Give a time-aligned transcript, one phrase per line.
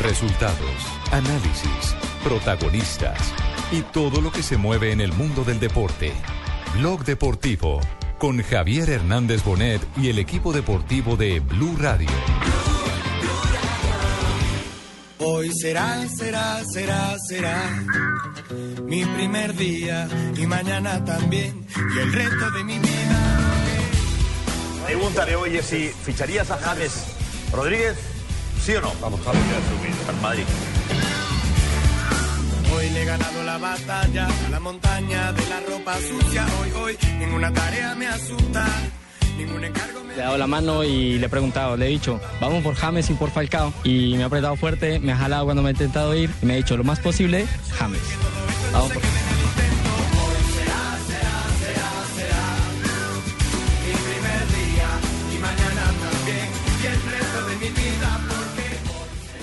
[0.00, 1.94] Resultados, análisis,
[2.24, 3.34] protagonistas
[3.70, 6.12] y todo lo que se mueve en el mundo del deporte.
[6.74, 7.80] Blog Deportivo
[8.18, 12.08] con Javier Hernández Bonet y el equipo deportivo de Blue Radio.
[15.18, 17.84] Hoy será, será, será, será
[18.84, 23.50] mi primer día y mañana también y el resto de mi vida.
[24.86, 27.04] Preguntaré, oye, si ficharías a James
[27.52, 27.96] Rodríguez,
[28.64, 28.92] ¿sí o no?
[29.00, 29.32] Vamos a
[30.10, 30.44] al Madrid.
[32.74, 36.46] Hoy le he ganado la batalla a la montaña de la ropa sucia.
[36.60, 38.66] Hoy, hoy, ninguna tarea me asusta.
[39.36, 42.20] Ningún encargo me Le he dado la mano y le he preguntado, le he dicho,
[42.40, 43.72] vamos por James y por Falcao.
[43.84, 46.54] Y me ha apretado fuerte, me ha jalado cuando me ha intentado ir y me
[46.54, 47.46] ha dicho, lo más posible,
[47.78, 48.02] James.
[48.72, 49.08] Vamos por mi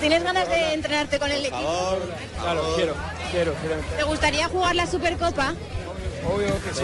[0.08, 2.00] ¿Tienes ganas de entrenarte con el equipo?
[2.40, 2.96] Claro, quiero,
[3.30, 3.76] quiero, quiero.
[3.98, 5.54] ¿Te gustaría jugar la Supercopa?
[6.26, 6.84] Obvio que sí.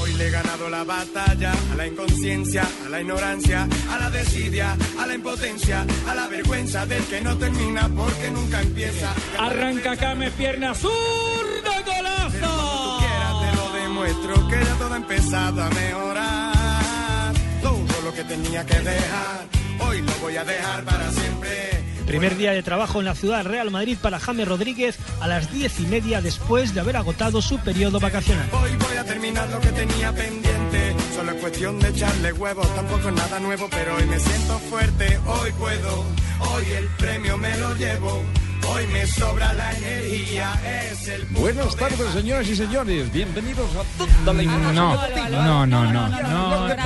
[0.00, 4.76] Hoy le he ganado la batalla a la inconsciencia, a la ignorancia, a la desidia,
[5.00, 9.12] a la impotencia, a la vergüenza del que no termina porque nunca empieza.
[9.40, 12.98] Arranca James, pierna zurda, golazo.
[13.00, 17.34] quieras te lo demuestro que ya todo ha empezado a mejorar.
[17.60, 19.46] Todo lo que tenía que dejar,
[19.80, 21.81] hoy lo voy a dejar para siempre.
[22.06, 25.78] Primer día de trabajo en la ciudad Real Madrid para James Rodríguez a las diez
[25.80, 28.48] y media después de haber agotado su periodo vacacional.
[28.52, 30.96] Hoy voy a terminar lo que tenía pendiente.
[31.14, 35.18] Solo es cuestión de echarle huevos, tampoco es nada nuevo, pero hoy me siento fuerte,
[35.26, 36.04] hoy puedo,
[36.52, 38.22] hoy el premio me lo llevo.
[38.68, 40.52] Hoy me sobra la energía,
[40.90, 43.12] es el punto Buenas de tardes, señoras y señores.
[43.12, 45.28] Bienvenidos a toda la información No, deportiva.
[45.28, 46.84] no, no, no, no, no, señores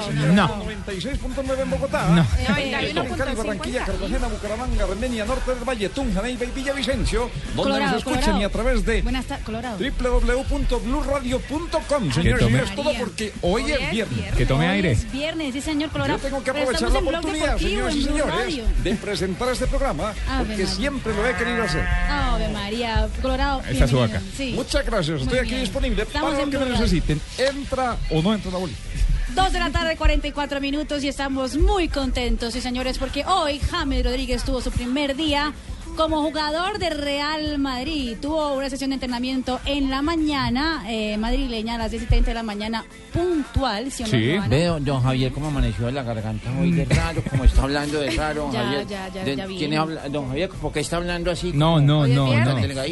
[0.00, 0.64] y señores, no.
[0.64, 2.08] 96.9 en Bogotá.
[2.10, 2.26] No.
[2.38, 2.92] En Cali,
[3.36, 8.40] Barranquilla, Cartagena, Bucaramanga, Armenia, Norte del Valle, Tunja, Neiva y Villavicencio, donde nos escuchen Colorado.
[8.40, 9.76] y a través de Buenas tardes, Colorado.
[9.78, 12.12] www.bluradio.com.
[12.12, 14.34] Señores señores, todo porque hoy es viernes.
[14.36, 14.92] Que tome aire.
[14.92, 16.18] Es viernes, sí, señor Yo Colorado.
[16.20, 20.66] tengo que aprovechar la oportunidad, señoras y señores, de presentar este programa, Ave porque María.
[21.00, 21.86] Siempre lo he querido hacer.
[22.10, 23.62] Ave María, Colorado.
[23.68, 24.20] Esta es su vaca.
[24.36, 24.52] Sí.
[24.54, 25.60] Muchas gracias, estoy Muy aquí bien.
[25.62, 27.20] disponible Estamos para lo que me necesiten.
[27.38, 28.78] Entra o no entra la bolita.
[29.34, 34.04] Dos de la tarde, 44 minutos y estamos muy contentos, sí señores, porque hoy James
[34.04, 35.52] Rodríguez tuvo su primer día
[35.98, 38.16] como jugador de Real Madrid.
[38.22, 42.30] Tuvo una sesión de entrenamiento en la mañana, eh, madrileña, a las 10 y 30
[42.30, 44.28] de la mañana, puntual, ¿sí o no, Sí.
[44.36, 44.48] Joana?
[44.48, 47.98] Ve, don, don Javier, cómo amaneció de la garganta hoy de raro, como está hablando
[47.98, 48.86] de raro, don Ya, Javier.
[48.86, 49.46] ya, ya, De- ya.
[49.46, 50.08] ¿quién habla?
[50.08, 51.50] Don Javier, ¿por qué está hablando así?
[51.52, 52.44] No, no, no, no.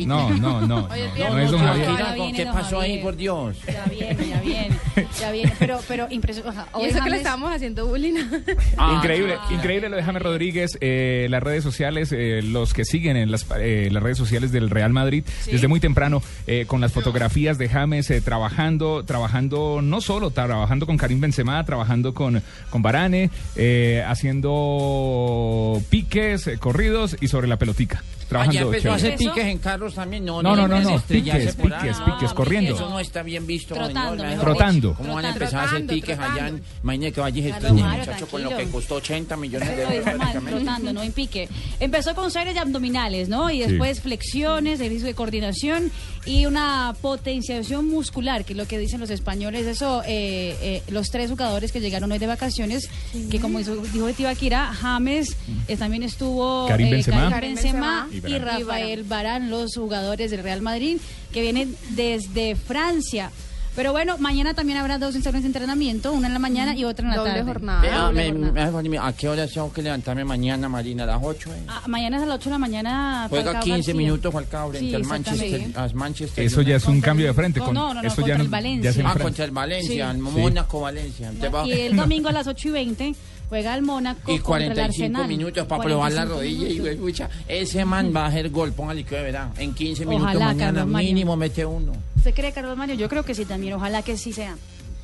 [0.05, 0.67] No, no, no.
[0.67, 2.34] No, no es don Javier.
[2.34, 3.56] ¿qué pasó ahí, por Dios?
[3.73, 4.78] Ya viene, ya viene,
[5.21, 6.60] ya viene, pero, pero impresionante.
[6.81, 8.15] Y eso que le estábamos haciendo bullying.
[8.78, 10.77] Ah, Increíble, ah, increíble lo de James Rodríguez.
[10.81, 14.69] eh, las redes sociales, eh, los que siguen en las, eh, las redes sociales del
[14.71, 20.00] Real Madrid desde muy temprano eh, con las fotografías de James eh, trabajando, trabajando no
[20.00, 27.28] solo, trabajando con Karim Benzema, trabajando con, con Varane, eh, haciendo piques, eh, corridos y
[27.28, 28.03] sobre la pelotica.
[28.03, 28.60] Ah, ya Trabajando.
[28.75, 29.15] empezó a chévere.
[29.15, 30.25] hacer piques en carros también.
[30.25, 32.75] No, No, no, no, no, estrellarse piques, piques, piques, corriendo.
[32.75, 33.76] Eso no está bien visto.
[33.76, 34.97] Trotando.
[35.06, 35.44] ¿Cómo van a Trotando.
[35.44, 36.61] empezar a hacer Trotando, piques allá?
[36.83, 40.44] imagínate que vaya Mario, muchacho, con lo que costó 80 millones de euros.
[40.47, 41.49] trotando, no en pique.
[41.81, 43.50] Empezó con series de abdominales, ¿no?
[43.50, 45.91] Y después flexiones, ejercicio de coordinación
[46.25, 49.67] y una potenciación muscular, que es lo que dicen los españoles.
[49.67, 52.88] Eso, eh, eh, los tres jugadores que llegaron hoy de vacaciones,
[53.31, 55.37] que como dijo, dijo Tibaquira, James
[55.69, 57.31] eh, también estuvo Karim eh, Benzema.
[57.31, 58.38] Karim Benzema Y y.
[58.38, 60.99] Rafael Barán, los jugadores del Real Madrid,
[61.33, 63.31] que vienen desde Francia.
[63.76, 67.04] Pero bueno, mañana también habrá dos sesiones de entrenamiento, una en la mañana y otra
[67.04, 67.44] en la Doble tarde.
[67.44, 68.06] jornada.
[68.06, 68.82] Doble me- jornada.
[68.82, 71.03] me- ¿A qué hora tengo que levantarme mañana, Marina?
[71.04, 71.53] ¿A las 8?
[71.53, 71.60] eh?
[71.69, 73.26] Ah, mañana es a las 8 de la mañana.
[73.28, 73.94] Juega Falcao 15 García.
[73.94, 75.04] minutos Falcao frente Sí, al.
[75.04, 77.60] Manchester, al Manchester Eso ya es un Contra cambio de frente.
[77.60, 78.91] Con, no, no, no, eso contra ya el Valencia.
[78.91, 80.16] ya Ah, contra el Valencia, Sí.
[80.16, 81.32] el Mónaco, Valencia.
[81.66, 83.14] Y el domingo a las 8 y 20
[83.48, 85.28] juega el Mónaco Y contra el 45 Arsenal.
[85.28, 86.66] minutos para probar la 45 rodilla.
[86.68, 86.92] Y, minutos.
[86.94, 89.50] escucha, ese man va a hacer gol, póngale que de verdad.
[89.58, 91.08] En 15 minutos Ojalá, mañana Carlos Mario.
[91.08, 91.93] mínimo mete uno.
[92.16, 92.94] ¿Usted cree, Carlos Mario?
[92.96, 93.75] Yo creo que sí también.
[93.75, 94.56] Ojalá que sí sea.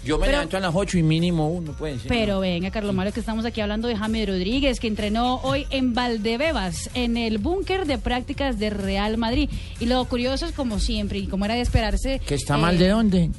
[0.04, 2.08] Yo me Pero- levanto a las 8 y mínimo uno, puede ser.
[2.08, 5.94] Pero venga, Carlos Mario, que estamos aquí hablando de James Rodríguez, que entrenó hoy en
[5.94, 9.49] Valdebebas, en el búnker de prácticas de Real Madrid.
[9.81, 12.20] Y lo curioso es, como siempre, y como era de esperarse...
[12.26, 13.31] ¿Que está eh, mal de dónde?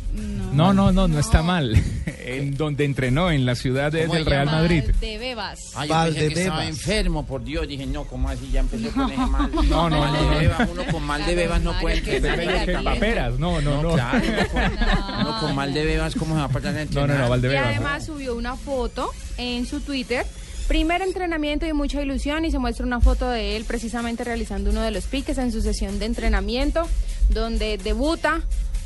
[0.54, 1.76] No, no, no, no está mal.
[2.26, 4.58] en donde entrenó, en la ciudad de- ¿Cómo del Real llama?
[4.62, 4.84] Madrid.
[4.92, 5.60] Valdebebas.
[5.76, 6.68] Ah, yo pensé que estaba Valdebebas.
[6.70, 7.68] enfermo, por Dios.
[7.68, 8.50] Dije, no, ¿cómo así?
[8.52, 9.52] Ya empezó con ese mal.
[9.70, 10.38] No, no, mal no, de no.
[10.40, 12.40] bebas, uno con mal de bebas no puede entrenar.
[12.40, 13.40] se ¿Qué Mira, paperas?
[13.40, 13.94] No, no, no.
[13.94, 16.48] Claro, uno con, uno con mal de bebas, ¿cómo se va
[16.94, 20.26] No, no, no, Y además subió una foto en su Twitter.
[20.68, 24.82] Primer entrenamiento y mucha ilusión y se muestra una foto de él precisamente realizando uno
[24.82, 26.88] de los piques en su sesión de entrenamiento
[27.30, 28.42] donde debuta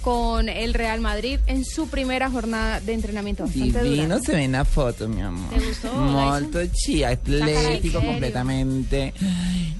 [0.08, 3.44] con el Real Madrid en su primera jornada de entrenamiento.
[3.46, 3.82] Divino
[4.16, 4.20] dura.
[4.22, 5.54] se ve una foto, mi amor.
[5.54, 9.14] ¿Te gustó, Molto chi, atlético completamente.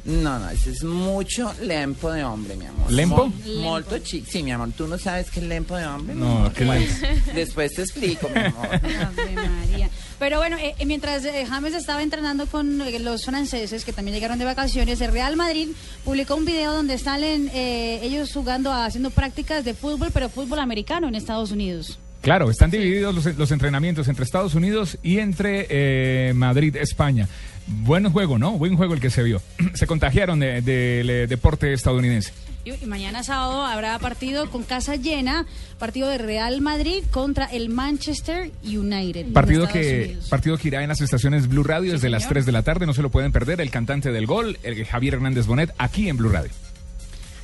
[0.04, 2.92] No, no, ese es mucho lempo de hombre, mi amor.
[2.92, 3.28] ¿Lempo?
[3.28, 4.26] Mo- Molto chi.
[4.30, 6.14] Sí, mi amor, ¿tú no sabes qué es lempo de hombre?
[6.14, 7.02] No, ¿qué Pues,
[7.34, 8.68] Después te explico, mi amor.
[8.74, 9.90] Ave María.
[10.20, 14.16] Pero bueno, eh, eh, mientras eh, James estaba entrenando con eh, los franceses que también
[14.16, 15.70] llegaron de vacaciones, el Real Madrid
[16.04, 21.08] publicó un video donde salen eh, ellos jugando, haciendo prácticas de fútbol, pero fútbol americano
[21.08, 22.00] en Estados Unidos.
[22.22, 27.28] Claro, están divididos los, los entrenamientos entre Estados Unidos y entre eh, Madrid, España.
[27.68, 28.54] Buen juego, ¿no?
[28.54, 29.40] Buen juego el que se vio.
[29.76, 32.32] se contagiaron de- del eh, deporte estadounidense.
[32.76, 35.46] Y, mañana sábado habrá partido con casa llena,
[35.80, 39.32] partido de Real Madrid contra el Manchester United.
[39.32, 40.28] Partido que, Unidos.
[40.28, 42.34] partido que irá en las estaciones Blue Radio desde las señor.
[42.34, 42.86] 3 de la tarde.
[42.86, 43.62] No se lo pueden perder.
[43.62, 46.52] El cantante del gol, el Javier Hernández Bonet, aquí en Blue Radio.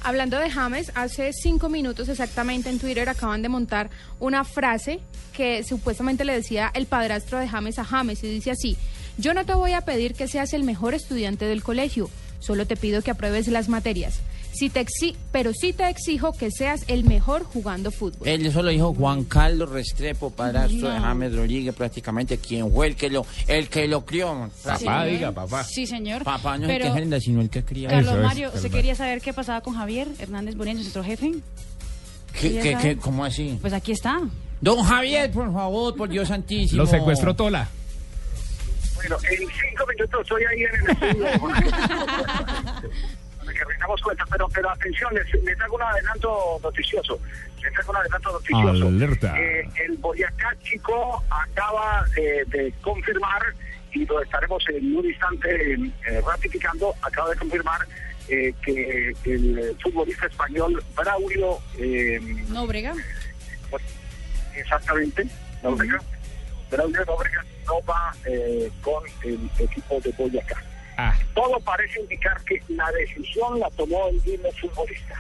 [0.02, 3.90] Hablando de James, hace cinco minutos exactamente en Twitter acaban de montar
[4.20, 5.00] una frase
[5.32, 8.76] que supuestamente le decía el padrastro de James a James y dice así,
[9.18, 12.10] yo no te voy a pedir que seas el mejor estudiante del colegio,
[12.40, 14.20] solo te pido que apruebes las materias.
[14.54, 18.28] Si te exi pero sí te exijo que seas el mejor jugando fútbol.
[18.28, 21.02] Él eso lo dijo Juan Carlos Restrepo, padrastro de No.
[21.02, 24.50] James Rodríguez, prácticamente quien fue el que lo, el que lo crió.
[24.64, 25.64] Papá, diga, papá.
[25.64, 26.24] Sí, señor.
[26.24, 27.90] Papá no es el que agenda, sino el que crió.
[27.90, 31.32] Carlos Mario, ¿se quería saber qué pasaba con Javier Hernández Bonet, nuestro jefe?
[32.34, 33.58] ¿Qué, ¿Quería qué, qué, ¿Cómo así?
[33.62, 34.22] Pues aquí está.
[34.62, 36.84] Don Javier, por favor, por Dios santísimo.
[36.84, 37.68] Lo secuestró Tola.
[38.96, 41.28] Bueno, en cinco minutos estoy ahí en el estudio.
[43.54, 47.20] Que rendamos cuenta, pero, pero atención, les, les hago un adelanto noticioso.
[47.62, 48.88] Les hago un adelanto noticioso.
[48.88, 49.40] Alerta.
[49.40, 53.42] Eh, el Boyacá Chico acaba eh, de confirmar,
[53.94, 57.88] y lo estaremos en un instante eh, ratificando, acaba de confirmar
[58.28, 62.94] eh, que el futbolista español Braulio eh, Nóbrega.
[64.56, 65.28] exactamente,
[65.62, 66.02] Nóbrega,
[66.72, 70.62] Braulio Nóbrega no va eh, con el equipo de Boyacá.
[70.98, 71.18] Ah.
[71.34, 75.20] Todo parece indicar que la decisión la tomó el mismo futbolista.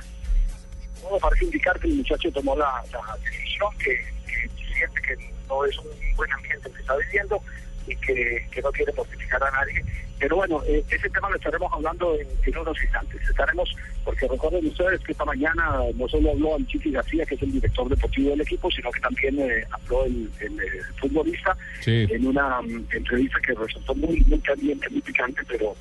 [1.01, 2.83] Todo parece indicar que el muchacho tomó la,
[3.23, 7.41] decisión, que, que siente que no es un buen ambiente que está viviendo
[7.87, 9.83] y que, que no quiere mortificar a nadie.
[10.19, 13.21] Pero bueno, eh, ese tema lo estaremos hablando en, en unos instantes.
[13.29, 13.75] Estaremos,
[14.05, 17.51] porque recuerden ustedes que esta mañana no solo habló el Chiqui García, que es el
[17.51, 22.07] director deportivo del equipo, sino que también eh, habló el, el, eh, futbolista Sí.
[22.09, 25.75] en una mm, entrevista que resultó muy, muy caliente, muy picante, pero,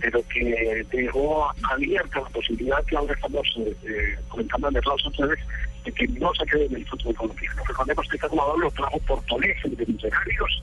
[0.00, 3.46] pero que dejó abierta la posibilidad que ahora estamos
[3.86, 5.38] eh, comentando en el a ustedes
[5.84, 7.62] de que no se quede en el fútbol colombiano.
[7.68, 10.62] Recordemos que este jugador lo trajo por Toledo de Millonarios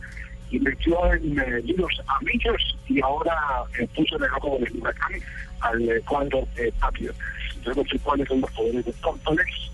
[0.52, 3.34] y metió en eh, líos a Millos y ahora
[3.80, 5.14] eh, puso en el ojo del huracán
[5.62, 6.04] al eh,
[6.80, 7.16] Patriot.
[7.64, 9.71] Yo no sé cuáles son los poderes de Tortoles,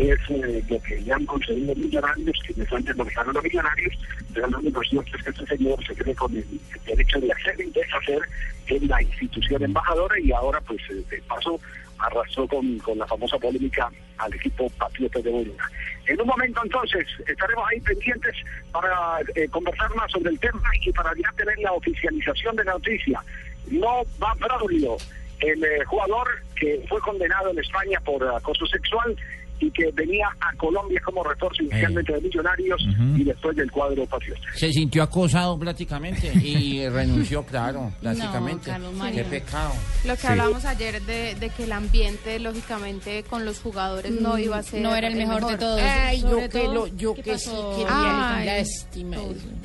[0.00, 3.94] es eh, lo que le han concedido millonarios, que les han denomizado los millonarios,
[4.32, 6.44] pero único cierto es que este señor se cree con el,
[6.86, 8.20] derecho de hacer y deshacer
[8.68, 11.60] en la institución embajadora y ahora pues eh, de paso
[11.98, 15.66] arrastró con, con la famosa polémica al equipo Patriota de Bolívar.
[16.06, 18.34] En un momento entonces estaremos ahí pendientes
[18.72, 22.72] para eh, conversar más sobre el tema y para ya tener la oficialización de la
[22.72, 23.22] noticia.
[23.70, 24.96] No va Braulio,
[25.40, 29.16] el jugador que fue condenado en España por acoso sexual
[29.60, 32.80] y que venía a Colombia como refuerzo inicialmente de Millonarios
[33.16, 34.40] y después del cuadro Patriota.
[34.56, 38.70] Se sintió acosado prácticamente y renunció, claro, prácticamente.
[39.14, 39.72] Qué pecado.
[40.04, 40.26] Lo que Sí.
[40.28, 44.62] hablábamos ayer de, de que el ambiente, lógicamente, con los jugadores no Mm, iba a
[44.62, 45.80] ser no era el mejor de todos.
[45.82, 48.46] Ay, yo que todo, lo, yo ¿qué que sí quería, Ay.
[48.46, 49.16] lástima.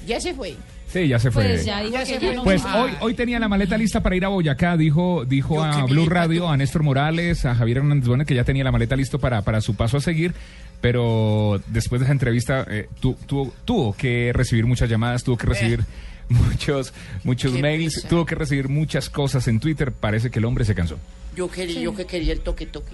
[0.06, 0.56] Ya se fue.
[0.96, 1.44] Sí, ya se fue.
[1.44, 4.24] Pues ya dijo que ya no Pues hoy, hoy tenía la maleta lista para ir
[4.24, 8.34] a Boyacá, dijo, dijo a Blue Radio, a Néstor Morales, a Javier Hernández Bonet, que
[8.34, 10.34] ya tenía la maleta listo para, para su paso a seguir,
[10.80, 15.48] pero después de esa entrevista eh, tu- tu- tuvo que recibir muchas llamadas, tuvo que
[15.48, 15.82] recibir
[16.30, 16.94] muchos,
[17.26, 20.76] muchos Qué mails, tuvo que recibir muchas cosas en Twitter, parece que el hombre se
[20.76, 20.98] cansó.
[21.36, 22.94] Yo quería, yo que quería el toque toque.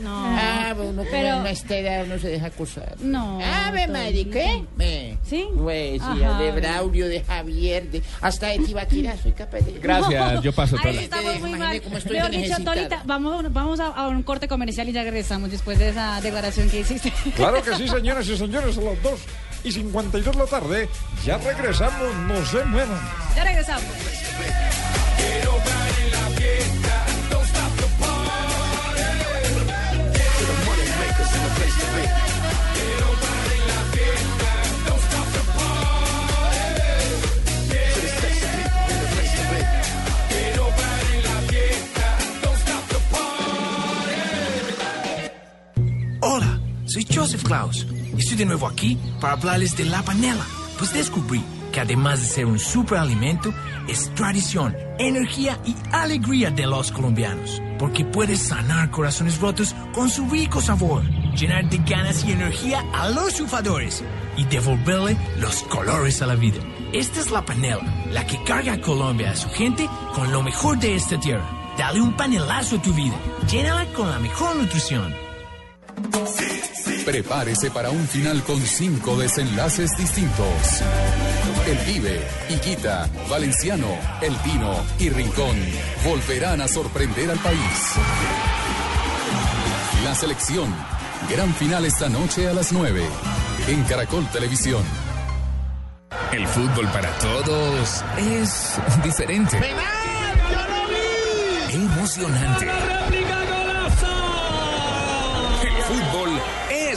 [0.00, 0.22] No.
[0.42, 2.96] Ah, bueno, uno Pero- con esta edad uno se deja acusar.
[3.00, 3.38] No.
[3.42, 4.64] Ave Madre, ¿qué?
[4.76, 5.18] Me.
[5.24, 5.46] ¿Sí?
[5.56, 6.38] Pues sí, Ajá.
[6.38, 9.72] de Braulio, de Javier, de hasta de Tibaquira soy capaz de...
[9.78, 11.00] Gracias, yo paso Ahí Tola.
[11.02, 11.80] estamos muy mal.
[11.82, 12.56] cómo estoy Mejor dicho.
[12.64, 16.68] Tolita, vamos, vamos a, a un corte comercial y ya regresamos después de esa declaración
[16.70, 17.12] que hiciste.
[17.36, 19.20] Claro que sí, señoras y señores, a las 2
[19.64, 20.88] y 52 de la tarde.
[21.24, 23.00] Ya regresamos, no se muevan.
[23.36, 23.84] Ya regresamos.
[47.22, 47.86] Joseph Klaus.
[48.16, 50.44] Estoy de nuevo aquí para hablarles de la panela,
[50.78, 53.52] pues descubrí que además de ser un superalimento,
[53.88, 60.28] es tradición, energía y alegría de los colombianos, porque puede sanar corazones rotos con su
[60.28, 61.02] rico sabor,
[61.34, 64.04] llenar de ganas y energía a los sufadores
[64.36, 66.60] y devolverle los colores a la vida.
[66.92, 70.78] Esta es la panela, la que carga a Colombia a su gente con lo mejor
[70.78, 71.48] de esta tierra.
[71.78, 73.16] Dale un panelazo a tu vida,
[73.50, 75.31] llénala con la mejor nutrición.
[77.04, 80.82] Prepárese para un final con cinco desenlaces distintos.
[81.66, 83.88] El Pibe, Iquita, Valenciano,
[84.20, 85.56] El Pino y Rincón
[86.04, 87.94] volverán a sorprender al país.
[90.04, 90.72] La selección.
[91.30, 93.04] Gran final esta noche a las 9
[93.68, 94.82] en Caracol Televisión.
[96.32, 99.58] El fútbol para todos es diferente.
[101.72, 102.91] Emocionante.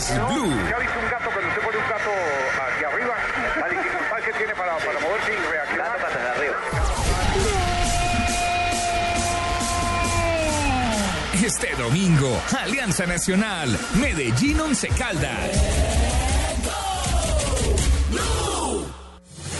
[0.09, 0.53] Es blue.
[0.69, 2.11] Ya viste un gato, cuando usted pone un gato
[2.61, 3.15] hacia arriba,
[3.59, 5.97] la dificultad que tiene para, para moverse y reaccionar.
[6.05, 6.55] hacia arriba.
[11.45, 15.84] Este domingo, Alianza Nacional, Medellín Once Caldas.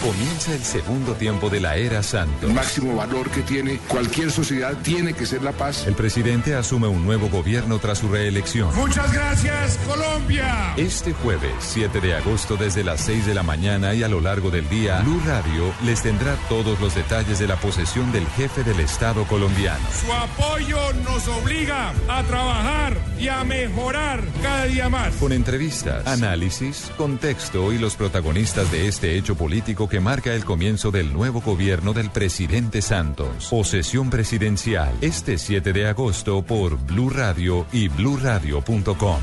[0.05, 2.47] Comienza el segundo tiempo de la era Santos.
[2.47, 5.87] El máximo valor que tiene cualquier sociedad tiene que ser la paz.
[5.87, 8.69] El presidente asume un nuevo gobierno tras su reelección.
[8.75, 10.75] Muchas gracias, Colombia.
[10.77, 14.51] Este jueves, 7 de agosto, desde las 6 de la mañana y a lo largo
[14.51, 18.81] del día, Blue Radio les tendrá todos los detalles de la posesión del jefe del
[18.81, 19.83] Estado colombiano.
[20.05, 25.15] Su apoyo nos obliga a trabajar y a mejorar cada día más.
[25.15, 30.91] Con entrevistas, análisis, contexto y los protagonistas de este hecho político que marca el comienzo
[30.91, 33.47] del nuevo gobierno del presidente Santos.
[33.49, 39.19] Posesión presidencial, este 7 de agosto por Blue Radio y bluradio.com.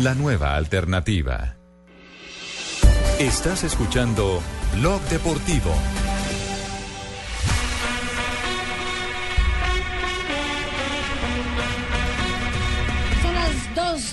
[0.00, 1.56] La nueva alternativa.
[3.18, 4.42] Estás escuchando
[4.74, 5.72] Blog Deportivo.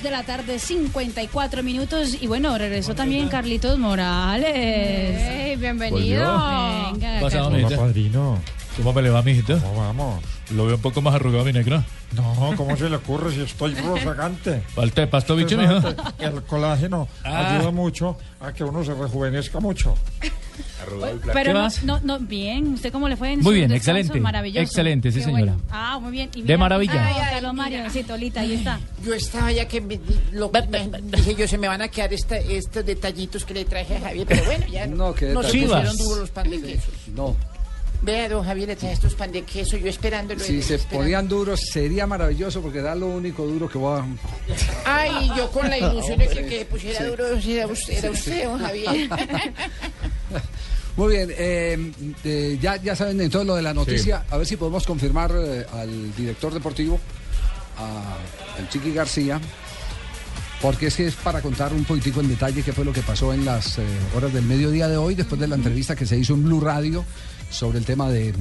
[0.03, 2.17] De la tarde, 54 minutos.
[2.21, 4.51] Y bueno, regresó también Carlitos Morales.
[4.53, 6.25] Hey, bienvenido.
[6.93, 7.71] Venga, Pasado, Carlitos.
[7.71, 7.77] mijita.
[7.77, 8.39] padrino.
[8.77, 9.57] ¿Cómo me le va, mijito?
[9.59, 10.23] ¿Cómo vamos?
[10.51, 11.83] Lo veo un poco más arrugado, mi negra.
[12.15, 14.61] No, ¿cómo se le ocurre si estoy rozagante?
[14.75, 15.81] Falta de pasto bicho, mijo.
[16.17, 17.55] que El colágeno Ah.
[17.55, 19.95] ayuda mucho a que uno se rejuvenezca mucho.
[21.33, 22.73] Pero no, no, no, bien.
[22.73, 23.99] ¿Usted cómo le fue en Muy bien, descanso?
[24.01, 24.19] excelente.
[24.19, 24.61] Maravilloso.
[24.63, 25.53] Excelente, sí, Qué señora.
[25.53, 25.61] bueno.
[25.71, 26.29] Ah, muy bien.
[26.35, 27.07] Y De maravilla.
[27.07, 28.79] Ay, Carlos Mario, sí, Tolita, ahí está.
[29.03, 29.99] Yo estaba ya que me,
[30.33, 33.95] lo, me- dije yo, se me van a quedar esta- estos detallitos que le traje
[33.97, 36.91] a Javier, pero bueno, ya No, qué no se pusieron duros los pan de queso.
[37.15, 37.35] No.
[38.03, 40.39] Vea, don Javier, le traje estos pan de queso, yo esperándolo.
[40.41, 41.03] Si se esperando.
[41.05, 44.05] ponían duros sería maravilloso porque era lo único duro que voy a...
[44.85, 47.05] Ay, yo con la ilusión de que, que pusiera Sí.
[47.05, 49.09] duro era usted, era usted, don Javier.
[50.97, 51.91] Muy bien, eh,
[52.25, 54.25] eh, ya, ya saben entonces lo de la noticia.
[54.29, 56.99] A ver si podemos confirmar eh, al director deportivo,
[57.77, 59.39] a, al Chiqui García,
[60.61, 63.33] porque es que es para contar un poquitico en detalle qué fue lo que pasó
[63.33, 63.83] en las eh,
[64.15, 67.03] horas del mediodía de hoy, después de la entrevista que se hizo en Blue Radio
[67.53, 68.35] sobre el tema del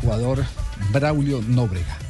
[0.00, 0.44] jugador
[0.92, 2.07] Braulio Nóbrega.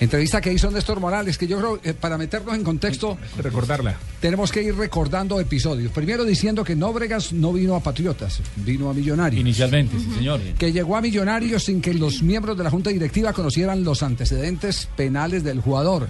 [0.00, 3.96] Entrevista que hizo Néstor Morales, que yo creo, que para meternos en contexto, Recordarla.
[4.20, 5.92] tenemos que ir recordando episodios.
[5.92, 9.40] Primero diciendo que Nóbregas no vino a Patriotas, vino a Millonarios.
[9.40, 10.40] Inicialmente, sí, señor.
[10.58, 14.88] Que llegó a Millonarios sin que los miembros de la Junta Directiva conocieran los antecedentes
[14.96, 16.08] penales del jugador.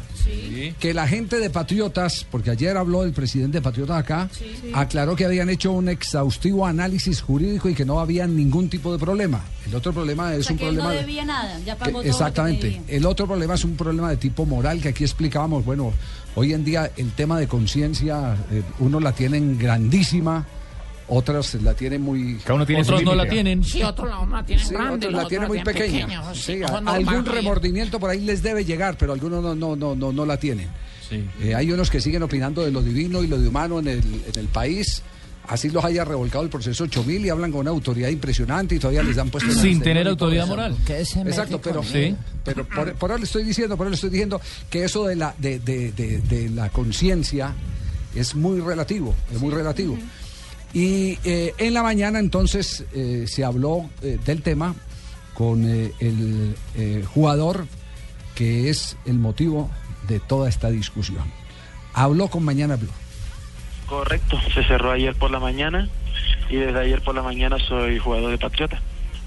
[0.78, 4.30] Que la gente de Patriotas, porque ayer habló el presidente de Patriotas acá,
[4.73, 8.99] aclaró que habían hecho un exhaustivo análisis jurídico y que no había ningún tipo de
[8.99, 9.42] problema.
[9.66, 10.88] El otro problema es O sea, un que él problema...
[10.88, 11.99] no de- debía nada, ya pagó todo.
[11.99, 12.66] lo que Exactamente.
[12.66, 12.82] debía.
[12.88, 15.64] El otro problema es un problema de tipo moral que aquí explicábamos.
[15.64, 15.92] Bueno,
[16.34, 20.46] hoy en día el tema de conciencia, eh, uno la tienen grandísima,
[21.08, 22.37] otras la tienen muy.
[22.44, 23.64] Cada uno tiene Otros no la tienen.
[23.64, 26.06] Sí, otros la, la tienen Sí, grande, otros la tienen muy pequeña.
[26.06, 29.42] pequeños, Sí, sí, a- ojo, no algún remordimiento por ahí les debe llegar, pero algunos
[29.42, 30.68] no, no, no, no, no la tienen.
[31.08, 31.25] Sí.
[31.40, 33.99] Eh, hay unos que siguen opinando de lo divino y lo de humano en el,
[33.99, 35.02] en el país.
[35.49, 39.02] Así los haya revolcado el proceso 8000 y hablan con una autoridad impresionante y todavía
[39.02, 40.76] les dan puesto en el Sin tener autoridad moral.
[40.88, 42.14] Exacto, pero, Sí.
[42.44, 45.16] pero por, por ahora le estoy diciendo, por ahora le estoy diciendo que eso de
[45.16, 47.54] la, de, de- de- de la conciencia
[48.14, 49.99] es muy relativo, es muy relativo.
[50.73, 54.76] Y eh, en la mañana entonces eh, se habló eh, del tema
[55.35, 57.66] con eh, el eh, jugador
[58.37, 59.68] que es el motivo
[60.06, 61.25] de toda esta discusión.
[61.92, 62.88] Habló con Mañana Blue.
[63.90, 65.88] Correcto, se cerró ayer por la mañana
[66.49, 68.80] y desde ayer por la mañana soy jugador de Patriota.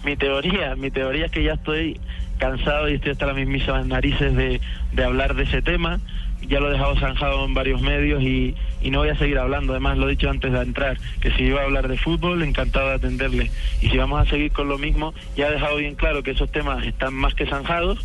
[0.05, 1.99] Mi teoría, mi teoría es que ya estoy
[2.37, 4.61] cansado y estoy hasta las mismísimas narices de,
[4.93, 5.99] de hablar de ese tema,
[6.47, 9.73] ya lo he dejado zanjado en varios medios y, y no voy a seguir hablando.
[9.73, 12.87] Además, lo he dicho antes de entrar, que si iba a hablar de fútbol, encantado
[12.87, 13.51] de atenderle.
[13.81, 16.49] Y si vamos a seguir con lo mismo, ya he dejado bien claro que esos
[16.51, 17.99] temas están más que zanjados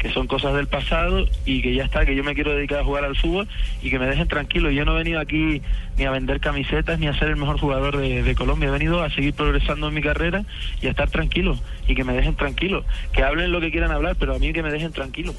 [0.00, 2.84] que son cosas del pasado y que ya está, que yo me quiero dedicar a
[2.84, 3.46] jugar al fútbol
[3.82, 4.70] y que me dejen tranquilo.
[4.70, 5.60] Yo no he venido aquí
[5.98, 9.02] ni a vender camisetas ni a ser el mejor jugador de, de Colombia, he venido
[9.02, 10.44] a seguir progresando en mi carrera
[10.80, 12.82] y a estar tranquilo y que me dejen tranquilo.
[13.12, 15.34] Que hablen lo que quieran hablar, pero a mí que me dejen tranquilo.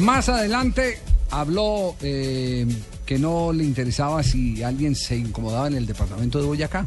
[0.00, 0.98] Más adelante
[1.30, 2.66] habló eh,
[3.06, 6.84] que no le interesaba si alguien se incomodaba en el departamento de Boyacá.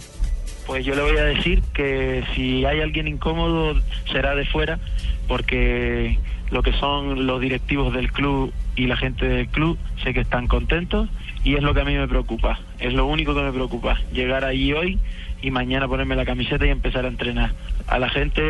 [0.68, 4.80] Pues yo le voy a decir que si hay alguien incómodo será de fuera,
[5.28, 6.18] porque
[6.52, 10.48] lo que son los directivos del club y la gente del club sé que están
[10.48, 11.10] contentos
[11.44, 12.60] y es lo que a mí me preocupa.
[12.80, 15.00] Es lo único que me preocupa, llegar allí hoy
[15.42, 17.54] y mañana ponerme la camiseta y empezar a entrenar.
[17.88, 18.42] A la gente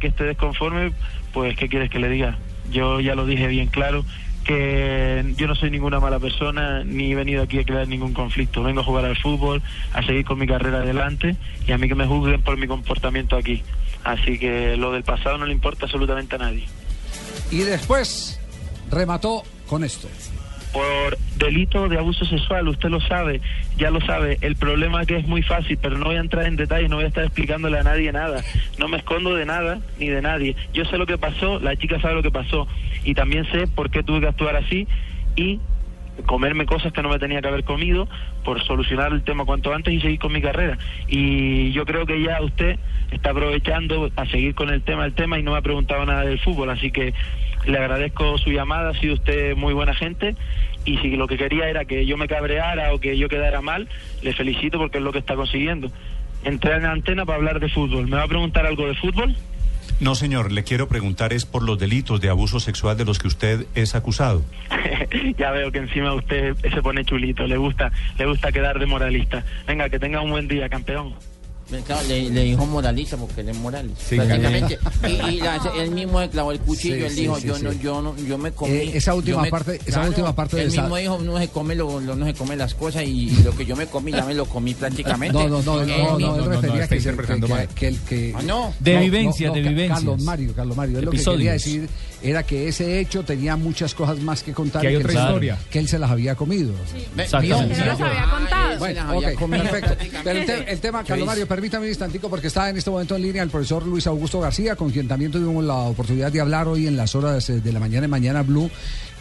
[0.00, 0.92] que esté desconforme,
[1.32, 2.38] pues ¿qué quieres que le diga?
[2.70, 4.04] Yo ya lo dije bien claro
[4.44, 8.62] que yo no soy ninguna mala persona ni he venido aquí a crear ningún conflicto.
[8.62, 9.62] Vengo a jugar al fútbol,
[9.92, 11.36] a seguir con mi carrera adelante
[11.66, 13.62] y a mí que me juzguen por mi comportamiento aquí.
[14.04, 16.66] Así que lo del pasado no le importa absolutamente a nadie.
[17.50, 18.40] Y después
[18.90, 20.08] remató con esto.
[20.72, 23.40] Por delito de abuso sexual, usted lo sabe,
[23.76, 24.38] ya lo sabe.
[24.40, 26.96] El problema es que es muy fácil, pero no voy a entrar en detalles, no
[26.96, 28.42] voy a estar explicándole a nadie nada.
[28.78, 30.56] No me escondo de nada ni de nadie.
[30.72, 32.66] Yo sé lo que pasó, la chica sabe lo que pasó
[33.04, 34.88] y también sé por qué tuve que actuar así
[35.36, 35.60] y
[36.26, 38.08] comerme cosas que no me tenía que haber comido
[38.44, 40.78] por solucionar el tema cuanto antes y seguir con mi carrera.
[41.08, 42.78] Y yo creo que ya usted
[43.10, 46.22] está aprovechando a seguir con el tema, el tema y no me ha preguntado nada
[46.22, 47.14] del fútbol, así que
[47.66, 50.36] le agradezco su llamada, ha sido usted muy buena gente
[50.84, 53.88] y si lo que quería era que yo me cabreara o que yo quedara mal,
[54.22, 55.90] le felicito porque es lo que está consiguiendo.
[56.44, 58.06] Entré en la antena para hablar de fútbol.
[58.06, 59.34] ¿Me va a preguntar algo de fútbol?
[60.00, 63.28] No, señor, le quiero preguntar es por los delitos de abuso sexual de los que
[63.28, 64.42] usted es acusado.
[65.38, 69.44] ya veo que encima usted se pone chulito, le gusta, le gusta quedar de moralista.
[69.66, 71.14] Venga, que tenga un buen día, campeón.
[71.86, 73.92] Claro, le, le dijo moraliza porque él es Morales.
[73.98, 74.78] Sí, prácticamente.
[75.08, 77.62] Y, y la- él mismo le clavó el cuchillo, Sí, él dijo, sí, yo sí.
[77.64, 78.72] no, yo no, yo me comí.
[78.72, 81.48] Eh, esa última me- parte- esa última parte de Él esa- mismo dijo, no se
[81.48, 84.12] come lo, lo- no se come las cosas y, y lo que yo me comí
[84.12, 85.36] ya me lo comí prácticamente.
[85.36, 88.32] No, no, no, Él no, no, él refería que, que, que- que el que...
[88.36, 88.72] Ah, no.
[88.78, 89.98] De vivencias, de vivencias.
[90.00, 91.38] Carlos Mario, Carlos Mario, lo que Episodios.
[91.38, 91.88] quería decir
[92.24, 94.82] era que ese hecho tenía muchas cosas más que contar.
[94.82, 95.58] Que hay y otra él se- historia.
[95.70, 96.72] Que él se las había comido.
[97.16, 97.78] Exactamente.
[97.78, 98.78] No los había contado.
[98.78, 99.96] Bueno, ok, perfecto.
[100.24, 101.26] Pero el, te- el tema, ¿Qué Carlos?
[101.26, 104.40] Mario, permítame un instantico porque está en este momento en línea el profesor Luis Augusto
[104.40, 107.72] García, con quien también tuvimos la oportunidad de hablar hoy en las horas eh, de
[107.72, 108.70] la mañana en Mañana Blue.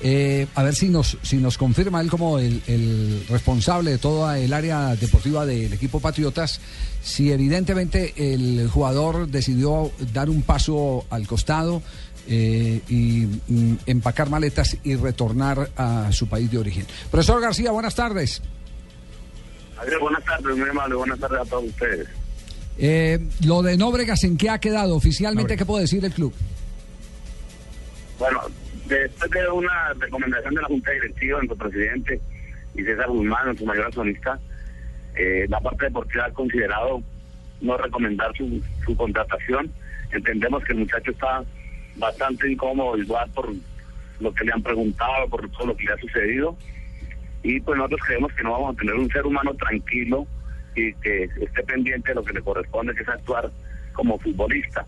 [0.06, 4.38] Eh, a ver si nos, si nos confirma él como el, el responsable de toda
[4.38, 6.60] el área deportiva del equipo Patriotas,
[7.02, 11.82] si evidentemente el jugador decidió dar un paso al costado
[12.28, 16.86] eh, y mm, empacar maletas y retornar a su país de origen.
[17.12, 18.42] Profesor García, buenas tardes.
[20.00, 22.08] Buenas tardes, muy amable, buenas tardes a todos ustedes.
[22.78, 24.96] Eh, lo de Nóbregas, ¿en qué ha quedado?
[24.96, 26.34] Oficialmente, ¿qué puede decir el club?
[28.18, 28.42] Bueno,
[28.88, 32.22] después de una recomendación de la Junta Directiva, nuestro presidente
[32.76, 34.40] y César Guzmán, nuestro mayor accionista,
[35.16, 37.04] eh, la parte deportiva ha considerado
[37.62, 39.70] no recomendar su, su contratación.
[40.12, 41.44] Entendemos que el muchacho está
[41.96, 43.54] bastante incómodo, igual por
[44.20, 46.56] lo que le han preguntado, por todo lo que le ha sucedido.
[47.44, 50.26] Y pues nosotros creemos que no vamos a tener un ser humano tranquilo
[50.76, 53.52] y que esté pendiente de lo que le corresponde, que es actuar
[53.94, 54.86] como futbolista.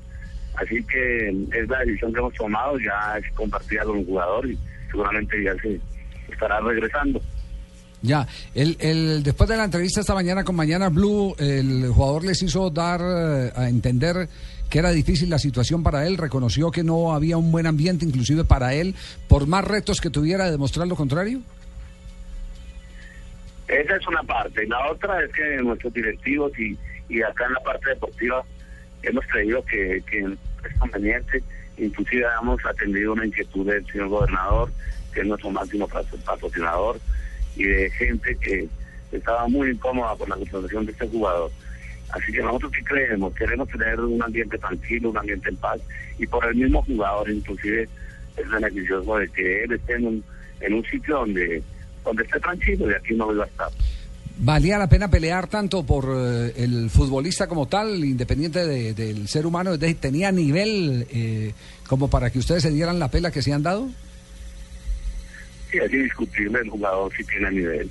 [0.55, 4.57] Así que es la decisión que hemos tomado, ya es compartida con el jugador y
[4.89, 5.79] seguramente ya se
[6.31, 7.21] estará regresando.
[8.01, 12.41] Ya, el, el, después de la entrevista esta mañana con Mañana Blue, el jugador les
[12.43, 14.29] hizo dar eh, a entender
[14.75, 18.43] que era difícil la situación para él, reconoció que no había un buen ambiente inclusive
[18.43, 18.93] para él,
[19.29, 21.39] por más retos que tuviera de demostrar lo contrario.
[23.69, 24.67] Esa es una parte.
[24.67, 28.43] La otra es que nuestros directivos y, y acá en la parte deportiva
[29.01, 31.41] hemos creído que, que es conveniente.
[31.77, 34.73] Inclusive hemos atendido una inquietud del señor gobernador,
[35.13, 36.99] que es nuestro máximo patro- patrocinador,
[37.55, 38.67] y de gente que
[39.13, 41.49] estaba muy incómoda por la contratación de este jugador.
[42.09, 45.79] Así que nosotros sí creemos, queremos tener un ambiente tranquilo, un ambiente en paz,
[46.19, 47.89] y por el mismo jugador inclusive
[48.37, 50.23] es beneficioso de que él esté en un,
[50.61, 51.61] en un sitio donde,
[52.03, 53.69] donde esté tranquilo y aquí no iba a estar.
[54.37, 59.45] ¿Valía la pena pelear tanto por eh, el futbolista como tal, independiente de- del ser
[59.45, 59.73] humano?
[59.73, 61.53] Es decir, ¿Tenía nivel eh,
[61.87, 63.87] como para que ustedes se dieran la pela que se han dado?
[65.71, 67.89] Sí, es indiscutible el jugador si tiene nivel.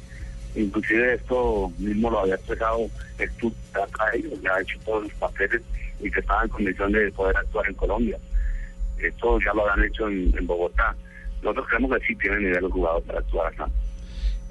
[0.55, 2.87] Inclusive esto mismo lo había expresado
[3.19, 5.63] el club a ellos, ya ha hecho todos los papeles
[6.01, 8.19] y que estaba en condición de poder actuar en Colombia.
[8.99, 10.95] Esto ya lo habían hecho en, en Bogotá.
[11.43, 13.69] nosotros creemos que sí tiene nivel el jugador para actuar acá.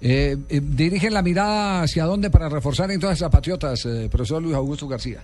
[0.01, 4.55] Eh, eh, dirigen la mirada hacia dónde para reforzar entonces a Patriotas, eh, profesor Luis
[4.55, 5.21] Augusto García.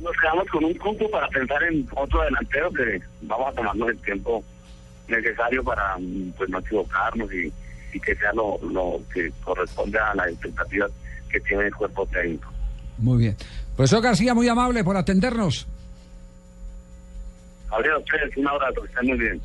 [0.00, 3.98] Nos quedamos con un punto para pensar en otro delantero que vamos a tomarnos el
[3.98, 4.42] tiempo
[5.08, 7.52] necesario para mm, pues no equivocarnos y,
[7.96, 10.90] y que sea lo, lo que corresponde a las expectativas
[11.30, 12.52] que tiene el cuerpo técnico.
[12.98, 13.36] Muy bien.
[13.74, 15.66] Profesor García, muy amable por atendernos.
[17.70, 19.40] Gabriel, ustedes un abrazo, estén muy bien.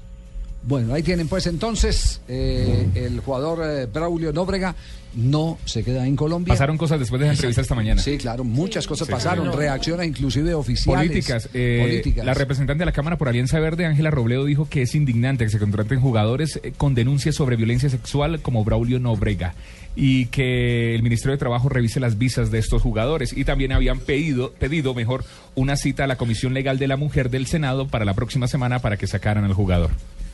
[0.64, 4.76] Bueno, ahí tienen pues entonces eh, el jugador eh, Braulio Nóbrega
[5.14, 6.54] no se queda en Colombia.
[6.54, 8.02] Pasaron cosas después de la entrevista esta mañana.
[8.02, 11.10] Sí, claro, muchas cosas Sí, pasaron, reacciones inclusive oficiales.
[11.10, 11.50] Políticas.
[11.54, 12.26] eh, Políticas.
[12.26, 15.52] La representante de la Cámara por Alianza Verde, Ángela Robledo, dijo que es indignante que
[15.52, 19.54] se contraten jugadores eh, con denuncias sobre violencia sexual como Braulio Nobrega
[19.96, 23.34] y que el Ministerio de Trabajo revise las visas de estos jugadores.
[23.36, 27.30] Y también habían pedido, pedido mejor, una cita a la Comisión Legal de la Mujer
[27.30, 29.92] del Senado para la próxima semana para que sacaran al jugador.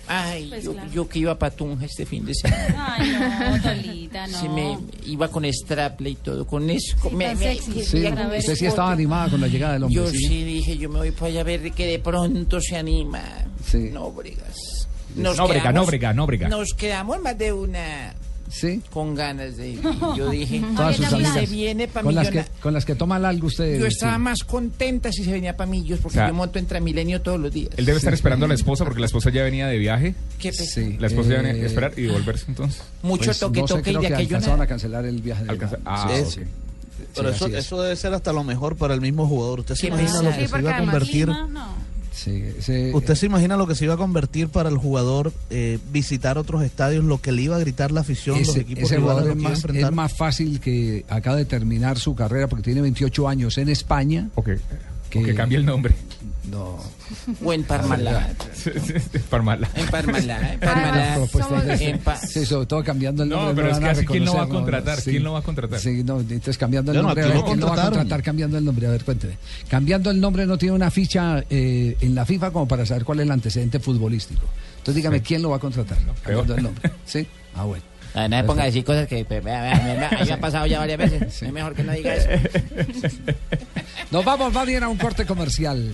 [0.08, 0.92] Ay, Pues yo, claro.
[0.92, 2.96] yo que iba para Tunja este fin de semana.
[2.98, 3.12] Ay,
[3.52, 4.40] no, Tolita, no.
[4.40, 6.96] Se me iba con straple y todo, con eso.
[7.02, 7.84] con- me- me- sexy.
[7.84, 9.96] Sí, usted sí estaba animada con la llegada del hombre.
[9.96, 10.18] Yo ¿sí?
[10.18, 13.22] sí dije, yo me voy para allá a ver que de pronto se anima.
[13.66, 13.90] Sí.
[13.92, 14.56] Nóbregas.
[15.16, 16.48] Nóbrega, Nóbrega, Nóbrega.
[16.48, 18.14] Nos quedamos más de una
[18.50, 18.82] Sí.
[18.92, 19.82] con ganas de ir.
[20.16, 21.34] Yo dije, Todas sus si amigas.
[21.34, 23.80] se viene para con, las que, con las que toman algo usted.
[23.80, 24.20] Yo estaba sí.
[24.22, 27.40] más contenta si se venía para Millos, porque O sea, yo monto en Transmilenio todos
[27.40, 27.72] los días.
[27.78, 30.16] Él debe estar esperando a la esposa porque la esposa ya venía de viaje.
[30.40, 30.54] Qué.
[30.54, 32.82] Sí, La esposa ya eh, venía a esperar y devolverse entonces.
[33.04, 35.22] Mucho pues, toque, no sé, toque y creo de que aquello alcanzaron a cancelar el
[35.22, 36.42] viaje de Alcanza- la- ah, sí.
[37.16, 37.54] Pero Sí, eso, es.
[37.66, 39.60] eso debe ser hasta lo mejor para el mismo jugador.
[39.62, 41.26] ¿Usted se imagina lo Sí, que se iba a convertir?
[41.26, 41.87] Clima, no.
[42.18, 42.90] Sí, sí.
[42.94, 46.64] ¿Usted se imagina lo que se iba a convertir para el jugador eh, visitar otros
[46.64, 49.30] estadios, lo que le iba a gritar la afición, los ese, equipos ese jugador a
[49.30, 49.92] es los más, enfrentar?
[49.92, 54.30] es más fácil que acaba de terminar su carrera porque tiene 28 años en España.
[54.36, 54.58] O que,
[55.12, 55.94] Que- o que cambie el nombre.
[56.50, 56.78] No.
[57.44, 58.32] O en Parmalat.
[59.30, 59.68] Parmala.
[59.76, 60.54] En Parmalat.
[60.54, 61.16] En La Parmalat.
[61.16, 63.56] propuesta somos- es- En pa- sí, sobre todo cambiando el No, nombre.
[63.66, 65.02] pero es que así, ¿quién lo va a contratar?
[65.02, 65.12] Sí.
[65.12, 65.80] ¿Quién lo va a contratar?
[65.80, 67.24] Sí, no, entonces cambiando el no, nombre.
[67.24, 68.88] aquí a ver, lo ¿quién lo va a contratar cambiando el nombre?
[68.88, 69.38] A ver, cuénteme.
[69.68, 73.20] Cambiando el nombre no tiene una ficha eh, en la FIFA como para saber cuál
[73.20, 74.46] es el antecedente futbolístico.
[74.78, 75.98] Entonces dígame, ¿quién lo va a contratar?
[76.24, 76.92] Cambiando el nombre.
[77.06, 77.28] ¿Sí?
[77.56, 77.84] Ah, bueno.
[78.14, 81.44] Ah, no me ponga a decir cosas que pues, me ha pasado ya varias veces.
[81.44, 82.30] Es mejor que no diga eso.
[84.12, 85.94] Nos vamos, va bien a un corte comercial.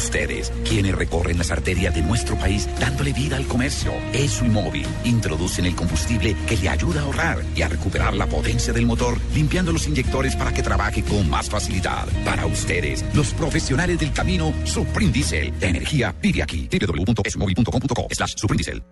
[0.00, 3.92] Ustedes, quienes recorren las arterias de nuestro país dándole vida al comercio.
[4.12, 8.26] ESO y Móvil introducen el combustible que le ayuda a ahorrar y a recuperar la
[8.26, 12.06] potencia del motor, limpiando los inyectores para que trabaje con más facilidad.
[12.24, 15.52] Para ustedes, los profesionales del camino, Suprindisel.
[15.60, 16.68] La energía vive aquí.
[16.68, 18.82] www.esomóvil.com.co slash Suprindisel.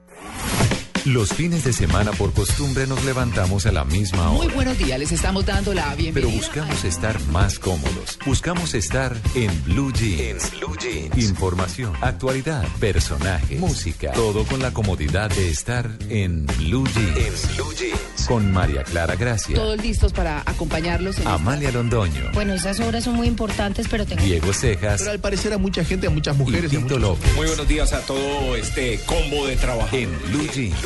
[1.05, 4.55] Los fines de semana por costumbre nos levantamos a la misma Muy hora.
[4.55, 6.37] buenos días, les estamos dando la Pero bienvenida.
[6.37, 8.19] buscamos estar más cómodos.
[8.27, 10.51] Buscamos estar en Blue Jeans.
[10.59, 11.17] Blue Jeans.
[11.17, 14.13] Información, actualidad, personaje, música.
[14.13, 17.57] Todo con la comodidad de estar en Blue Jeans.
[17.57, 17.99] Blue Jeans.
[18.27, 23.15] Con María Clara Gracia, Todos listos para acompañarlos en Amalia Londoño, Bueno, esas obras son
[23.15, 24.23] muy importantes, pero tengo...
[24.23, 26.97] Diego Cejas Pero al parecer a mucha gente, a muchas y mujeres, y a Tito
[26.97, 27.35] muchos López.
[27.37, 29.97] Muy buenos días a todo este combo de trabajo.
[29.97, 30.77] En Blue Jeans.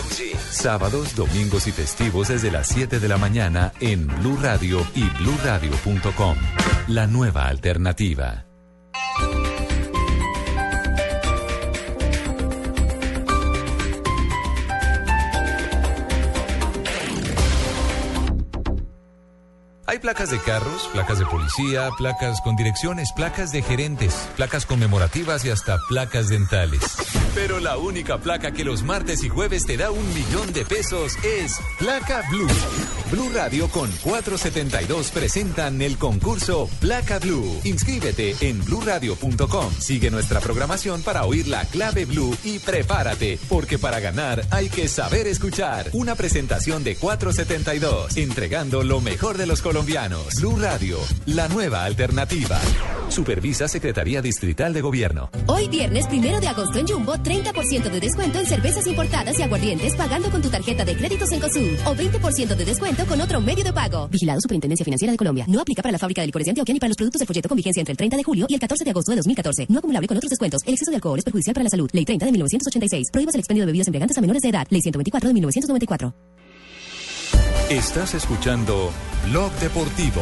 [0.51, 6.37] Sábados, domingos y festivos desde las 7 de la mañana en Blue Radio y bluradio.com.
[6.89, 8.47] La nueva alternativa.
[19.85, 25.45] Hay placas de carros, placas de policía, placas con direcciones, placas de gerentes, placas conmemorativas
[25.45, 26.81] y hasta placas dentales.
[27.35, 31.17] Pero la única placa que los martes y jueves te da un millón de pesos
[31.25, 32.47] es Placa Blue.
[33.11, 37.61] Blue Radio con 472 presentan el concurso Placa Blue.
[37.65, 39.73] Inscríbete en bluradio.com.
[39.81, 44.87] Sigue nuestra programación para oír la clave Blue y prepárate, porque para ganar hay que
[44.87, 45.89] saber escuchar.
[45.93, 49.72] Una presentación de 472, entregando lo mejor de los colombianos.
[49.73, 52.61] Blue Radio, la nueva alternativa.
[53.09, 55.31] Supervisa Secretaría Distrital de Gobierno.
[55.47, 59.95] Hoy viernes primero de agosto en Jumbo, 30% de descuento en cervezas importadas y aguardientes
[59.95, 63.65] pagando con tu tarjeta de créditos en COSUD o 20% de descuento con otro medio
[63.65, 64.09] de pago.
[64.09, 65.47] Vigilado Superintendencia Financiera de Colombia.
[65.49, 67.49] No aplica para la fábrica de licores de Antioquia ni para los productos del folleto
[67.49, 69.67] con vigencia entre el 30 de julio y el 14 de agosto de 2014.
[69.71, 70.61] No acumulable con otros descuentos.
[70.67, 71.89] El exceso de alcohol es perjudicial para la salud.
[71.95, 73.09] Ley 30 de 1986.
[73.11, 74.67] Prohíbas el expendio de bebidas embriagantes a menores de edad.
[74.69, 76.15] Ley 124 de 1994.
[77.73, 78.91] Estás escuchando
[79.31, 80.21] Blog Deportivo.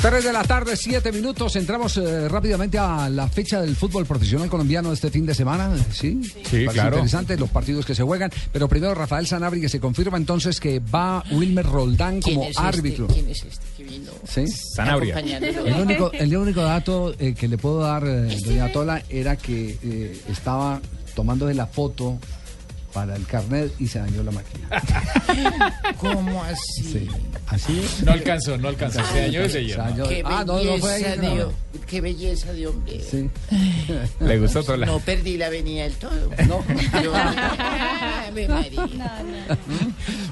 [0.00, 1.56] 3 de la tarde, 7 minutos.
[1.56, 5.76] Entramos eh, rápidamente a la fecha del fútbol profesional colombiano este fin de semana.
[5.92, 6.96] Sí, Sí, Parece claro.
[6.96, 8.30] interesante los partidos que se juegan.
[8.50, 12.56] Pero primero, Rafael Sanabria, que se confirma entonces que va Wilmer Roldán ¿Quién como es
[12.56, 12.62] este?
[12.66, 13.06] árbitro.
[13.08, 14.10] ¿Quién es este que vino?
[14.26, 14.46] Sí.
[14.74, 15.18] Sanabria.
[15.18, 19.76] El único, el único dato eh, que le puedo dar, eh, doña Tola, era que
[19.82, 20.80] eh, estaba
[21.14, 22.16] tomando de la foto
[22.92, 24.68] para el carnet y se dañó la máquina.
[25.98, 26.82] ¿Cómo así?
[26.82, 27.08] Sí,
[27.46, 28.02] así es.
[28.02, 29.00] No alcanzó, no alcanzó.
[29.12, 29.76] Se dañó desde Se ayer.
[29.78, 31.02] dañó- Qué Ah, no, no fue ahí.
[31.02, 31.34] belleza no.
[31.36, 31.46] de,
[31.86, 33.00] qué belleza de hombre.
[33.08, 33.30] Sí.
[34.20, 34.86] Le gustó Tola.
[34.86, 36.30] No perdí la avenida del todo.
[36.48, 36.64] No.
[37.02, 38.88] Yo- Ave María.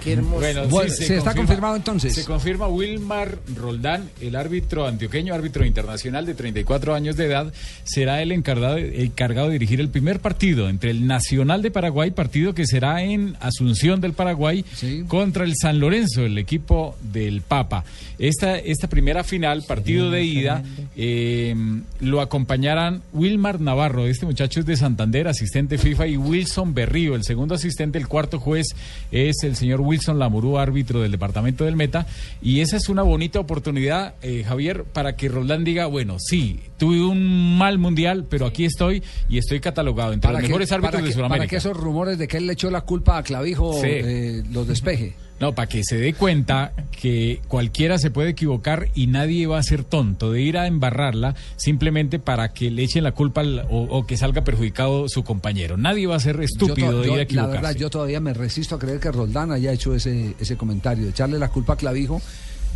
[0.02, 0.68] Qué hermoso.
[0.68, 2.14] Bueno, ¿se está confirma- confirmado entonces?
[2.14, 7.52] Se confirma Wilmar Roldán, el árbitro antioqueño, árbitro internacional de 34 años de edad,
[7.84, 12.10] será el encargado, el encargado de dirigir el primer partido entre el Nacional de Paraguay,
[12.10, 14.64] partido que será en Asunción del Paraguay,
[15.08, 17.84] contra el San Lorenzo, el equipo del Papa.
[18.18, 20.62] Esta, esta primera final, partido de ida,
[20.96, 21.54] eh,
[22.00, 27.22] lo acompañarán Wilmar Navarro, este muchacho es de Santander, asistente FIFA, y Wilson Berrío, el
[27.24, 28.66] segundo asistente, el cuarto juez
[29.12, 32.06] es el señor Wilson Lamurú, árbitro del departamento del Meta,
[32.42, 37.04] y esa es una bonita oportunidad, eh, Javier, para que Roldán diga, bueno, sí, tuve
[37.04, 41.02] un mal mundial, pero aquí estoy y estoy catalogado entre los que- mejores árbitros para
[41.04, 41.50] de que- Para Sudamérica.
[41.50, 43.86] que esos rumores de que él le echó la culpa a Clavijo Sí.
[43.86, 45.14] eh, los despeje.
[45.40, 49.62] No, para que se dé cuenta que cualquiera se puede equivocar y nadie va a
[49.62, 53.82] ser tonto de ir a embarrarla simplemente para que le echen la culpa al- o,
[53.82, 55.76] o que salga perjudicado su compañero.
[55.76, 57.52] Nadie va a ser estúpido Yo de yo, ir a la equivocarse.
[57.56, 61.10] verdad, yo todavía me resisto a creer que Roldán haya hecho ese, ese comentario, de
[61.10, 62.20] echarle la culpa a Clavijo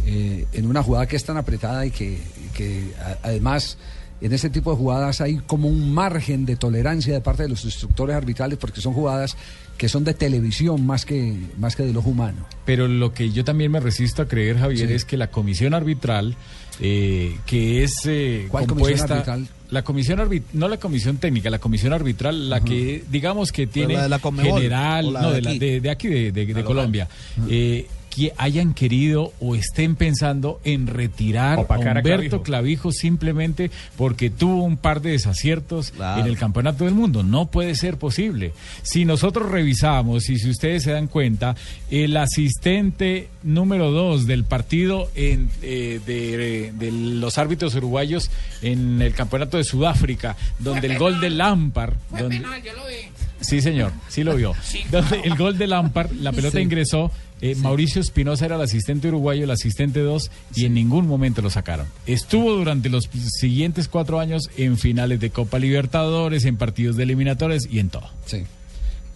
[0.07, 2.19] eh, en una jugada que es tan apretada y que,
[2.55, 3.77] que, a- además
[4.23, 7.65] en ese tipo de jugadas hay como un margen de tolerancia de parte de los
[7.65, 9.37] instructores arbitrales porque son jugadas
[9.77, 12.45] que son de televisión más que, más que de los humanos.
[12.65, 14.95] Pero lo que yo también me resisto a creer, Javier, Sí.
[14.95, 16.37] es que la comisión arbitral,
[16.81, 19.15] eh, que es eh, ¿Cuál comisión compuesta...
[19.15, 19.49] arbitral?
[19.71, 23.95] La comisión arbit no la comisión técnica, la comisión arbitral, la que digamos que tiene
[23.95, 25.59] la de la Conmebol, general, la no, de de, la- aquí.
[25.59, 27.09] de- de aquí, de, de- de Colombia,
[27.49, 32.43] eh, que hayan querido o estén pensando en retirar a Opacar a Humberto Clavijo.
[32.43, 36.21] Clavijo simplemente porque tuvo un par de desaciertos Claro.
[36.21, 37.23] en el campeonato del mundo.
[37.23, 38.53] No puede ser posible.
[38.83, 41.57] Si nosotros revisamos y si ustedes se dan cuenta,
[41.91, 49.15] el asistente número dos del partido en, eh, de, de los árbitros uruguayos en el
[49.15, 52.43] campeonato de Sudáfrica, donde el gol de Lampard, donde, yo
[52.75, 52.95] lo vi.
[53.41, 54.55] Sí, señor, sí lo vio.
[54.91, 56.63] Donde el gol de Lampard, la pelota Sí.
[56.65, 57.11] ingresó.
[57.43, 61.51] Eh, Mauricio Espinosa era el asistente uruguayo, el asistente 2, y en ningún momento lo
[61.51, 61.87] sacaron.
[62.07, 67.67] Estuvo durante los siguientes cuatro años en finales de Copa Libertadores, en partidos de eliminatorias
[67.69, 68.09] y en todo.
[68.27, 68.45] Sí.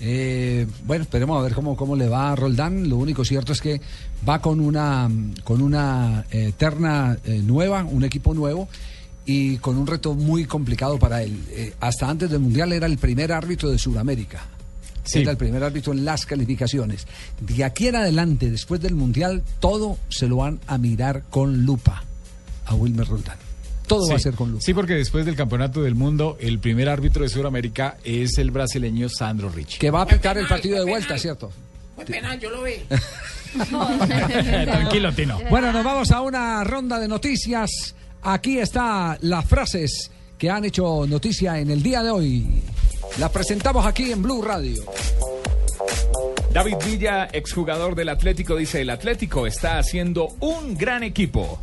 [0.00, 2.88] Eh, bueno, esperemos a ver cómo, cómo le va a Roldán.
[2.88, 3.80] Lo único cierto es que
[4.28, 5.08] va con una,
[5.44, 8.68] con una eh, terna eh, nueva, un equipo nuevo
[9.24, 11.74] y con un reto muy complicado para él.
[11.80, 14.46] Hasta antes del Mundial era el primer árbitro de Sudamérica.
[15.06, 15.20] Sí.
[15.20, 17.06] Era el primer árbitro en las calificaciones.
[17.40, 22.04] De aquí en adelante, después del Mundial, todo se lo van a mirar con lupa
[22.66, 23.38] a Wilmer Roldán.
[23.86, 24.62] Todo va a ser con lupa.
[24.64, 29.08] Sí, porque después del Campeonato del Mundo, el primer árbitro de Sudamérica es el brasileño
[29.08, 29.78] Sandro Ricci.
[29.78, 31.52] Que va a pitar el partido de vuelta, ¿cierto?
[31.94, 32.72] Fue penal, yo lo vi.
[34.64, 35.38] Tranquilo, Tino.
[35.48, 37.94] Bueno, nos vamos a una ronda de noticias.
[38.22, 42.62] Aquí está las frases que han hecho noticia en el día de hoy.
[43.18, 44.84] Las presentamos aquí en Blue Radio.
[46.52, 51.58] David Villa, exjugador del Atlético, dice, el Atlético está haciendo un gran equipo.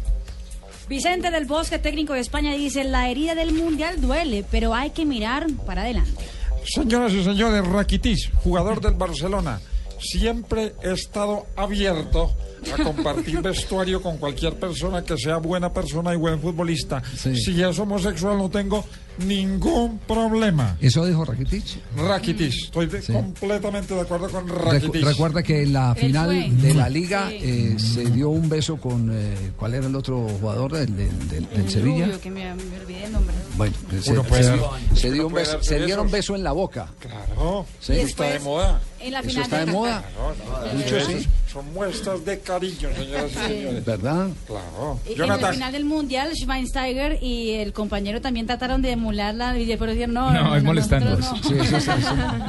[0.89, 5.06] Vicente del Bosque, técnico de España, dice, la herida del Mundial duele, pero hay que
[5.06, 6.23] mirar para adelante.
[6.65, 9.60] Señoras y señores, Rakitic, jugador del Barcelona,
[9.99, 12.34] siempre he estado abierto
[12.71, 17.01] a compartir vestuario con cualquier persona que sea buena persona y buen futbolista.
[17.15, 18.86] Si es homosexual no tengo
[19.19, 20.78] ningún problema.
[20.82, 21.63] Eso dijo Rakitic.
[21.97, 25.04] Rakitic, estoy de- completamente de acuerdo con Recu- Rakitic.
[25.06, 29.10] recuerda que en la final de la liga eh, se dio un beso con.
[29.13, 32.06] eh, ¿Cuál era el otro jugador del, del- del- del El Sevilla?
[32.06, 33.36] rubio, que me, me olvidé el nombre.
[33.56, 36.12] Bueno, se, puede se- se dio un beso- se dieron besos.
[36.12, 36.88] beso en la boca.
[36.99, 37.93] Claro, Sí.
[37.93, 38.82] eso está de moda.
[38.99, 40.04] En la Eso está de moda.
[40.15, 41.28] Claro, Dicho Eso así.
[41.53, 43.39] Son muestras de cariño, señoras y Sí.
[43.47, 43.85] señores.
[43.85, 44.27] ¿Verdad?
[44.47, 44.99] Claro.
[45.07, 45.53] Y En la Jonathan.
[45.53, 50.31] final del Mundial, Schweinsteiger y el compañero también trataron de emularla, y pero dijeron, no,
[50.31, 51.15] No, es molestando.
[51.17, 51.35] no.
[51.43, 51.91] Sí, eso eso-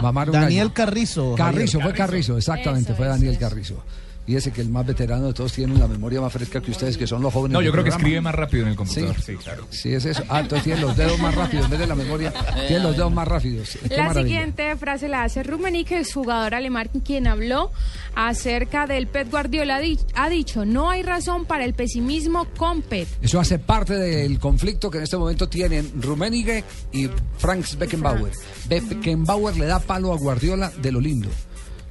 [0.01, 0.73] mamaron Daniel.
[0.73, 1.35] Carrizo.
[1.37, 1.83] Carrizo, Javier.
[1.83, 3.41] fue Carrizo, exactamente, Eso, fue eso, Daniel eso.
[3.41, 3.85] Carrizo.
[4.27, 7.07] Fíjese que el más veterano de todos tiene la memoria más fresca que ustedes, que
[7.07, 7.53] son los jóvenes.
[7.53, 9.21] No, yo creo que escribe más rápido en el computador.
[9.21, 9.67] Sí, claro.
[9.71, 10.23] Sí, es eso.
[10.31, 12.33] Ah, entonces tiene los dedos más rápidos en vez de la memoria.
[12.67, 13.77] Tiene los dedos más rápidos.
[13.87, 14.37] Qué La maravilla.
[14.39, 17.71] siguiente frase la hace Rummenigge, exjugador alemán, quien habló
[18.15, 19.79] acerca del Pep Guardiola.
[19.81, 23.07] Di- Ha dicho, no hay razón para el pesimismo con Pep.
[23.21, 28.33] Eso hace parte del conflicto que en este momento tienen Rummenigge y Frank Beckenbauer.
[28.69, 31.29] Beckenbauer le da palo a Guardiola de lo lindo.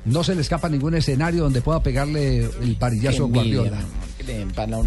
[0.06, 3.80] No se le escapa ningún escenario donde pueda pegarle el parillazo a Guardiola.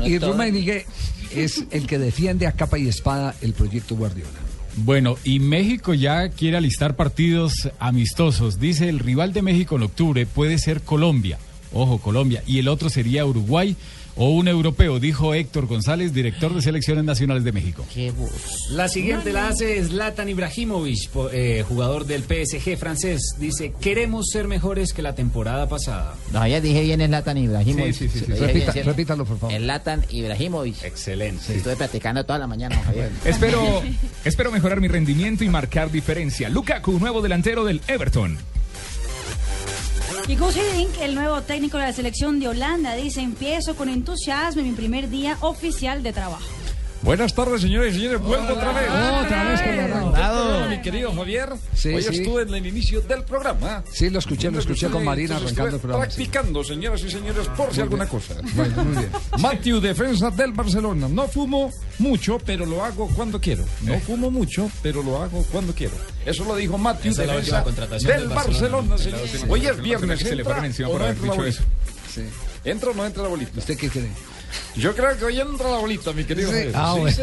[0.04, 0.86] Y Rummenigge
[1.34, 4.30] es el que defiende a capa y espada el proyecto Guardiola.
[4.78, 8.60] Bueno, y México ya quiere alistar partidos amistosos.
[8.60, 11.38] Dice el rival de México en octubre puede ser Colombia.
[11.72, 12.42] Ojo, Colombia.
[12.46, 13.74] Y el otro sería Uruguay
[14.16, 17.84] o un europeo, dijo Héctor González, director de selecciones nacionales de México.
[18.70, 23.34] La siguiente la hace Zlatan Ibrahimovic, eh, jugador del PSG francés.
[23.38, 26.14] Dice, queremos ser mejores que la temporada pasada.
[26.32, 27.94] No, ya dije bien Latan Ibrahimovic.
[27.94, 28.82] Sí, sí, sí, sí.
[28.82, 29.56] Repítalo, por favor.
[29.56, 30.82] Zlatan Ibrahimovic.
[30.84, 31.56] Excelente.
[31.56, 33.10] Estuve platicando toda la mañana, Javier.
[33.24, 33.82] Espero,
[34.24, 36.48] espero mejorar mi rendimiento y marcar diferencia.
[36.48, 38.38] Lukaku, nuevo delantero del Everton.
[40.28, 40.56] Y Gus
[41.00, 45.08] el nuevo técnico de la selección de Holanda, dice, empiezo con entusiasmo en mi primer
[45.08, 46.65] día oficial de trabajo.
[47.06, 48.20] Buenas tardes, señores y señores.
[48.20, 48.88] Vuelvo otra vez.
[48.90, 49.76] Otra vez con.
[50.12, 52.16] Temprano, Mi querido Javier, Sí, hoy sí.
[52.16, 53.84] estuve en el inicio del programa.
[53.92, 56.04] Sí, lo escuché, lo escuché con Marina Entonces arrancando el programa.
[56.10, 56.16] sí.
[56.16, 58.34] Practicando, señoras y señores, por si alguna cosa.
[58.54, 59.10] Bueno, muy bien.
[59.38, 61.06] Matthew, defensa del Barcelona.
[61.08, 63.64] No fumo mucho, pero lo hago cuando quiero.
[63.82, 64.02] No Eh.
[64.04, 65.94] fumo mucho, pero lo hago cuando quiero.
[66.24, 68.34] Eso lo dijo Matthew, Esa es la defensa del Barcelona.
[68.34, 68.98] Barcelona.
[68.98, 69.20] señor.
[69.20, 70.18] Es la última Hoy es viernes.
[70.18, 70.60] que se le ¿entra o no
[71.04, 71.62] haber entra la bolita?
[72.64, 73.52] ¿Entra o no entra la bolita?
[73.60, 74.10] ¿Usted qué cree?
[74.76, 76.68] Yo creo que hoy entra la bolita, mi querido Sí.
[76.74, 77.22] Ah, Sí,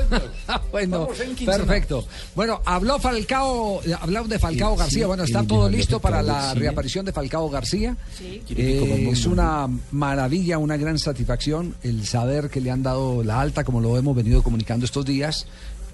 [0.72, 1.08] bueno.
[1.46, 2.06] perfecto.
[2.36, 5.04] Bueno, habló Falcao, hablamos de Falcao Sí, García.
[5.04, 7.96] sí, Bueno, está todo listo para la reaparición de Falcao García.
[8.18, 8.42] Sí.
[8.50, 13.64] Eh, es una maravilla, una gran satisfacción el saber que le han dado la alta,
[13.64, 15.46] como lo hemos venido comunicando estos días.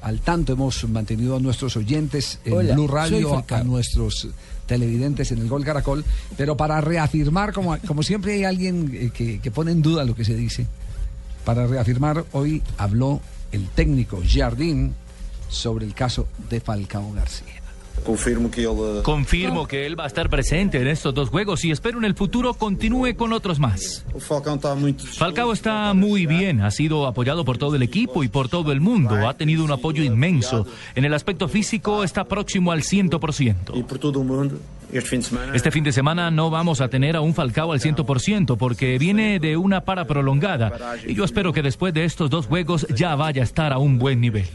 [0.01, 4.29] Al tanto hemos mantenido a nuestros oyentes en Hola, Blue Radio, a nuestros
[4.65, 6.05] televidentes en el Gol Caracol,
[6.37, 10.15] pero para reafirmar, como, como siempre hay alguien eh, que, que pone en duda lo
[10.15, 10.67] que se dice,
[11.49, 14.93] para reafirmar, hoy habló el técnico Jardín
[15.47, 17.55] sobre el caso de Falcao García.
[18.05, 19.01] Confirmo que ele.
[19.01, 22.13] Confirmo que él va a estar presente en estos dos juegos y espero en el
[22.13, 24.05] futuro continúe con otros más.
[25.17, 28.79] Falcao está muy bien, ha sido apoyado por todo el equipo y por todo el
[28.79, 30.67] mundo, ha tenido un apoyo inmenso.
[30.93, 33.75] En el aspecto físico está próximo al 100%.
[33.75, 34.59] E por todo o mundo,
[34.91, 39.39] este fin de semana no vamos a tener a un Falcao al 100% porque viene
[39.39, 40.71] de una para prolongada
[41.05, 43.99] y yo espero que después de estos dos juegos ya vaya a estar a un
[43.99, 44.45] buen nivel.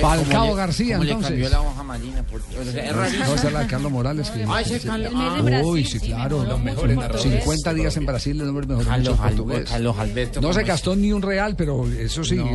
[0.00, 1.30] Falcao García, cómo le entonces.
[1.32, 2.22] cambió la hoja marina.
[2.22, 3.24] por- o sea, es rarísimo.
[3.26, 4.30] No, esa es la de Carlos Morales.
[4.30, 5.60] Que Ah, ah.
[5.64, 6.44] Uy, sí, claro.
[6.44, 9.68] Los mejores narradores 50 días en Brasil, el hombre mejor Carlos portugués.
[9.70, 12.36] Carlos Alberto, No se gastó ni un real, pero eso sí.
[12.38, 12.46] en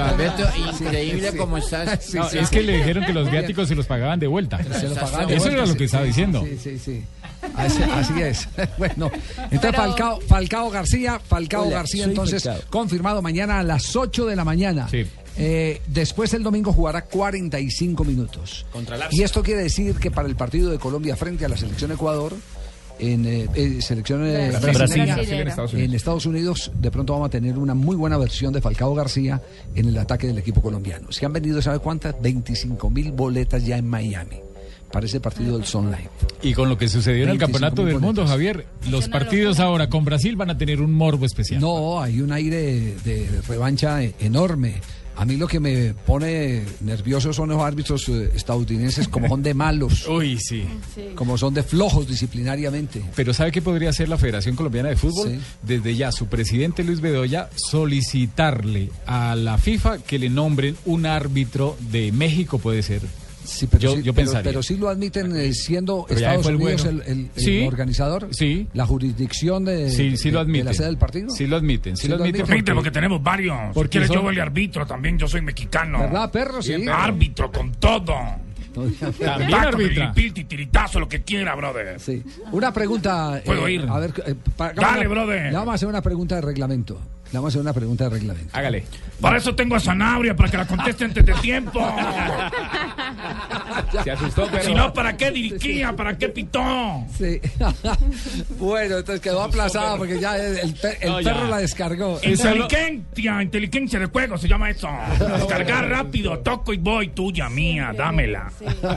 [0.00, 0.42] Alberto,
[0.80, 1.36] increíble Sí.
[1.36, 2.04] como estás.
[2.04, 2.54] Sí, No, sí, es sí.
[2.56, 4.58] que le dijeron que los viáticos se los pagaban de vuelta.
[4.62, 6.44] Se lo pagaban de Eso vuelta, era lo sí, que estaba sí, diciendo.
[6.46, 7.04] Sí, sí, sí.
[7.56, 8.48] Así, así es.
[8.78, 9.10] bueno,
[9.50, 12.70] entonces Falcao, Falcao García, Falcao Hola, García, entonces Falcao.
[12.70, 14.88] confirmado mañana a las 8 de la mañana.
[14.88, 15.04] Sí.
[15.38, 18.66] Eh, después el domingo jugará 45 minutos.
[18.70, 21.90] Contra Y esto quiere decir que para el partido de Colombia frente a la selección
[21.90, 22.34] Ecuador,
[23.02, 25.02] en eh, eh, selección eh, Brasil.
[25.02, 25.88] en Estados Unidos.
[25.90, 29.42] en Estados Unidos, de pronto vamos a tener una muy buena versión de Falcao García
[29.74, 31.10] en el ataque del equipo colombiano.
[31.10, 32.14] Se han vendido, ¿sabe cuántas?
[32.22, 34.36] 25 mil boletas ya en Miami
[34.92, 36.10] para ese partido del Sun Life.
[36.42, 37.98] Y con lo que sucedió en el 25 Campeonato del.
[37.98, 41.60] Mundo, Javier, los partidos ahora con Brasil van a tener un morbo especial.
[41.60, 44.80] No, hay un aire de revancha e- enorme.
[45.16, 49.54] A mí lo que me pone nervioso son los árbitros eh, estadounidenses, como son de
[49.54, 50.64] malos, Uy, sí.
[51.14, 53.02] como son de flojos disciplinariamente.
[53.14, 55.28] Pero ¿sabe qué podría hacer la Federación Colombiana de Fútbol?
[55.30, 55.38] Sí.
[55.62, 61.76] Desde ya, su presidente Luis Bedoya solicitarle a la FIFA que le nombren un árbitro
[61.90, 63.02] de México, puede ser.
[63.44, 64.50] Sí, pero, yo, sí, yo pero- pensaría.
[64.50, 67.02] pero sí lo admiten eh, siendo Pero Estados el Unidos bueno.
[67.04, 67.64] el, el- el Sí.
[67.66, 68.66] organizador, Sí.
[68.74, 70.66] la jurisdicción de, Sí, sí de- lo de admiten.
[70.66, 71.30] la sede del partido.
[71.30, 72.40] Sí lo admiten, sí, Sí lo lo admiten.
[72.42, 72.46] admiten.
[72.64, 73.56] Permite, porque tenemos varios.
[73.68, 75.18] Si Porque quieres, son- yo voy de árbitro también.
[75.18, 75.98] Yo soy mexicano.
[76.00, 76.62] ¿Verdad, perro?
[76.62, 76.74] Sí.
[76.88, 78.14] Árbitro con todo.
[79.18, 82.00] También piripil, titiritazo, lo que quiera, brother.
[82.00, 82.22] Sí.
[82.52, 83.38] Una pregunta.
[83.38, 83.82] eh, Puedo ir.
[83.88, 85.46] A ver, eh, pa- Dale, le- brother.
[85.46, 86.98] Le vamos a hacer una pregunta de reglamento.
[87.32, 88.50] Le vamos a hacer una pregunta de reglamento.
[88.56, 88.84] Hágale.
[89.20, 91.80] Para eso tengo a Sanabria, para que la conteste antes de tiempo.
[94.04, 94.64] Se asustó, pero...
[94.64, 95.94] Si no, ¿para qué dirigía?
[95.94, 96.60] ¿Para qué pitó?
[97.16, 97.40] Sí.
[98.58, 101.32] bueno, entonces quedó aplazada porque ya el, el pe- el No, ya.
[101.34, 102.18] perro la descargó.
[102.22, 104.88] Inteligencia, inteligencia de juego se llama eso.
[105.36, 108.50] Descargar rápido, toco y voy, tuya, mía, dámela.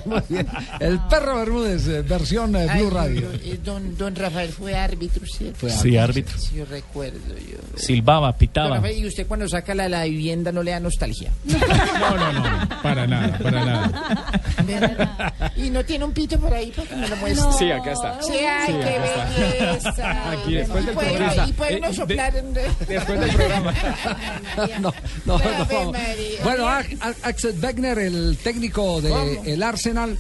[0.05, 0.47] Muy bien.
[0.79, 3.31] El perro Bermúdez, eh, versión eh, Blue Ay, Radio.
[3.33, 5.59] eh, Don, don Rafael fue árbitro, ¿cierto?
[5.59, 6.38] Fue Sí, árbitro.
[6.38, 7.19] Sí, yo recuerdo.
[7.38, 7.57] Yo.
[7.77, 8.76] Silbaba, Don pitaba.
[8.78, 11.32] Rafael, ¿y usted cuando saca la, la vivienda no le da nostalgia?
[11.45, 15.51] No, no, no, para nada, para nada.
[15.55, 17.45] ¿Y no tiene un pito por ahí para que me lo muestre?
[17.57, 18.21] Sí, acá está.
[18.21, 20.32] Sí, ay, Sí, qué acá belleza.
[20.32, 21.47] Aquí, después del puede- programa.
[21.47, 22.34] Y puede Eh, uno de- soplar.
[22.88, 23.73] Después del programa.
[24.82, 24.93] no,
[25.26, 25.91] no, no.
[25.91, 26.43] María.
[26.43, 26.67] Bueno,
[27.23, 30.17] Axel Wegner, el técnico del Arsenal.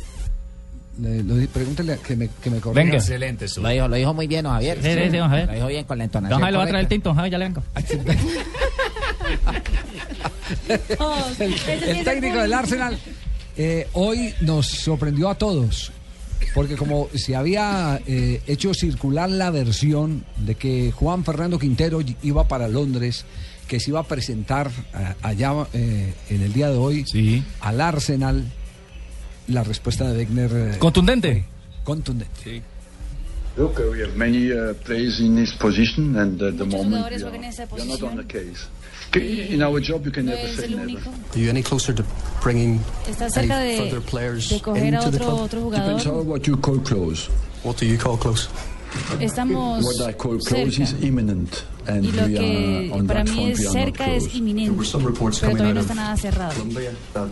[0.99, 2.83] Le- pregúntele que me, que me corrija.
[2.83, 2.97] Venga.
[2.97, 3.61] Excelente, su.
[3.61, 4.77] Lo dijo, lo dijo muy bien, don Javier.
[4.81, 5.47] Sí, sí, sí, don Javier.
[5.47, 7.15] Lo dijo bien con la entonación Don Javier lo va a traer el tinto, don
[7.17, 7.63] Javier, ya le vengo.
[11.39, 11.53] el,
[11.89, 12.97] el técnico del Arsenal
[13.57, 15.91] eh, hoy nos sorprendió a todos.
[16.53, 22.47] Porque como se había eh, hecho circular la versión de que Juan Fernando Quintero iba
[22.47, 23.25] para Londres,
[23.67, 28.43] que se iba a presentar a- allá eh, en el día de hoy al Arsenal,
[29.47, 30.51] la respuesta de Wegner...
[30.75, 31.45] eh, Contundente.
[31.83, 32.61] Contundente.
[33.57, 37.21] Look, uh, we have many uh, players in this position, and at the moment jugadores
[37.21, 38.17] we are, we are not on posición.
[38.17, 38.67] the case.
[39.51, 40.99] In our job, you can No never say el never.
[41.33, 42.03] Are you any closer to
[42.41, 45.39] bringing any cerca de, further players de coger a into the otro, club?
[45.39, 47.29] otro Depends on what you call close.
[47.63, 48.49] What do you call close?
[49.21, 50.83] Estamos What I call close cerca.
[50.83, 53.51] is imminent, and we are on para that mí front.
[53.53, 54.37] es We are not cerca es close.
[54.37, 56.53] inminente, There were some reports pero coming todavía no out está of nada cerrado.
[56.55, 57.29] Colombia that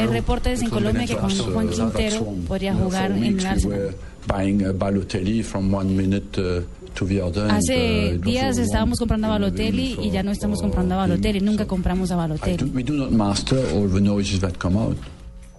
[0.00, 2.18] Hay reportes en Colombia que con Juan Quintero
[2.48, 3.78] podría jugar en el Arsenal.
[3.80, 4.72] uh,
[6.38, 10.98] uh, Hace días estábamos comprando a Balotelli y ya no estamos comprando a.
[10.98, 11.40] Balotelli.
[11.40, 12.70] Nunca compramos a Balotelli.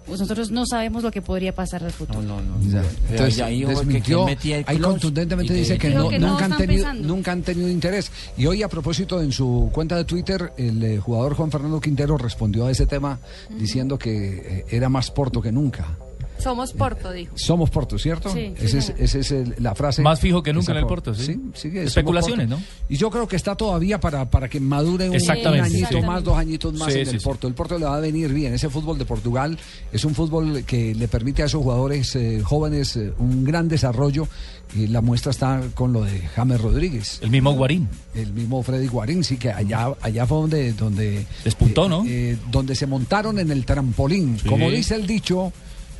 [0.06, 2.20] Pues nosotros no sabemos lo que podría pasar del futuro.
[2.62, 2.82] Ya.
[3.10, 6.44] Entonces, ya dijo que- desmintió, que ahí contundentemente que- dice que, no, que no nunca,
[6.46, 7.08] han tenido, pensando.
[7.08, 8.10] nunca han tenido interés.
[8.36, 12.18] Y hoy, a propósito, en su cuenta de Twitter, el eh, jugador Juan Fernando Quintero
[12.18, 13.18] respondió a ese tema
[13.58, 14.12] diciendo que
[14.60, 15.96] eh, era más Porto que nunca.
[16.42, 17.32] Somos Porto, dijo.
[17.36, 18.30] Somos Porto, ¿cierto?
[18.32, 20.02] Sí, sí, Esa es, es el- la frase.
[20.02, 20.86] Más fijo que nunca en el.
[20.86, 21.38] Porto, sí.
[21.54, 22.48] sí, somos Especulaciones.
[22.48, 22.60] ¿no?
[22.88, 26.06] Y yo creo que está todavía para, para que madure un, Exactamente, un añito sí.
[26.06, 27.24] más, dos añitos más Sí, en sí, el sí.
[27.24, 27.46] Porto.
[27.46, 28.52] El Porto le va a venir bien.
[28.54, 29.58] Ese fútbol de Portugal
[29.92, 34.26] es un fútbol que le permite a esos jugadores eh, jóvenes eh, un gran desarrollo.
[34.74, 37.18] Y la muestra está con lo de James Rodríguez.
[37.22, 37.88] El mismo Guarín.
[38.14, 42.04] El mismo Freddy Guarín, sí, que allá, allá fue donde, donde, Despuntó, eh, ¿no?
[42.06, 44.38] eh, donde se montaron en el trampolín.
[44.42, 44.48] Sí.
[44.48, 45.52] Como dice el dicho,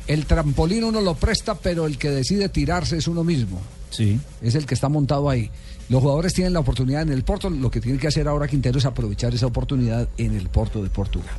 [0.07, 3.61] el trampolín uno lo presta, pero el que decide tirarse es uno mismo.
[3.89, 4.19] Sí.
[4.41, 5.49] Es el que está montado ahí.
[5.89, 7.49] Los jugadores tienen la oportunidad en el Porto.
[7.49, 10.89] Lo que tiene que hacer ahora Quintero es aprovechar esa oportunidad en el Porto de
[10.89, 11.35] Portugal.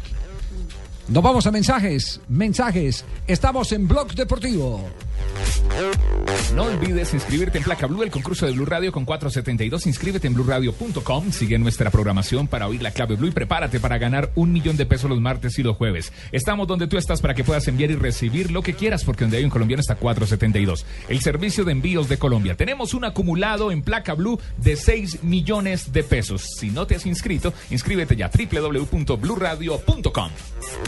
[1.09, 2.21] Nos vamos a mensajes.
[2.29, 3.05] Mensajes.
[3.27, 4.89] Estamos en Blog Deportivo.
[6.55, 9.87] No olvides inscribirte en Placa Blue, el concurso de Blue Radio con 472.
[9.87, 11.33] Inscríbete en bluradio.com.
[11.33, 14.87] Sigue nuestra programación para oír la clave Blue y prepárate para ganar un millón de
[14.87, 16.13] pesos los martes y los jueves.
[16.33, 19.39] Estamos donde tú estás para que puedas enviar y recibir lo que quieras, porque donde
[19.39, 20.87] hay un colombiano está 472.
[21.09, 22.57] El servicio de envíos de Colombia.
[22.57, 26.47] Tenemos un acumulado en Placa Blue de 6 millones de pesos.
[26.59, 30.31] Si no te has inscrito, inscríbete ya www.bluradio.com.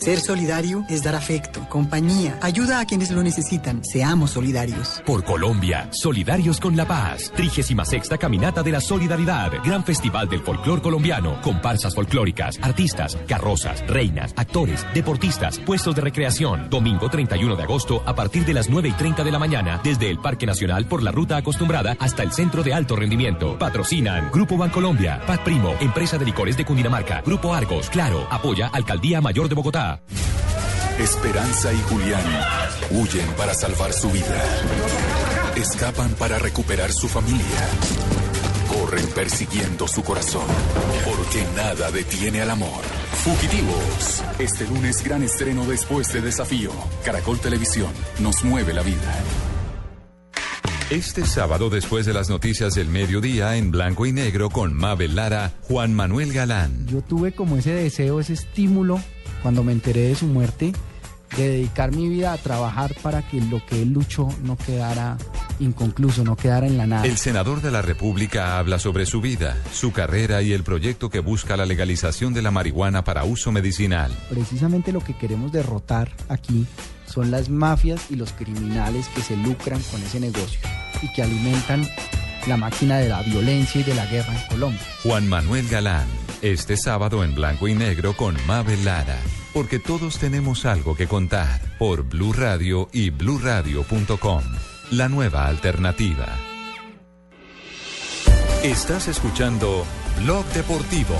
[0.00, 3.84] Ser solidario es dar afecto, compañía, ayuda a quienes lo necesitan.
[3.84, 5.02] Seamos solidarios.
[5.04, 7.30] Por Colombia, solidarios con la paz.
[7.36, 9.52] 36 Caminata de la Solidaridad.
[9.62, 11.38] Gran Festival del Folclor Colombiano.
[11.42, 16.70] Comparsas folclóricas, artistas, carrozas, reinas, actores, deportistas, puestos de recreación.
[16.70, 19.82] Domingo 31 de agosto a partir de las 9 y 30 de la mañana.
[19.84, 23.58] Desde el Parque Nacional por la ruta acostumbrada hasta el Centro de Alto Rendimiento.
[23.58, 27.20] Patrocinan Grupo Bancolombia, Pat Primo, Empresa de Licores de Cundinamarca.
[27.20, 29.89] Grupo Argos, Claro, apoya Alcaldía Mayor de Bogotá.
[30.98, 32.22] Esperanza y Julián
[32.90, 34.44] huyen para salvar su vida.
[35.56, 37.68] Escapan para recuperar su familia.
[38.68, 40.46] Corren persiguiendo su corazón.
[41.04, 42.82] Porque nada detiene al amor.
[43.24, 44.22] Fugitivos.
[44.38, 46.70] Este lunes gran estreno después de Desafío.
[47.04, 47.92] Caracol Televisión.
[48.18, 49.24] Nos mueve la vida.
[50.90, 55.52] Este sábado, después de las noticias del mediodía, en blanco y negro, con Mabel Lara,
[55.62, 56.88] Juan Manuel Galán.
[56.88, 59.00] Yo tuve como ese deseo, ese estímulo,
[59.42, 60.72] cuando me enteré de su muerte,
[61.36, 65.16] de dedicar mi vida a trabajar para que lo que él luchó no quedara
[65.60, 67.06] inconcluso, no quedara en la nada.
[67.06, 71.20] El senador de la República habla sobre su vida, su carrera y el proyecto que
[71.20, 74.12] busca la legalización de la marihuana para uso medicinal.
[74.28, 76.66] Precisamente lo que queremos derrotar aquí
[77.06, 80.60] son las mafias y los criminales que se lucran con ese negocio
[81.02, 81.86] y que alimentan
[82.46, 84.80] la máquina de la violencia y de la guerra en Colombia.
[85.02, 86.06] Juan Manuel Galán,
[86.42, 89.18] Este sábado en blanco y negro con Mabel Lara.
[89.52, 94.42] Porque todos tenemos algo que contar por Blue Radio y bluradio.com.
[94.92, 96.26] La nueva alternativa.
[98.62, 99.84] Estás escuchando
[100.22, 101.16] Blog Deportivo.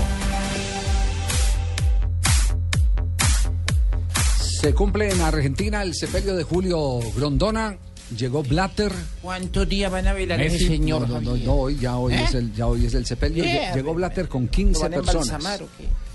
[4.61, 7.79] Se cumple en Argentina el sepelio de Julio Grondona.
[8.17, 8.91] Llegó Blatter.
[9.21, 11.07] ¿Cuántos días van a velar ese señor?
[11.07, 12.23] No, no, no, hoy, ya, hoy ¿Eh?
[12.23, 13.43] es el, ya hoy es el sepelio.
[13.73, 15.61] Llegó Blatter con ¿Lo 15 van a personas.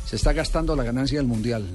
[0.04, 1.66] Se está gastando la ganancia del mundial,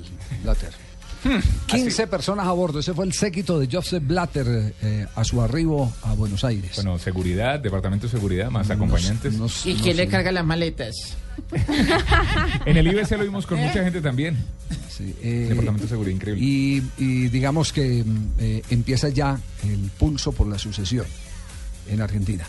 [0.43, 0.90] Blatter.
[1.23, 1.39] Hmm.
[1.67, 2.79] 15 personas a bordo.
[2.79, 6.71] Ese fue el séquito de Joseph Blatter eh, a su arribo a Buenos Aires.
[6.75, 9.33] Bueno, seguridad, departamento de seguridad, más acompañantes.
[9.65, 10.95] ¿Y quién le carga las maletas?
[12.65, 14.37] En el IBC lo vimos con mucha gente también.
[14.99, 16.43] Eh, Departamento de seguridad increíble.
[16.43, 21.05] Y, y digamos que mm, eh, empieza ya el pulso por la sucesión
[21.87, 22.45] en Argentina.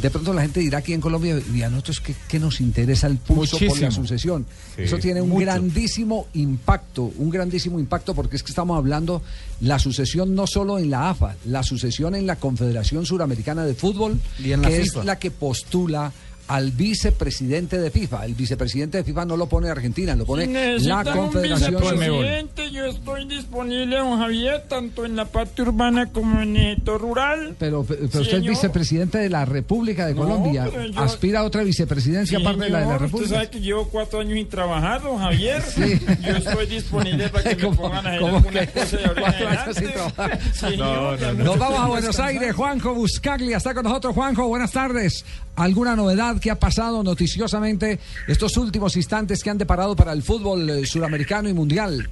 [0.00, 3.06] De pronto la gente dirá aquí en Colombia, y a nosotros qué, qué nos interesa
[3.06, 3.92] el pulso por la Muchísimo.
[3.92, 4.46] sucesión.
[4.76, 5.40] Sí, Eso tiene un mucho.
[5.46, 9.22] grandísimo impacto, un grandísimo impacto porque es que estamos hablando
[9.60, 14.20] la sucesión no solo en la AFA, la sucesión en la Confederación Suramericana de Fútbol,
[14.38, 16.12] Y en la que es la que postula
[16.48, 18.24] al vicepresidente de FIFA.
[18.24, 22.70] El vicepresidente de FIFA no lo pone Argentina, lo pone la Necesitan un Confederación vicepresidente,
[22.70, 27.56] yo estoy disponible, don Javier, tanto en la parte urbana como en el rural.
[27.58, 30.68] Pero, pero usted es vicepresidente de la República de No, Colombia.
[30.92, 33.24] yo- ¿Aspira a otra vicepresidencia aparte de la de la República?
[33.24, 35.62] Usted sabe que llevo cuatro años sin trabajar, don Javier.
[35.62, 35.98] Sí.
[36.24, 40.40] Yo estoy disponible para que me pongan a hacer que cosas de ahora trabajar?
[40.54, 42.20] Señor, ya Nos vamos a Buenos.
[42.20, 42.54] Aires.
[42.54, 44.14] Juanjo Buscaglia está con nosotros.
[44.14, 45.24] Juanjo, buenas tardes.
[45.56, 50.68] ¿Alguna novedad que ha pasado noticiosamente estos últimos instantes que han deparado para el fútbol
[50.68, 52.08] eh, suramericano y mundial?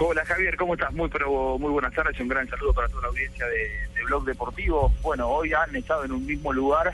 [0.00, 0.92] Hola Javier, ¿cómo estás?
[0.92, 4.92] Muy pero muy buenas tardes, un gran saludo para toda la audiencia de, Blog Deportivo.
[5.00, 6.92] Bueno, hoy han estado en un mismo lugar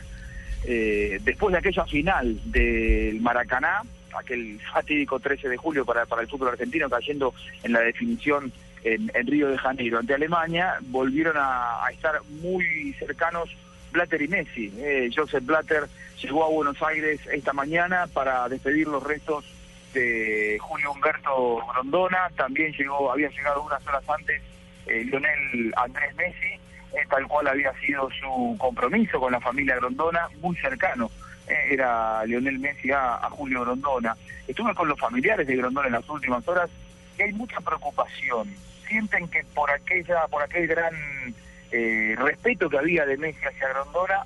[0.65, 3.83] eh, después de aquella final del Maracaná,
[4.17, 7.35] aquel fatídico 13 de julio para, para el fútbol argentino, cayendo
[7.65, 8.53] en la definición
[8.85, 13.51] en, en Río de Janeiro ante Alemania, volvieron a estar muy cercanos
[13.93, 14.73] Blatter y Messi.
[14.79, 15.89] Eh, Joseph Blatter
[16.21, 19.45] llegó a Buenos Aires esta mañana para despedir los restos
[19.95, 24.41] de Julio Humberto Grondona, también llegó, había llegado unas horas antes
[24.87, 26.55] eh, Lionel Andrés Messi,
[26.93, 31.11] eh, tal cual había sido su compromiso con la familia Grondona, muy cercano.
[31.49, 34.17] eh, era Lionel Messi a, a Julio Grondona.
[34.47, 36.71] Estuve con los familiares de Grondona en las últimas horas
[37.19, 38.49] y hay mucha preocupación.
[38.89, 40.95] Sienten que por aquella, por aquel gran
[41.73, 44.23] eh, respeto que había de Messi hacia Grondona,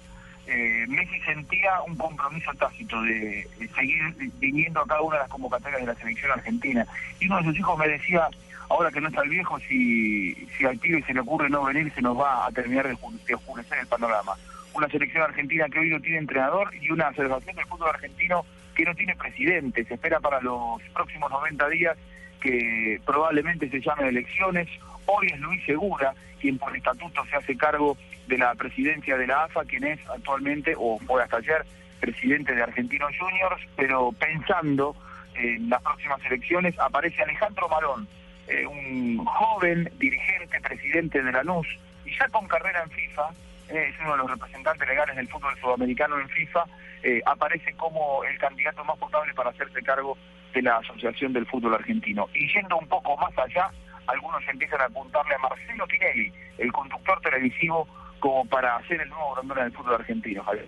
[0.47, 4.03] eh, Messi sentía un compromiso tácito de, seguir
[4.39, 6.87] viniendo a cada una de las convocatorias de la selección argentina.
[7.21, 8.29] Y uno de sus hijos me decía,
[8.69, 11.93] ahora que no está el viejo, si, si al pibe se le ocurre no venir,
[11.95, 14.35] se nos va a terminar de, de oscurecer el panorama.
[14.75, 18.85] Una selección argentina que hoy no tiene entrenador y una federación del fútbol argentino que
[18.85, 19.85] no tiene presidente.
[19.85, 21.97] Se espera para los próximos 90 días
[22.41, 24.69] que probablemente se llame elecciones.
[25.07, 27.97] Hoy es Luis Segura quien por estatuto se hace cargo
[28.27, 31.65] de la presidencia de la AFA, quien es actualmente, o fue hasta ayer,
[32.01, 34.95] presidente de Argentinos Juniors, pero pensando
[35.35, 38.07] en las próximas elecciones, aparece Alejandro Marón,
[38.47, 41.67] eh, un joven dirigente, presidente de Lanús,
[42.05, 43.31] y ya con carrera en FIFA,
[43.71, 46.65] eh, es uno de los representantes legales del fútbol sudamericano en FIFA,
[47.05, 50.19] eh, aparece como el candidato más potable para hacerse cargo
[50.53, 52.29] de la Asociación del Fútbol Argentino.
[52.35, 53.71] Y yendo un poco más allá,
[54.07, 57.87] algunos empiezan a apuntarle a Marcelo Tinelli, el conductor televisivo,
[58.21, 60.67] como para hacer el nuevo Grondona del fútbol argentino, Javier.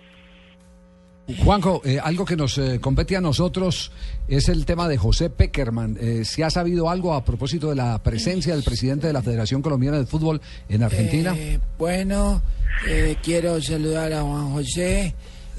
[1.43, 3.91] Juanjo, eh, algo que nos eh, compete a nosotros
[4.29, 5.97] es el tema de José Peckerman.
[5.99, 9.61] Eh, ¿Se ha sabido algo a propósito de la presencia del presidente de la Federación
[9.61, 11.33] Colombiana de Fútbol en Argentina?
[11.35, 12.41] Eh, bueno,
[12.87, 15.13] eh, quiero saludar a Juan José,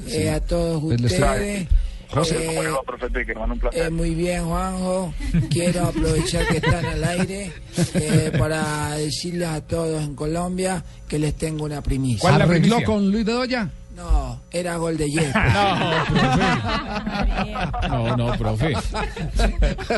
[0.06, 0.22] Sí.
[0.22, 1.68] eh, a todos Pues ustedes.
[2.10, 3.50] José, Eh, ¿cómo le va, profe Peckerman?
[3.52, 3.82] Un placer.
[3.86, 5.12] eh, muy bien, Juanjo.
[5.50, 7.52] Quiero aprovechar que están al aire
[7.94, 12.34] eh, para decirles a todos en Colombia que les tengo una primicia.
[12.34, 13.68] ¿Arregló con Luis Bedoya?
[13.94, 15.34] No, era gol de Yepes.
[17.88, 18.74] No, no, profe.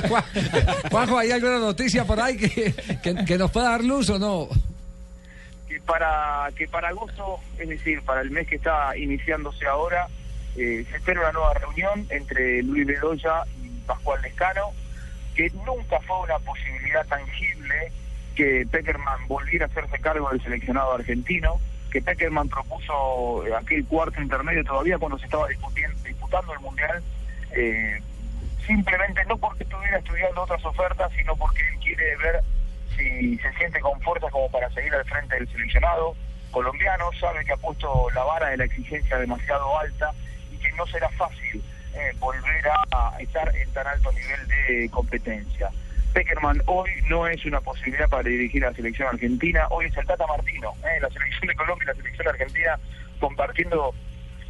[0.08, 0.24] Juan-
[0.90, 4.48] Juanjo, ¿hay alguna noticia por ahí que, que- que nos pueda dar luz o no?
[5.68, 10.08] que para que para agosto, es decir, para el mes que está iniciándose ahora,
[10.56, 14.72] eh, se espera una nueva reunión entre Luis Bedoya y Pascual Lescano,
[15.34, 17.92] que nunca fue una posibilidad tangible
[18.34, 24.20] que Peckerman volviera a hacerse cargo del seleccionado argentino, que Peckerman propuso eh, aquel cuarto
[24.20, 27.02] intermedio todavía cuando se estaba discutiendo, disputando el Mundial,
[27.52, 28.00] eh,
[28.66, 32.40] simplemente no porque estuviera estudiando otras ofertas, sino porque él quiere ver
[32.96, 36.14] si se siente con fuerza como para seguir al frente del seleccionado
[36.50, 40.12] colombiano, sabe que ha puesto la vara de la exigencia demasiado alta
[40.76, 41.62] no será fácil
[41.94, 45.70] eh, volver a estar en tan alto nivel de competencia.
[46.12, 50.06] Peckerman hoy no es una posibilidad para dirigir a la selección argentina, hoy es el
[50.06, 52.78] Tata Martino, eh, la selección de Colombia y la selección argentina
[53.20, 53.94] compartiendo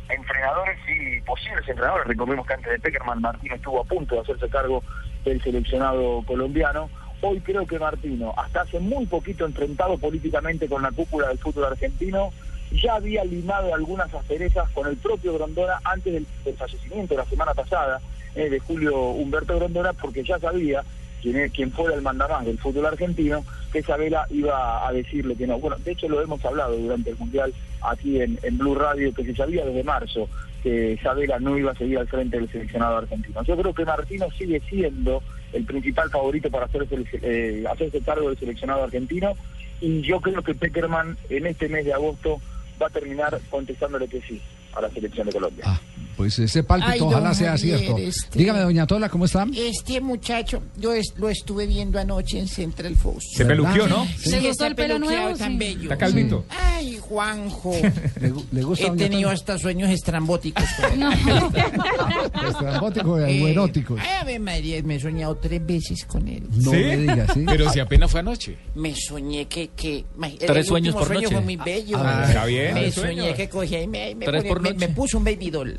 [0.09, 2.07] entrenadores y posibles entrenadores.
[2.07, 4.83] Recordemos que antes de Peckerman, Martino estuvo a punto de hacerse cargo
[5.25, 6.89] del seleccionado colombiano.
[7.21, 11.67] Hoy creo que Martino, hasta hace muy poquito enfrentado políticamente con la cúpula del fútbol
[11.67, 12.33] argentino,
[12.71, 18.01] ya había limado algunas asperezas con el propio Grondona antes del, fallecimiento la semana pasada
[18.35, 20.83] eh, de Julio Humberto Grondona, porque ya sabía
[21.21, 25.59] quien, quien fuera el mandamás del fútbol argentino, que Isabela iba a decirle que no.
[25.59, 27.53] Bueno, de hecho lo hemos hablado durante el Mundial
[27.83, 30.29] aquí en, en Blue Radio, que se sabía desde marzo
[30.63, 33.43] que Isabela no iba a seguir al frente del seleccionado argentino.
[33.43, 38.39] Yo creo que Martino sigue siendo el principal favorito para hacerse, eh, hacerse cargo del
[38.39, 39.35] seleccionado argentino
[39.81, 42.41] y yo creo que Peckerman en este mes de agosto
[42.81, 44.41] va a terminar contestándole que sí
[44.75, 45.81] a la selección de Colombia.
[46.17, 47.97] Pues ese pálpito, Ay, ojalá sea Javier, cierto.
[47.99, 49.47] este- Dígame, doña Tola, ¿cómo está?
[49.57, 53.25] Este muchacho, yo es- lo estuve viendo anoche en Central Fox.
[53.37, 54.07] Se peluqueó, ¿no?
[54.19, 55.35] Sí, ¿Le gustó el pelo nuevo?
[55.35, 55.59] tan Sí.
[55.59, 55.83] bello.
[55.85, 56.45] Está calvito.
[56.51, 57.73] Ay, Juanjo.
[58.21, 59.33] ¿Le, gu- le gusta He doña tenido Tola?
[59.33, 60.65] hasta sueños estrambóticos.
[60.91, 61.09] con él.
[62.49, 64.01] Estrambóticos y Eh, eróticos.
[64.01, 66.43] ay, Ave María, me he soñado tres veces con él.
[66.51, 67.45] No me diga, ¿sí?
[67.47, 68.57] Pero si apenas fue anoche.
[68.75, 69.69] Me soñé que...
[69.69, 70.05] que
[70.39, 71.35] Tres el sueños por sueño noche.
[71.35, 71.97] fue muy bello.
[71.99, 74.89] Ah, está bien, Me soñé que cogía y me, me, Tres ponía- por me- me
[74.89, 75.77] puso un baby doll.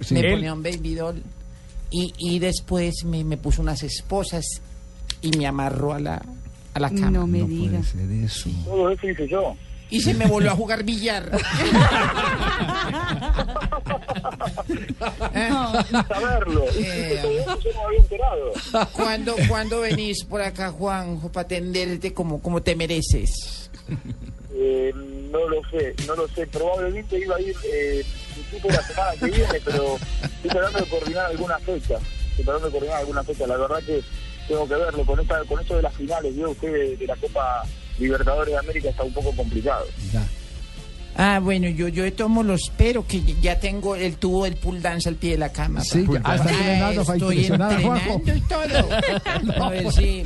[0.00, 0.14] sí.
[0.14, 1.22] Me Él- ponía un baby doll.
[1.90, 4.44] Y, y después me, me puso unas esposas
[5.22, 6.22] y me amarró a la,
[6.74, 7.10] a la cama.
[7.10, 7.78] No me No diga.
[7.80, 8.50] puede ser eso.
[8.64, 9.54] Todo eso hice yo.
[9.90, 11.30] Y se me volvió a jugar billar.
[16.08, 16.64] saberlo.
[16.76, 17.20] Eh,
[17.62, 18.52] yo no me había enterado.
[18.92, 23.70] ¿Cuándo, cuándo venís por acá, Juanjo, para atenderte como, como te mereces?
[24.56, 26.46] Eh, no lo sé, no lo sé.
[26.46, 28.04] Probablemente iba a ir eh,
[28.64, 31.98] la semana que viene, pero estoy tratando de coordinar alguna fecha.
[32.30, 33.46] Estoy tratando de coordinar alguna fecha.
[33.46, 34.02] La verdad que
[34.48, 35.04] tengo que verlo.
[35.04, 37.64] Con esta, con esto de las finales, vio usted de la Copa
[37.98, 39.86] Libertadores de América está un poco complicado.
[41.16, 44.56] Ah, bueno, yo, yo de todos modos lo espero, que ya tengo el tubo del
[44.56, 45.82] pool dance al pie de la cama.
[45.84, 46.36] Sí, pa.
[46.36, 48.60] ya- ah, Estoy entrenando y todo.
[49.64, 50.24] A ver si,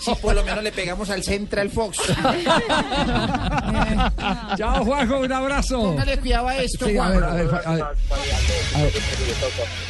[0.00, 1.98] si por lo menos le pegamos al Central Fox.
[4.56, 5.80] Chao, Juanjo, un abrazo.
[5.82, 7.68] Póngale cuidado a esto, Sí, a ver, a ver, Juanjo.
[7.68, 7.84] a ver.
[8.74, 8.92] A ver.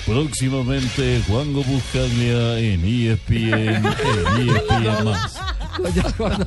[0.04, 5.38] Próximamente Juanjo Buscaglia en ESPN, en ESPN más.
[5.84, 6.38] Oye, no, no,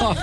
[0.00, 0.14] no,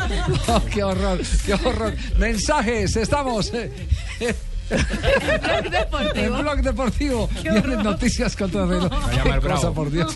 [0.47, 1.93] no, qué horror, qué horror.
[2.17, 3.51] Mensajes, estamos.
[3.53, 3.71] eh,
[4.19, 4.35] eh,
[4.69, 6.15] Blog Deportivo.
[6.25, 7.29] En Blog Deportivo.
[7.43, 8.91] Vienen noticias contra el reloj.
[8.91, 9.73] Va a llamar Qué cosa, bravo.
[9.73, 10.15] por Dios.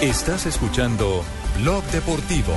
[0.00, 1.24] Estás escuchando
[1.60, 2.54] Blog Deportivo.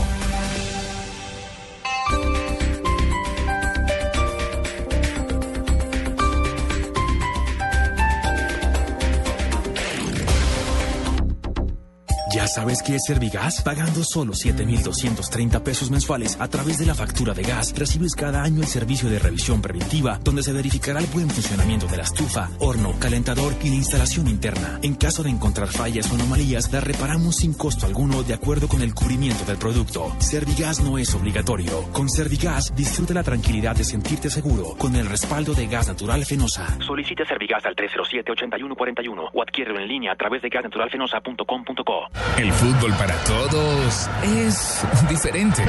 [12.34, 13.62] ¿Ya sabes qué es Servigas?
[13.62, 18.62] Pagando solo 7,230 pesos mensuales a través de la factura de gas, recibes cada año
[18.62, 22.94] el servicio de revisión preventiva, donde se verificará el buen funcionamiento de la estufa, horno,
[23.00, 24.80] calentador y la instalación interna.
[24.82, 28.82] En caso de encontrar fallas o anomalías, las reparamos sin costo alguno de acuerdo con
[28.82, 30.14] el cubrimiento del producto.
[30.20, 31.84] Servigas no es obligatorio.
[31.94, 36.78] Con Servigas, disfruta la tranquilidad de sentirte seguro con el respaldo de gas natural Fenosa.
[36.86, 42.10] Solicita Servigas al 307-8141 o adquiérelo en línea a través de gasnaturalfenosa.com.co.
[42.42, 45.64] El fútbol para todos es diferente.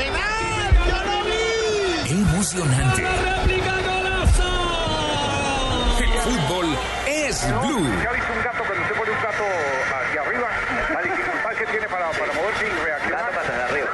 [2.09, 3.03] Emocionante.
[6.01, 6.67] El fútbol
[7.07, 7.87] es blue.
[8.03, 9.45] Ya visto un gato cuando usted pone un gato
[9.85, 10.49] hacia arriba,
[10.95, 13.31] la dificultad que tiene para, para moverse y reaccionar.
[13.33, 13.91] para arriba.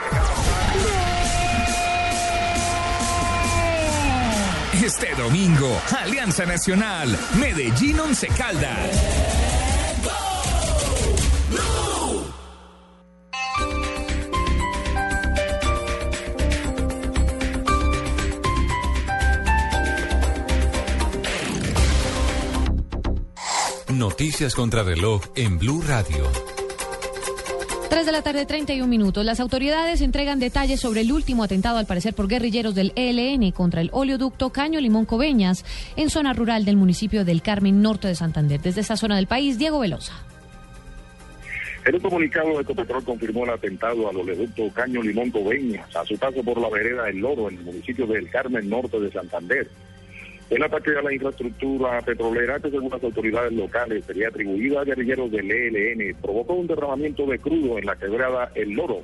[4.85, 9.38] Este domingo, Alianza Nacional, Medellín Once Caldas.
[23.99, 26.25] Noticias contra reloj en Blue Radio.
[27.91, 29.25] 3 de la tarde, 31 minutos.
[29.25, 33.81] Las autoridades entregan detalles sobre el último atentado, al parecer por guerrilleros del ELN, contra
[33.81, 35.65] el oleoducto Caño Limón Coveñas,
[35.97, 38.61] en zona rural del municipio del Carmen, norte de Santander.
[38.61, 40.13] Desde esa zona del país, Diego Velosa.
[41.85, 46.41] En un comunicado, Ecopetrol confirmó el atentado al oleoducto Caño Limón Coveñas a su paso
[46.45, 49.69] por la vereda El Loro, en el municipio del Carmen, norte de Santander.
[50.51, 55.31] El ataque a la infraestructura petrolera, que según las autoridades locales sería atribuido a guerrilleros
[55.31, 59.03] del ELN, provocó un derramamiento de crudo en la quebrada El Loro,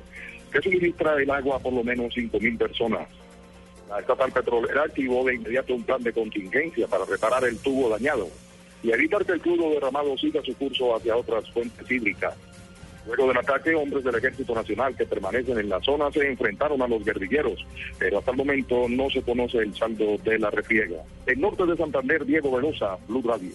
[0.51, 3.07] que suministra el agua a por lo menos 5.000 personas.
[3.89, 8.27] La estatal petrolera activó de inmediato un plan de contingencia para reparar el tubo dañado
[8.81, 12.35] y evitar que el crudo derramado siga su curso hacia otras fuentes hídricas.
[13.05, 16.87] Luego del ataque, hombres del Ejército Nacional que permanecen en la zona se enfrentaron a
[16.87, 17.65] los guerrilleros,
[17.99, 21.03] pero hasta el momento no se conoce el saldo de la refriega.
[21.25, 23.51] En norte de Santander, Diego Venosa, Blue Radio.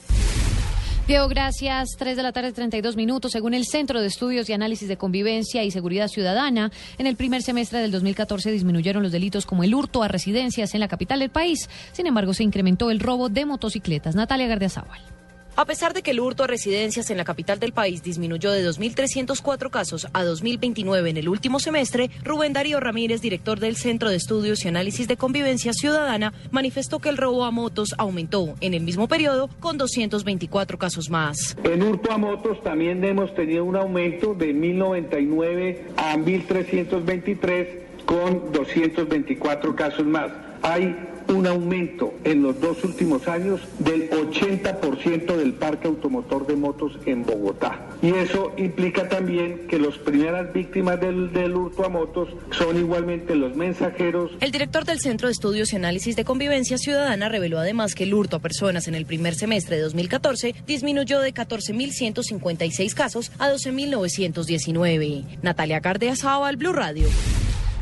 [1.10, 1.96] Diego, gracias.
[1.98, 3.32] Tres de la tarde, 32 minutos.
[3.32, 7.42] Según el Centro de Estudios y Análisis de Convivencia y Seguridad Ciudadana, en el primer
[7.42, 11.30] semestre del 2014 disminuyeron los delitos como el hurto a residencias en la capital del
[11.30, 11.68] país.
[11.90, 14.14] Sin embargo, se incrementó el robo de motocicletas.
[14.14, 15.19] Natalia Gardiazabal.
[15.56, 18.66] A pesar de que el hurto a residencias en la capital del país disminuyó de
[18.66, 24.16] 2.304 casos a 2.029 en el último semestre, Rubén Darío Ramírez, director del Centro de
[24.16, 28.82] Estudios y Análisis de Convivencia Ciudadana, manifestó que el robo a motos aumentó en el
[28.82, 31.56] mismo periodo con 224 casos más.
[31.64, 37.66] En hurto a motos también hemos tenido un aumento de 1.099 a 1.323
[38.06, 40.30] con 224 casos más.
[40.62, 40.96] Hay
[41.30, 47.24] un aumento en los dos últimos años del 80% del parque automotor de motos en
[47.24, 47.86] Bogotá.
[48.02, 53.34] Y eso implica también que las primeras víctimas del, del hurto a motos son igualmente
[53.34, 54.32] los mensajeros.
[54.40, 58.14] El director del Centro de Estudios y Análisis de Convivencia Ciudadana reveló además que el
[58.14, 65.24] hurto a personas en el primer semestre de 2014 disminuyó de 14.156 casos a 12.919.
[65.42, 67.06] Natalia Cardeazaba, Blue Radio.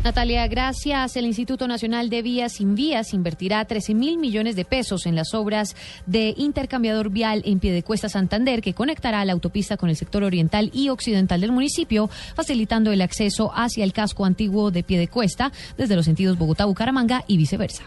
[0.05, 1.17] Natalia, gracias.
[1.17, 5.35] El Instituto Nacional de Vías Sin Vías invertirá 13 mil millones de pesos en las
[5.35, 5.75] obras
[6.07, 10.89] de intercambiador vial en Piedecuesta Santander, que conectará la autopista con el sector oriental y
[10.89, 16.39] occidental del municipio, facilitando el acceso hacia el casco antiguo de Piedecuesta desde los sentidos
[16.39, 17.83] Bogotá-Bucaramanga y viceversa.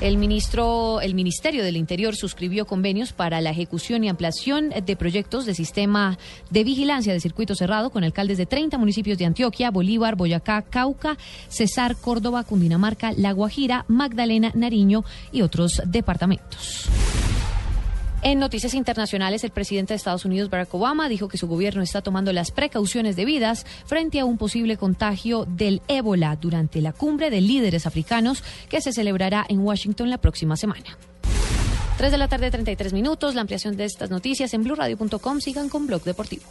[0.00, 5.46] El ministro, el Ministerio del Interior suscribió convenios para la ejecución y ampliación de proyectos
[5.46, 6.18] de sistema
[6.50, 11.16] de vigilancia de circuito cerrado con alcaldes de 30 municipios de Antioquia, Bolívar, Boyacá, Cauca,
[11.48, 16.88] Cesar, Córdoba, Cundinamarca, La Guajira, Magdalena, Nariño y otros departamentos.
[18.26, 22.00] En noticias internacionales, el presidente de Estados Unidos, Barack Obama, dijo que su gobierno está
[22.00, 27.42] tomando las precauciones debidas frente a un posible contagio del ébola durante la cumbre de
[27.42, 30.96] líderes africanos que se celebrará en Washington la próxima semana.
[31.98, 33.34] 3 de la tarde, 33 minutos.
[33.34, 35.40] La ampliación de estas noticias en blurradio.com.
[35.40, 36.44] Sigan con Blog Deportivo.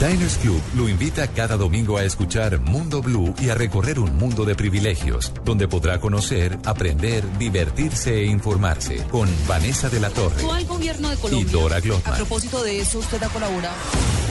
[0.00, 4.46] Diners Club lo invita cada domingo a escuchar Mundo Blue y a recorrer un mundo
[4.46, 10.64] de privilegios, donde podrá conocer, aprender, divertirse e informarse con Vanessa de la Torre al
[10.64, 11.44] gobierno de y.
[11.44, 12.16] Dora A Glotman.
[12.16, 13.74] propósito de eso, usted ha colaborado.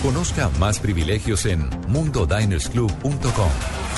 [0.01, 3.88] Conozca más privilegios en mundodinersclub.com.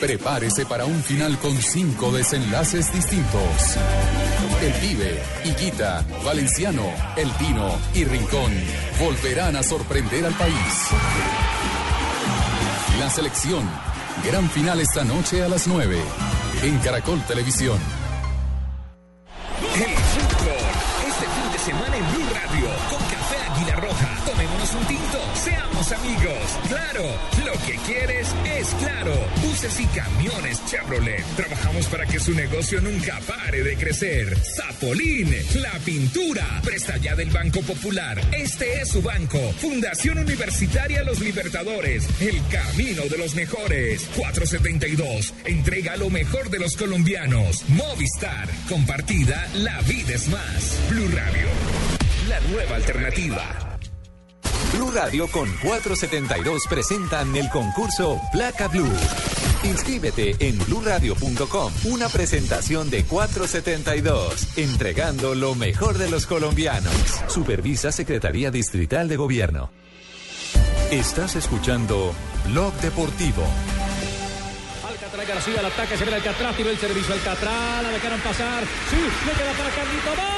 [0.00, 3.76] Prepárese para un final con cinco desenlaces distintos.
[4.62, 8.50] El Pibe, Higuita, Valenciano, El Tino y Rincón
[8.98, 10.88] volverán a sorprender al país.
[12.98, 13.62] La selección.
[14.24, 15.98] Gran final esta noche a las 9
[16.62, 17.78] en Caracol Televisión.
[19.74, 20.56] El fútbol.
[21.06, 22.19] Este fin de semana en
[24.72, 25.18] Un tinto.
[25.34, 26.58] Seamos amigos.
[26.68, 27.02] Claro.
[27.44, 29.12] Lo que quieres es claro.
[29.42, 31.24] Buses y camiones Chevrolet.
[31.34, 34.36] Trabajamos para que su negocio nunca pare de crecer.
[34.38, 35.34] Zapolín.
[35.54, 36.60] La pintura.
[36.62, 38.20] Presta ya del Banco Popular.
[38.32, 39.38] Este es su banco.
[39.60, 42.06] Fundación Universitaria Los Libertadores.
[42.20, 44.08] El camino de los mejores.
[44.16, 45.34] 472.
[45.46, 47.64] Entrega lo mejor de los colombianos.
[47.68, 48.48] Movistar.
[48.68, 49.48] Compartida.
[49.54, 50.78] La vida es más.
[50.90, 51.48] Blue Radio.
[52.28, 53.69] La nueva alternativa.
[54.72, 58.88] Blue Radio con 472 presentan el concurso Placa Blue.
[59.64, 61.72] Inscríbete en bluradio.com.
[61.84, 66.94] Una presentación de 472, entregando lo mejor de los colombianos.
[67.28, 69.70] Supervisa Secretaría Distrital de Gobierno.
[70.90, 72.14] Estás escuchando
[72.46, 73.44] Blog Deportivo.
[74.88, 78.64] Alcatraz García, el ataque, se ve Alcatraz, tiró el servicio Alcatraz, la dejaron pasar.
[78.90, 80.10] Sí, le queda para Carlito.
[80.10, 80.30] ¡Mata,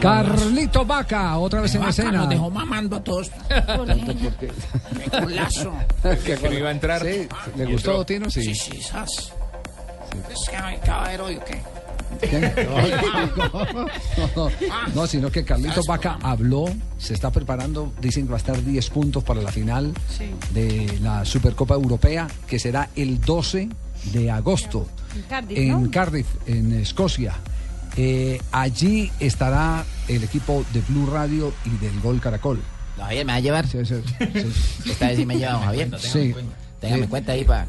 [0.00, 2.12] Carlito Vaca, otra vez en Vaca escena.
[2.12, 3.30] nos dejó mamando a todos.
[3.48, 5.72] Qué culazo.
[6.24, 7.02] Que no iba a entrar.
[7.02, 8.30] Sí, ¿Le gustó, Tino?
[8.30, 8.42] Sí.
[8.42, 9.32] Sí, sí, sas.
[10.32, 11.62] Es que hay caballero o qué?
[14.34, 14.50] No,
[14.94, 16.64] no, sino que Carlitos Vaca habló,
[16.98, 20.30] se está preparando, dicen que va a estar 10 puntos para la final Sí.
[20.52, 23.68] de la Supercopa Europea, que será el 12
[24.12, 25.90] de agosto En Cardiff, en ¿no?
[25.90, 27.34] Cardiff, en Escocia.
[28.00, 32.60] Eh, allí estará el equipo de Blue Radio y del Gol Caracol.
[32.96, 33.66] No, Javier, ¿me va a llevar?
[33.66, 34.90] Sí, sí, sí.
[34.90, 35.90] Esta vez sí me lleva don Javier.
[35.98, 36.32] Sí.
[36.80, 37.66] Téngame Eh, cuenta ahí para...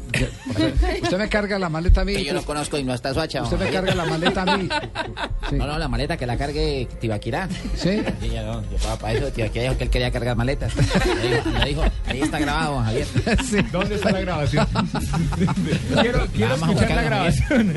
[1.02, 2.14] Usted me carga la maleta a mí.
[2.14, 3.42] Que yo lo conozco y no está suacha.
[3.42, 4.68] Usted me carga la maleta a mí.
[5.50, 7.48] No, no, la maleta que la cargue Tibaquirá.
[7.74, 8.00] ¿Sí?
[8.20, 10.72] Sí, ya no, yo para, para eso Tibaquirá dijo que él quería cargar maletas.
[10.76, 13.06] Me dijo, me dijo, ahí está grabado, don Javier.
[13.72, 14.68] ¿Dónde está la grabación?
[16.00, 17.74] quiero quiero escuchar la grabación.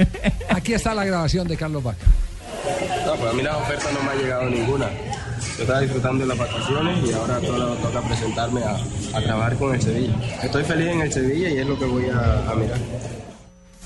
[0.49, 2.05] Aquí está la grabación de Carlos Vaca.
[3.23, 4.89] Pues a mí las ofertas no me ha llegado ninguna.
[5.55, 8.75] Yo estaba disfrutando de las vacaciones y ahora solo toca presentarme a,
[9.17, 10.13] a trabajar con el Sevilla.
[10.43, 12.79] Estoy feliz en el Sevilla y es lo que voy a, a mirar.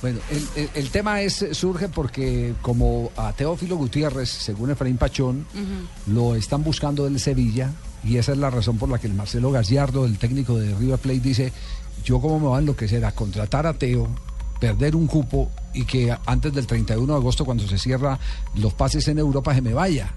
[0.02, 5.46] Bueno, el, el- el tema es surge porque como a Teófilo Gutiérrez, según Efraín Pachón,
[6.08, 7.70] lo están buscando del Sevilla
[8.04, 10.98] y esa es la razón por la que el Marcelo Gallardo, el técnico de River
[10.98, 11.54] Plate, dice,
[12.04, 14.08] yo cómo me va a enloquecer a contratar a Teo,
[14.60, 18.18] perder un cupo y que antes del 31 de agosto, cuando se cierra
[18.56, 20.12] los pases en Europa, se me vaya.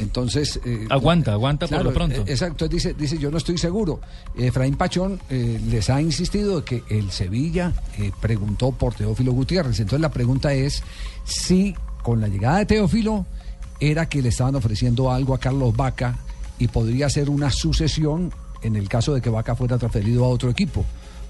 [0.00, 0.60] Entonces...
[0.64, 2.16] eh, Aguanta, aguanta por Claro, lo pronto.
[2.20, 4.00] eh, Exacto, dice, dice yo no estoy seguro.
[4.36, 9.78] Efraín Pachón eh, les ha insistido de que el Sevilla eh, preguntó por Teófilo Gutiérrez.
[9.80, 10.82] Entonces la pregunta es
[11.24, 13.24] si con la llegada de Teófilo
[13.80, 16.18] era que le estaban ofreciendo algo a Carlos Vaca
[16.58, 20.50] y podría ser una sucesión en el caso de que Vaca fuera transferido a otro
[20.50, 20.84] equipo.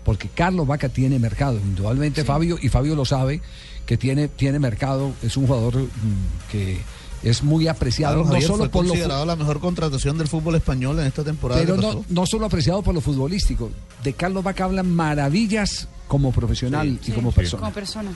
[0.05, 3.41] Porque Carlos Vaca tiene mercado, indudablemente Fabio, y Fabio lo sabe,
[3.87, 6.79] que tiene, tiene mercado, es un jugador mm, que
[7.23, 10.29] es muy apreciado, Claro, no Javier, solo fue por lo considerado la mejor contratación del
[10.29, 11.61] fútbol español en esta temporada.
[11.61, 13.71] pero no, solo apreciado por lo futbolístico.
[14.03, 17.61] De Carlos Vaca hablan maravillas como profesional y como persona.
[17.61, 18.11] Como persona.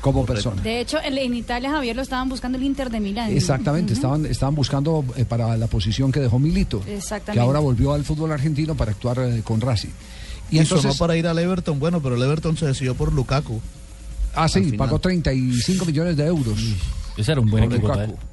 [0.00, 0.62] Como persona.
[0.62, 3.30] De hecho, en, Italia, Javier, lo estaban buscando el Inter de Milán.
[3.32, 7.32] Exactamente, estaban, estaban buscando eh, para la posición que dejó Milito, Exactamente.
[7.32, 9.90] que ahora volvió al fútbol argentino para actuar eh, con Racing.
[10.50, 13.60] Y, sonó para ir al Everton, bueno, pero el Everton se decidió por Lukaku.
[14.34, 16.58] Ah, sí, pagó 35 millones de euros.
[17.16, 18.00] Ese era un buen Por equipo Lukaku.
[18.00, 18.28] para él.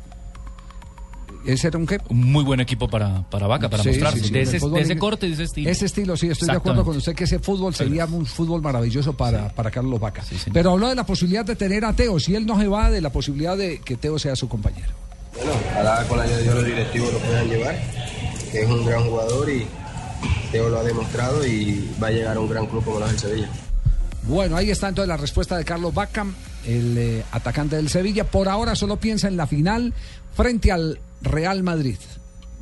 [1.45, 1.99] ¿Ese era un qué?
[2.09, 4.19] Un muy buen equipo para, para Vaca, para Sí, mostrarse.
[4.19, 5.69] sí, sí, de, ese, de ese corte, de ese estilo.
[5.69, 9.13] Ese estilo, sí, estoy de acuerdo con usted que ese fútbol sería un fútbol maravilloso
[9.13, 10.23] para, para Carlos Vaca.
[10.51, 12.99] Pero habló de la posibilidad de tener a Teo, si él no se va de
[12.99, 14.89] la posibilidad de que Teo sea su compañero.
[15.35, 17.79] Bueno, ojalá con la ayuda de Dios los directivos lo puedan llevar,
[18.51, 19.67] que es un gran jugador y
[20.55, 23.11] Teo lo ha demostrado y va a llegar a un gran club como lo es
[23.11, 23.49] el Sevilla.
[24.23, 26.25] Bueno, ahí está entonces la respuesta de Carlos Vaca,
[26.65, 28.23] el eh, atacante del Sevilla.
[28.23, 29.93] Por ahora solo piensa en la final
[30.33, 31.97] frente al Real Madrid,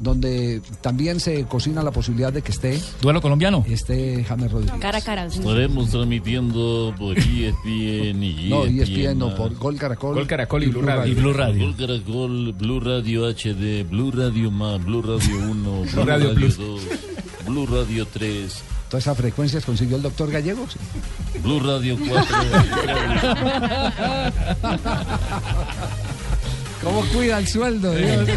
[0.04, 2.80] donde también se cocina la posibilidad de que esté.
[3.02, 3.64] ¿Duelo colombiano?
[3.68, 4.80] Esté James Rodríguez.
[4.80, 5.30] Cara a cara.
[5.30, 5.40] sí.
[5.40, 10.16] Estaremos transmitiendo por E ESPN y No, ESPN, ESPN, no, por Gol Caracol.
[10.16, 11.12] Gol Caracol y Blue Radio.
[11.12, 11.66] Y Blue Radio.
[11.66, 15.54] Gol Caracol, Blue Radio HD, Blue Radio más, Blue Radio 1,
[15.94, 16.58] Blue Radio Radio, Plus.
[16.58, 16.82] 2,
[17.48, 20.76] Blue Radio 3, Todas esas frecuencias consiguió el doctor Gallegos.
[21.42, 22.36] Blue Radio 4.
[26.84, 27.94] ¿Cómo cuida el sueldo?
[27.94, 28.28] Dios?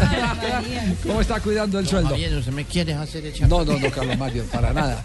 [1.05, 2.09] ¿Cómo está cuidando el sueldo?
[2.11, 3.49] Javier, ¿usted me quiere hacer echar?
[3.49, 5.03] No, no, no, Carlos Mario, para nada.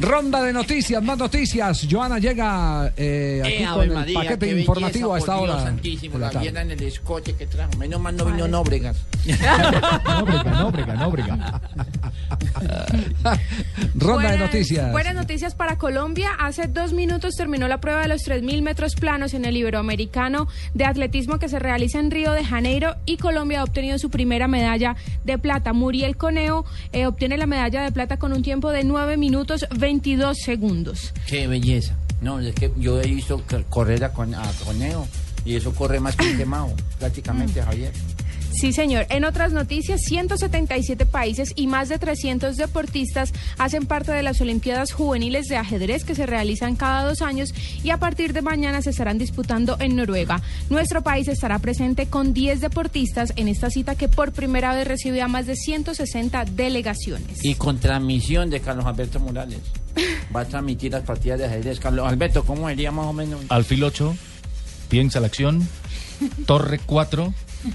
[0.00, 1.86] Ronda de noticias, más noticias.
[1.90, 5.44] Joana llega eh, aquí Eh, con Ave el María, paquete informativo a belleza, esta por
[5.46, 5.64] Dios hora.
[5.66, 7.76] santísimo, la viera en el escote que trajo.
[7.76, 8.96] Menos mal no vino Nóbregas.
[9.26, 11.60] Nóbrega, Nóbrega, Nóbrega.
[13.94, 14.90] Ronda de noticias.
[14.92, 16.30] Buenas noticias para Colombia.
[16.38, 20.86] Hace dos minutos terminó la prueba de los 3.000 metros planos en el Iberoamericano de
[20.86, 24.96] atletismo que se realiza en Río de Janeiro y Colombia ha obtenido su primera medalla
[25.24, 25.74] de plata.
[25.74, 30.38] Muriel Coneo eh, obtiene la medalla de plata con un tiempo de 9 minutos 22
[30.38, 31.12] segundos.
[31.26, 31.96] Qué belleza.
[32.20, 35.08] No, es que yo he visto correr a, con, a Coneo
[35.44, 37.92] y eso corre más que un quemado, prácticamente, Javier.
[38.52, 39.06] Sí, señor.
[39.08, 44.92] En otras noticias, 177 países y más de 300 deportistas hacen parte de las Olimpiadas
[44.92, 48.90] Juveniles de Ajedrez que se realizan cada dos años y a partir de mañana se
[48.90, 50.42] estarán disputando en Noruega.
[50.70, 55.22] Nuestro país estará presente con 10 deportistas en esta cita que por primera vez recibe
[55.22, 57.44] a más de 160 delegaciones.
[57.44, 59.60] Y con transmisión de Carlos Alberto Morales.
[60.34, 61.80] Va a transmitir las partidas de ajedrez.
[61.80, 63.40] Carlos Alberto, ¿cómo sería más o menos?
[63.48, 64.14] Alfil 8,
[64.88, 65.66] piensa la acción,
[66.46, 67.32] Torre 4,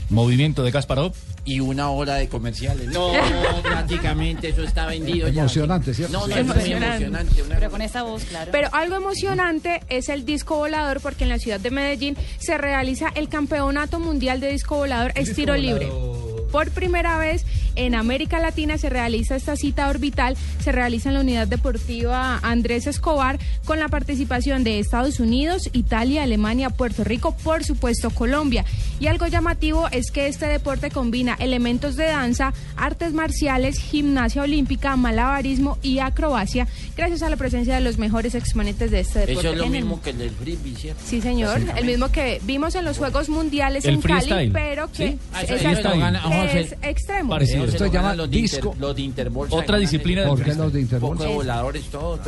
[0.09, 1.13] movimiento de Kasparov.
[1.45, 2.87] Y una hora de comerciales.
[2.89, 3.13] No,
[3.63, 5.41] prácticamente eso está vendido ya.
[5.41, 6.13] Emocionante, ¿cierto?
[6.19, 6.39] No, no, Sí.
[6.41, 7.41] es muy emocionante.
[7.43, 8.51] una- Pero con esta voz, claro.
[8.51, 13.09] Pero algo emocionante es el disco volador porque en la ciudad de Medellín se realiza
[13.15, 15.87] el Campeonato Mundial de Disco Volador es tiro libre.
[16.51, 17.45] Por primera vez
[17.75, 22.87] en América Latina se realiza esta cita orbital, se realiza en la unidad deportiva Andrés
[22.87, 28.65] Escobar con la participación de Estados Unidos, Italia, Alemania, Puerto Rico, por supuesto Colombia.
[28.99, 34.95] Y algo llamativo es que este deporte combina elementos de danza, artes marciales, gimnasia olímpica,
[34.95, 39.39] malabarismo y acrobacia, gracias a la presencia de los mejores exponentes de este deporte.
[39.49, 41.01] Eso es lo mismo que el del frisbee, ¿cierto?
[41.05, 41.61] Sí, señor.
[41.75, 44.51] El mismo que vimos en los Juegos Mundiales El en Cali, freestyle.
[44.51, 45.17] pero que Sí.
[45.33, 45.89] Ah, eso- exacto,
[46.45, 47.29] es extremo.
[47.31, 47.65] Parecido.
[47.65, 48.75] Esto se llama los de Inter- disco.
[48.79, 51.17] los de Interbolsa Otra disciplina el- del ¿Por qué los de Un Interpol?
[51.17, 52.19] poco de voladores todos,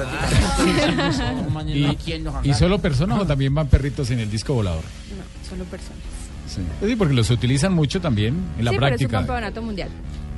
[1.53, 2.53] mañana Y, quién nos ¿Y agarra.
[2.59, 4.81] solo personas o también van perritos en el disco volador?
[4.83, 5.99] No, solo personas.
[6.47, 9.17] Sí, porque los utilizan mucho también en la sí, pero es un práctica.
[9.19, 9.89] campeonato mundial.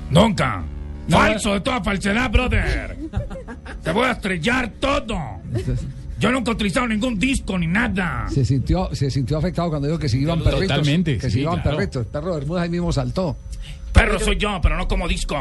[0.09, 0.63] Nunca.
[1.07, 2.97] No, Falso de toda falsedad, brother.
[3.83, 5.17] Te voy a estrellar todo.
[6.19, 8.27] Yo nunca he utilizado ningún disco ni nada.
[8.29, 10.67] Se sintió, se sintió afectado cuando dijo que se iban perritos.
[10.67, 11.77] Totalmente, Que se sí, iban claro.
[11.77, 12.05] perritos.
[12.05, 13.37] El perro de Bermuda ahí mismo saltó.
[13.93, 15.35] Perro soy yo, pero no como disco.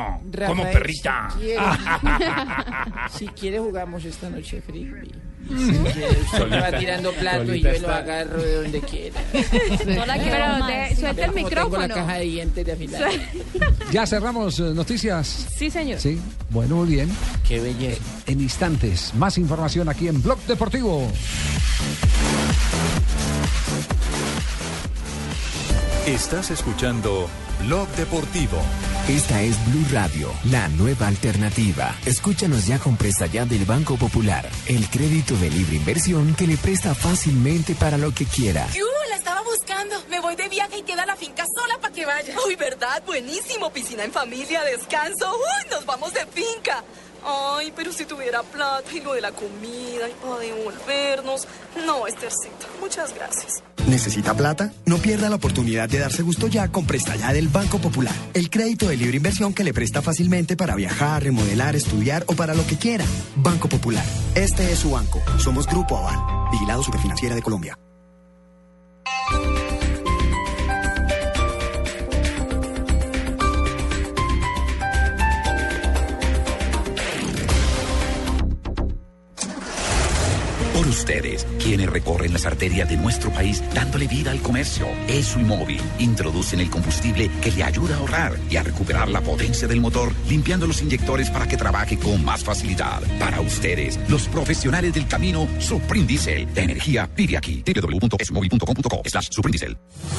[0.46, 1.28] como perrita.
[1.32, 1.61] Si quiere,
[3.18, 5.09] si quiere jugamos esta noche frisbee.
[5.48, 5.55] Si
[5.92, 9.20] quiere, usted me va tirando platos y yo lo agarro de donde quiera.
[10.03, 12.12] Hola, que pero de- suelta el Como Tengo la caja micrófono.
[12.18, 13.11] de dientes de afilar.
[13.90, 15.48] Ya cerramos eh, noticias.
[15.57, 15.98] Sí, señor.
[15.98, 16.20] Sí,
[16.51, 17.11] bueno, muy bien.
[17.48, 18.01] Qué belleza.
[18.26, 21.11] En instantes, más información aquí en Blog Deportivo.
[26.07, 27.28] Estás escuchando
[27.66, 28.57] Blog Deportivo.
[29.07, 31.94] Esta es Blue Radio, la nueva alternativa.
[32.07, 36.57] Escúchanos ya con presta ya del Banco Popular, el crédito de libre inversión que le
[36.57, 38.66] presta fácilmente para lo que quiera.
[38.72, 38.86] ¡Yu!
[39.11, 39.94] La estaba buscando.
[40.09, 42.34] Me voy de viaje y queda la finca sola para que vaya.
[42.46, 43.03] Uy, ¿verdad?
[43.05, 43.70] Buenísimo.
[43.70, 45.30] Piscina en familia, descanso.
[45.30, 46.82] Uy, nos vamos de finca.
[47.24, 51.46] Ay, pero si tuviera plata y lo de la comida y para devolvernos.
[51.86, 53.62] No, Estercita, muchas gracias.
[53.86, 54.72] ¿Necesita plata?
[54.86, 58.14] No pierda la oportunidad de darse gusto ya con Presta Ya del Banco Popular.
[58.34, 62.54] El crédito de libre inversión que le presta fácilmente para viajar, remodelar, estudiar o para
[62.54, 63.04] lo que quiera.
[63.36, 64.04] Banco Popular.
[64.34, 65.22] Este es su banco.
[65.38, 66.50] Somos Grupo Aval.
[66.52, 67.76] Vigilado Superfinanciera de Colombia.
[80.91, 84.86] Ustedes, quienes recorren las arterias de nuestro país dándole vida al comercio.
[85.09, 89.20] ESO y móvil introducen el combustible que le ayuda a ahorrar y a recuperar la
[89.20, 93.03] potencia del motor, limpiando los inyectores para que trabaje con más facilidad.
[93.18, 96.53] Para ustedes, los profesionales del camino, Suprindisel.
[96.53, 97.62] De energía, pide aquí.
[97.64, 99.78] www.esomóvil.com.co slash Suprindisel.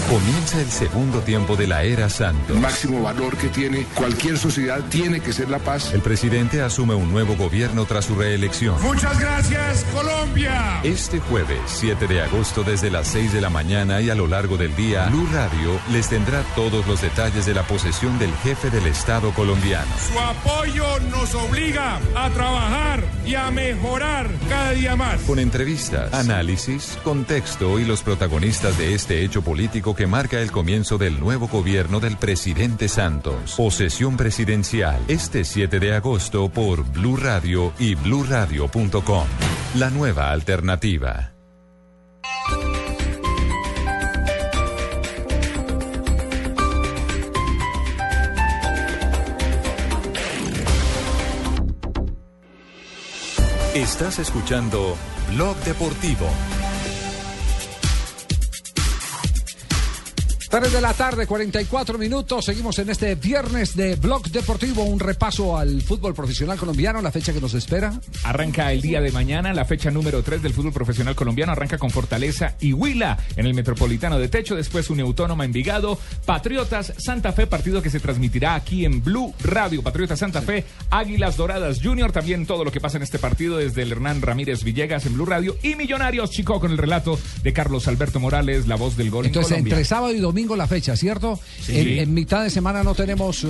[0.09, 2.57] Comienza el segundo tiempo de la era Santos.
[2.57, 5.93] máximo valor que tiene cualquier sociedad tiene que ser la paz.
[5.93, 8.81] El presidente asume un nuevo gobierno tras su reelección.
[8.81, 10.60] Muchas gracias, Colombia.
[10.83, 14.57] Este jueves, 7 de agosto, desde las 6 de la mañana y a lo largo
[14.57, 18.87] del día, Blue Radio les tendrá todos los detalles de la posesión del jefe del
[18.87, 19.91] Estado colombiano.
[20.11, 25.21] Su apoyo nos obliga a trabajar y a mejorar cada día más.
[25.21, 30.97] Con entrevistas, análisis, contexto y los protagonistas de este hecho político que marca el comienzo
[30.97, 33.53] del nuevo gobierno del presidente Santos.
[33.55, 39.27] Posesión presidencial, este 7 de agosto por Blue Radio y bluradio.com.
[39.75, 40.50] La nueva alternativa.
[53.73, 54.97] Estás escuchando
[55.29, 56.27] Blog Deportivo.
[60.51, 62.43] 3 de la tarde, 44 minutos.
[62.43, 64.83] Seguimos en este viernes de Blog Deportivo.
[64.83, 67.93] Un repaso al fútbol profesional colombiano, la fecha que nos espera.
[68.25, 71.53] Arranca el día de mañana, la fecha número 3 del fútbol profesional colombiano.
[71.53, 74.55] Arranca con Fortaleza y Huila en el Metropolitano de Techo.
[74.57, 75.97] Después un Autónoma Envigado.
[76.25, 79.81] Patriotas Santa Fe, partido que se transmitirá aquí en Blue Radio.
[79.81, 82.11] Patriotas Santa Fe, Águilas Doradas Junior.
[82.11, 85.25] También todo lo que pasa en este partido desde el Hernán Ramírez Villegas en Blue
[85.25, 85.55] Radio.
[85.63, 89.51] Y Millonarios Chico con el relato de Carlos Alberto Morales, la voz del gol Entonces,
[89.51, 89.75] en Colombia.
[89.75, 91.39] entre sábado y domingo la fecha, ¿cierto?
[91.61, 91.77] Sí.
[91.77, 93.47] En, en mitad de semana no tenemos, eh,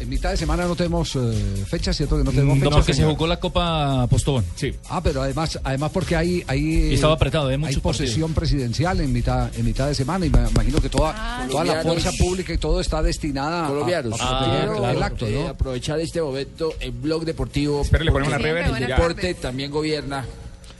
[0.00, 2.16] en mitad de semana no tenemos eh, fecha, ¿cierto?
[2.18, 2.76] Que no tenemos No, fecha.
[2.76, 3.12] porque se señor?
[3.14, 4.44] jugó la Copa Postobón.
[4.56, 4.72] Sí.
[4.88, 6.60] Ah, pero además, además porque hay, hay
[6.90, 10.30] Y estaba apretado, hay hay muchos posesión presidencial en mitad, en mitad de semana y
[10.30, 14.20] me imagino que toda, Ah, toda la fuerza pública y todo está destinada a- Colombianos.
[14.20, 15.48] a, proteger el acto, Eh, ¿no?
[15.48, 17.82] aprovechar este momento, el blog deportivo.
[17.82, 18.96] Espere, le ponemos la rever y El ya.
[18.96, 20.24] deporte también gobierna.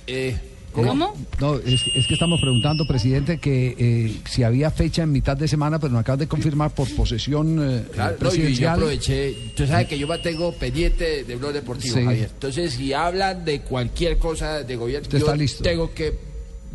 [0.06, 0.36] Eh,
[0.72, 1.14] ¿Cómo?
[1.40, 5.48] No, es, es que estamos preguntando, presidente, que eh, si había fecha en mitad de
[5.48, 8.74] semana, pero nos acabas de confirmar por posesión eh, Claro, no, yo, yo presidencial.
[8.74, 9.34] aproveché.
[9.56, 12.04] Tú sabes que yo mantengo pendiente de blog deportivo, Sí.
[12.04, 12.30] Javier.
[12.32, 15.62] Entonces, si hablan de cualquier cosa de gobierno, yo está listo.
[15.64, 16.14] tengo que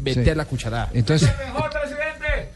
[0.03, 0.35] meter Sí.
[0.35, 0.91] la cucharada.
[0.93, 1.29] Entonces.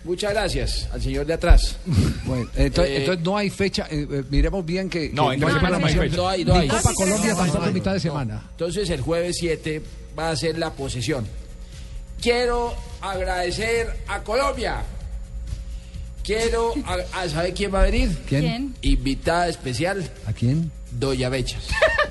[0.04, 1.78] Muchas gracias al señor de atrás.
[2.26, 3.88] Bueno, entonces, Eh, entonces no hay fecha.
[3.90, 5.10] eh, eh, miremos bien que.
[5.12, 6.16] No, que entre semana no hay fecha.
[6.16, 6.68] No hay, no hay.
[6.68, 8.48] Copa No, Colombia no, tampoco no mitad de semana.
[8.52, 9.82] Entonces el jueves 7
[10.18, 11.26] va a ser la posesión.
[12.22, 14.84] Quiero agradecer a Colombia.
[16.24, 18.16] Quiero a, a- ¿sabe quién va a venir?
[18.28, 18.42] ¿Quién?
[18.42, 18.76] ¿Quién?
[18.82, 20.08] Invitada especial.
[20.28, 20.72] ¿A quién?
[20.92, 21.64] Doña Bechas.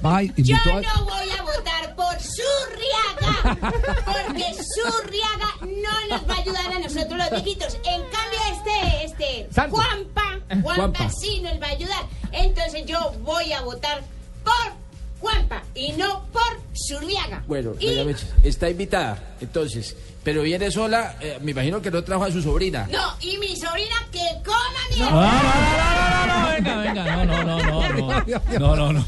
[0.03, 3.59] Ay, Yo no voy a votar por Zurriaga,
[4.05, 7.75] porque Zurriaga no nos va a ayudar a nosotros los viejitos.
[7.85, 9.77] En cambio, este, este, Santo.
[9.77, 11.11] Juanpa, Juanpa, Juanpa.
[11.11, 12.05] sí nos va a ayudar.
[12.33, 14.03] Entonces yo voy a votar
[14.45, 14.73] por
[15.21, 17.43] Juanpa y no por Zurriaga.
[17.47, 19.35] Bueno, Y- Doña Bechas está invitada.
[19.41, 19.97] Entonces,
[20.29, 21.17] pero viene sola.
[21.23, 22.87] eh, me imagino que no trajo a su sobrina.
[22.93, 24.59] No, y mi sobrina que coma
[24.91, 25.01] mi
[26.55, 28.25] venga, venga, no, no, no, no, no.
[28.59, 29.05] No, no, no.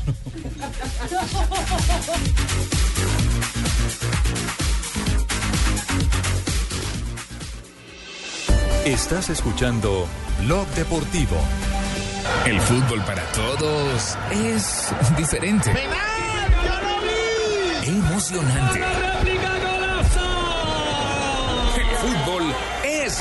[8.87, 10.07] Estás escuchando
[10.47, 11.37] Blog Deportivo.
[12.47, 15.71] El fútbol para todos es diferente.
[17.85, 18.81] Emocionante.
[19.27, 19.40] El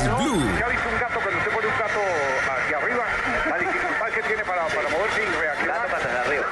[0.04, 0.58] blue.
[0.58, 2.02] ¿Se ha visto un gato cuando usted pone un gato
[2.50, 3.06] hacia arriba?
[3.50, 5.88] La dificultad que tiene para, para moverse y reaccionar.
[5.88, 6.46] para arriba.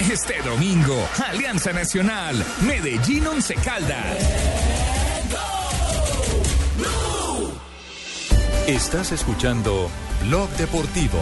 [0.00, 4.16] Este domingo, Alianza Nacional, Medellín Once Caldas.
[8.66, 9.90] Estás escuchando
[10.22, 11.18] Blog Deportivo.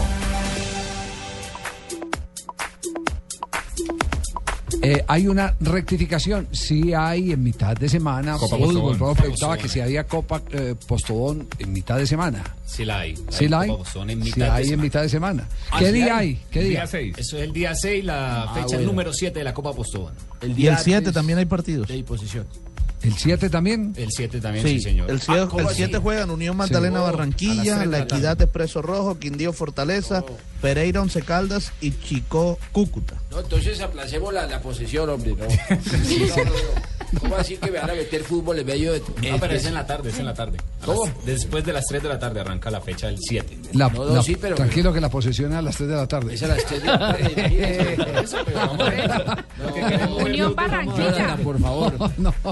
[4.84, 6.48] Eh, hay una rectificación.
[6.52, 8.36] Sí hay en mitad de semana.
[8.38, 8.82] Copa fútbol.
[8.96, 9.16] Postobón.
[9.16, 12.42] Preguntaba que si había Copa eh, Postobón en mitad de semana.
[12.66, 13.14] Sí la hay.
[13.30, 13.70] ¿Sí la hay?
[13.70, 14.82] En Sí mitad de hay en semana.
[14.82, 15.48] mitad de semana.
[15.70, 16.28] Ah, ¿Qué sí día hay.
[16.28, 16.40] hay?
[16.50, 16.78] ¿Qué El día?
[16.80, 17.14] día 6.
[17.18, 18.82] Eso es el día 6, la Ah, fecha bueno.
[18.86, 20.14] número 7 de la Copa Postobón.
[20.40, 21.88] El Y el 7 también hay partidos.
[21.88, 22.46] De disposición.
[23.04, 23.92] ¿El 7 también?
[23.96, 25.10] El 7 también, Sí, sí, señor.
[25.10, 27.02] el 7 juegan Unión Magdalena Sí.
[27.02, 27.98] Oh, Barranquilla, de La.
[28.00, 30.24] Equidad Expreso Rojo, Quindío Fortaleza,
[30.62, 33.16] Pereira Once Caldas y Chico Cúcuta.
[33.30, 35.32] No, entonces aplacemos la, la posesión, hombre.
[35.32, 35.44] No.
[35.46, 36.50] No, no, no.
[37.20, 39.00] ¿Cómo así que me van a meter fútbol en medio de.?
[39.30, 40.58] No, pero es en la tarde, es en la tarde.
[40.82, 41.06] A ¿Cómo?
[41.06, 43.58] las- después de las 3 de la tarde arranca la fecha del 7.
[43.72, 45.96] La- No, no, la- sí, pero- tranquilo que la posesión es a las 3 de
[45.96, 46.34] la tarde.
[46.34, 47.32] Es a las 3 de la tarde.
[47.36, 48.20] imagínese.
[48.22, 50.08] Eso, pero vamos a ver.
[50.24, 51.36] Unión Barranquilla.
[51.42, 51.94] Por favor.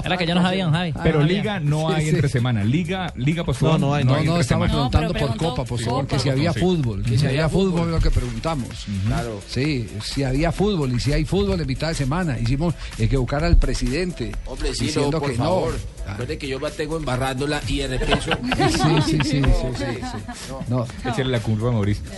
[0.03, 0.93] Era que yo no sabía, don Javi.
[1.03, 2.63] Pero liga no hay entre semana.
[2.63, 3.81] Liga, liga Postobón.
[3.81, 7.03] No, no hay, no, no, estamos preguntando por Copa, por favor, que si había fútbol,
[7.03, 8.69] que si había fútbol es lo que preguntamos.
[9.07, 9.41] Claro.
[9.47, 12.37] Sí, si había fútbol y si hay fútbol en mitad de semana.
[12.39, 15.73] Hicimos eh, que buscar al presidente Hombre, sí, no, por que favor.
[15.73, 16.11] no.
[16.11, 18.19] Recuerde que yo mantengo embarrándola y de repente.
[18.53, 20.23] Sí, sí, sí, sí, sí, sí.
[20.67, 20.85] No.
[21.05, 22.03] Échale la curva a Mauricio.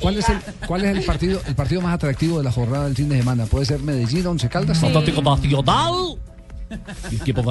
[0.00, 2.94] ¿Cuál es el cuál es el partido el partido más atractivo de la jornada del
[2.96, 3.46] fin de semana?
[3.46, 4.82] ¿Puede ser Medellín, Once Caldas?
[4.82, 6.16] Atlético Nacional.
[7.10, 7.42] Y equipo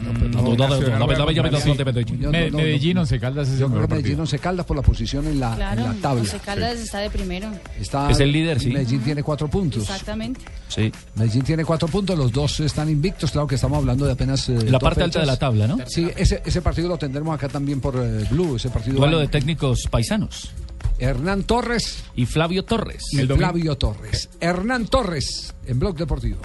[0.00, 2.30] de la.
[2.30, 4.20] Me- Medellín, Once Caldas es Yo el creo mejor que Medellín.
[4.20, 6.20] Once Caldas por la posición en la, en Claro, la tabla.
[6.22, 7.48] Once Caldas está de primero.
[7.78, 8.70] Está- Es el líder, sí.
[8.70, 9.82] Medellín tiene cuatro puntos.
[9.82, 10.40] Exactamente.
[10.68, 10.92] Sí.
[11.16, 14.48] Medellín tiene cuatro puntos, los dos están invictos, claro que estamos hablando de apenas...
[14.48, 15.78] eh, La dos parte alta de la tabla, ¿no?
[15.86, 18.96] Sí, ese, ese partido lo tendremos acá también por eh, Blue, ese partido...
[18.98, 20.52] Duelo de técnicos paisanos.
[20.98, 23.02] Hernán Torres Y Flavio Torres.
[23.12, 24.28] y Flavio Torres.
[24.38, 26.40] Hernán Torres, en Blog Deportivo.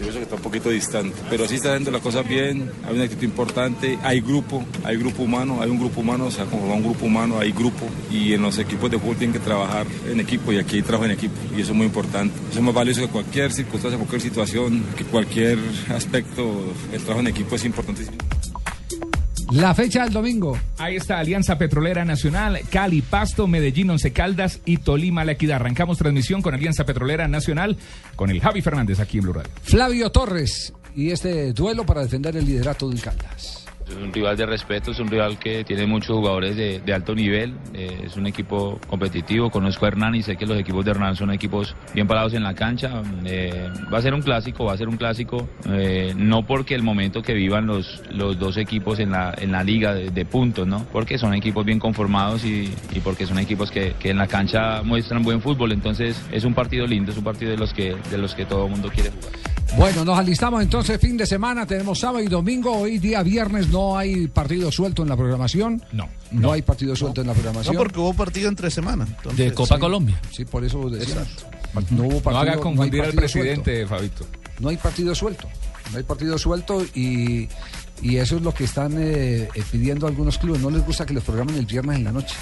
[0.00, 2.94] Yo pienso que está un poquito distante, pero sí está haciendo las cosas bien, hay
[2.94, 6.74] una actitud importante, hay grupo, hay grupo humano, hay un grupo humano, o sea, como
[6.74, 10.18] un grupo humano, hay grupo y en los equipos de fútbol tienen que trabajar en
[10.18, 12.34] equipo y aquí hay trabajo en equipo y eso es muy importante.
[12.48, 15.58] Eso es más valioso que cualquier circunstancia, cualquier situación, que cualquier
[15.94, 18.16] aspecto, el trabajo en equipo es importantísimo.
[19.52, 20.56] La fecha del domingo.
[20.78, 25.56] Ahí está Alianza Petrolera Nacional, Cali, Pasto, Medellín, Once Caldas y Tolima, La Equidad.
[25.56, 27.76] Arrancamos transmisión con Alianza Petrolera Nacional
[28.14, 29.50] con el Javi Fernández aquí en Blue Radio.
[29.62, 33.59] Flavio Torres y este duelo para defender el liderato del Caldas.
[33.90, 37.54] Es un rival de respeto, es un rival que tiene muchos jugadores de, alto nivel,
[37.74, 41.16] eh, es un equipo competitivo, conozco a Hernán y sé que los equipos de Hernán
[41.16, 44.76] son equipos bien parados en la cancha, eh, va a ser un clásico, va a
[44.76, 49.10] ser un clásico, eh, no porque el momento que vivan los, los dos equipos en
[49.10, 50.86] la, en la liga de, de puntos, ¿no?
[50.92, 54.82] porque son equipos bien conformados y, y porque son equipos que, que en la cancha
[54.84, 58.18] muestran buen fútbol, entonces es un partido lindo, es un partido de los que, de
[58.18, 59.49] los que todo el mundo quiere jugar.
[59.76, 63.96] Bueno, nos alistamos entonces fin de semana, tenemos sábado y domingo, hoy día viernes no
[63.96, 65.82] hay partido suelto en la programación.
[65.92, 66.08] No.
[66.32, 67.74] No, hay partido suelto en la programación.
[67.74, 69.06] No, porque hubo partido entre semana.
[69.08, 69.80] entonces- De Copa Sí.
[69.80, 70.20] Colombia.
[70.32, 71.24] Sí, por eso decía.
[71.90, 72.32] No hubo partido.
[72.32, 74.24] No haga hay confundir al partido presidente, Fabito.
[74.24, 74.38] suelto.
[74.60, 75.48] No hay partido suelto.
[75.92, 77.48] No hay partido suelto y,
[78.02, 80.60] y eso es lo que están eh, eh, pidiendo algunos clubes.
[80.60, 82.34] No les gusta que les programen el viernes en la noche.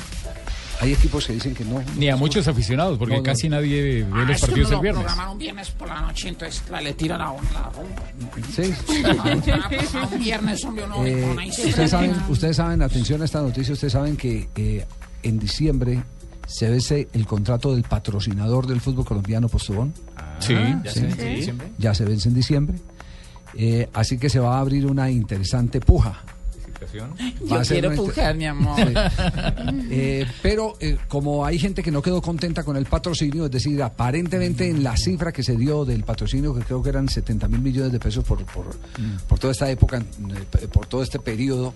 [0.80, 1.82] Hay equipos que dicen que no.
[1.96, 3.24] Ni a muchos aficionados, porque No, no.
[3.24, 5.02] casi nadie ve Ah, los es que partidos el lo viernes.
[5.05, 8.02] programaron un viernes por la noche, entonces la- le tiran a uno la rumba.
[8.55, 8.72] Sí.
[9.06, 13.92] Ah, un viernes, hombre, uno Eh, ustedes, saben, ustedes saben, atención a esta noticia, ustedes
[13.92, 14.86] saben que eh,
[15.24, 16.02] en diciembre
[16.46, 19.92] se vence el contrato del patrocinador del fútbol colombiano Postobón.
[20.38, 20.55] Sí.
[20.84, 21.68] ¿Ya se vence en diciembre?
[21.78, 22.78] Ya se vence en diciembre.
[23.55, 26.22] Eh, así que se va a abrir una interesante puja.
[27.44, 28.76] Yo quiero pujar, mi amor.
[28.76, 28.84] Sí.
[29.90, 33.82] Eh, pero eh, como hay gente que no quedó contenta con el patrocinio, es decir,
[33.82, 37.60] aparentemente en la cifra que se dio del patrocinio, que creo que eran 70 mil
[37.60, 38.76] millones de pesos por, por,
[39.26, 41.72] por toda esta época, eh, por todo este periodo,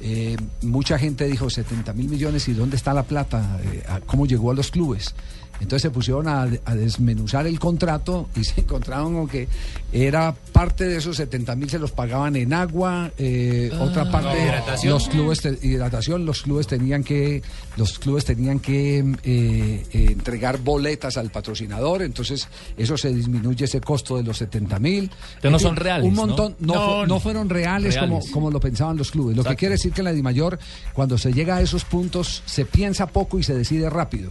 [0.00, 3.58] eh, mucha gente dijo 70 mil millones y ¿dónde está la plata?
[3.64, 5.14] Eh, ¿Cómo llegó a los clubes?
[5.60, 9.48] Entonces se pusieron a, a desmenuzar el contrato y se encontraron con que
[9.92, 14.92] era parte de esos 70 mil se los pagaban en agua, eh, otra parte hidratación.
[14.92, 17.42] los clubes te- hidratación, los clubes tenían que
[17.76, 23.80] los clubes tenían que eh, eh, entregar boletas al patrocinador, entonces eso se disminuye ese
[23.80, 25.04] costo de los 70 mil.
[25.36, 26.26] Entonces no son reales, Un ¿no?
[26.26, 27.20] montón, no, No, fu- no no.
[27.20, 28.24] fueron reales, Reales.
[28.24, 29.36] Como, como lo pensaban los clubes.
[29.36, 30.58] Lo que quiere decir que en la Dimayor,
[30.92, 34.30] cuando se llega a esos puntos, se piensa poco y se decide rápido.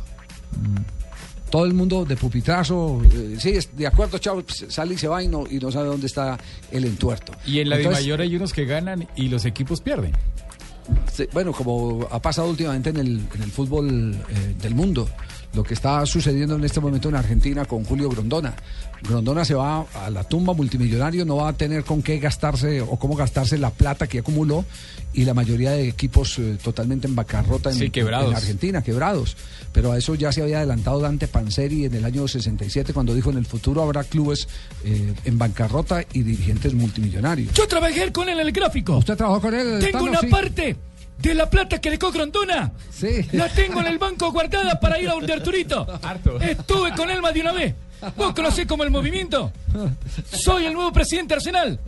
[1.55, 5.23] Todo el mundo de pupitrazo, eh, sí, de acuerdo, chao, pues, sale y se va
[5.23, 6.37] y no, y no sabe dónde está
[6.69, 7.31] el entuerto.
[7.45, 10.11] Y en la Entonces, Dimayor hay unos que ganan y los equipos pierden.
[11.13, 15.07] Sí, bueno, como ha pasado últimamente en el, en el fútbol eh, del mundo,
[15.53, 18.53] lo que está sucediendo en este momento en Argentina con Julio Grondona.
[19.01, 22.97] Grondona se va a la tumba multimillonario, no va a tener con qué gastarse o
[22.97, 24.65] cómo gastarse la plata que acumuló
[25.15, 28.29] y la mayoría de equipos eh, totalmente en bancarrota en, Sí, quebrados.
[28.31, 29.35] en Argentina, quebrados.
[29.71, 33.29] Pero a eso ya se había adelantado Dante Panzeri en el año 67 cuando dijo
[33.31, 34.47] en el futuro habrá clubes
[34.83, 37.53] eh, en bancarrota y dirigentes multimillonarios.
[37.53, 38.97] Yo trabajé con él en el gráfico.
[38.97, 39.79] ¿Usted trabajó con él?
[39.79, 40.11] Tengo Tano?
[40.11, 40.27] una Sí.
[40.27, 40.75] parte
[41.19, 42.71] de la plata que le cobró Grondona.
[42.93, 43.25] Sí.
[43.33, 45.87] La tengo en el banco guardada para ir a un de Arturito.
[46.41, 47.73] Estuve con él más de una vez.
[48.17, 49.51] ¿Vos conocés como el movimiento?
[50.31, 51.79] Soy el nuevo presidente de Arsenal.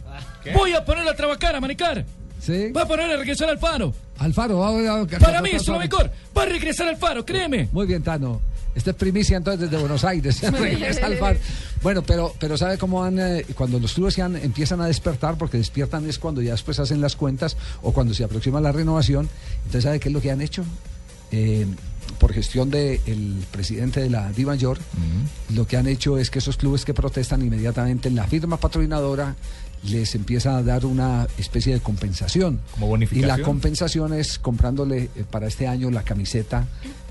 [0.56, 2.06] Voy a ponerlo a trabajar, a manicar.
[2.48, 2.72] Sí.
[2.72, 3.94] Va a poner a regresar al faro.
[4.20, 6.10] Alfaro, va, va, va, Para mí es lo mejor.
[6.36, 7.68] Va a regresar al faro, créeme.
[7.74, 8.40] Muy bien, Tano.
[8.74, 10.42] Esta es primicia entonces desde Buenos Aires.
[10.54, 11.40] Regresa al Faro.
[11.84, 13.20] Bueno, pero, pero ¿sabe cómo van?
[13.20, 17.02] eh, cuando los clubes ya empiezan a despertar, porque despiertan es cuando ya después hacen
[17.02, 19.28] las cuentas o cuando se aproxima la renovación.
[19.66, 20.64] Entonces, ¿sabe qué es lo que han hecho?
[21.34, 21.66] Eh,
[22.20, 24.78] por gestión del presidente de la Di Mayor,
[25.54, 29.36] lo que han hecho es que esos clubes que protestan inmediatamente en la firma patrocinadora
[29.84, 32.60] les empieza a dar una especie de compensación.
[32.72, 33.28] Como Y bonificación.
[33.40, 36.68] la compensación es comprándole eh, para este año la camiseta,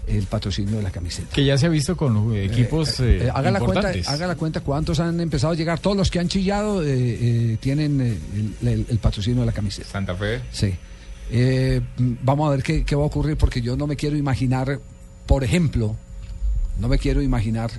[0.09, 1.29] el patrocinio de la camiseta.
[1.33, 4.27] Que ya se ha visto con eh, equipos Eh, eh, eh, haga, la cuenta, haga
[4.27, 5.79] la cuenta cuántos han empezado a llegar.
[5.79, 6.83] Todos los que han chillado
[7.61, 9.89] tienen el, el- el patrocinio de la camiseta.
[9.89, 10.41] Santa Fe.
[10.51, 10.75] Sí.
[11.99, 14.81] Mm, vamos a ver qué, qué va a ocurrir porque yo no me quiero imaginar,
[15.27, 15.97] por ejemplo,
[16.79, 17.71] no me quiero imaginar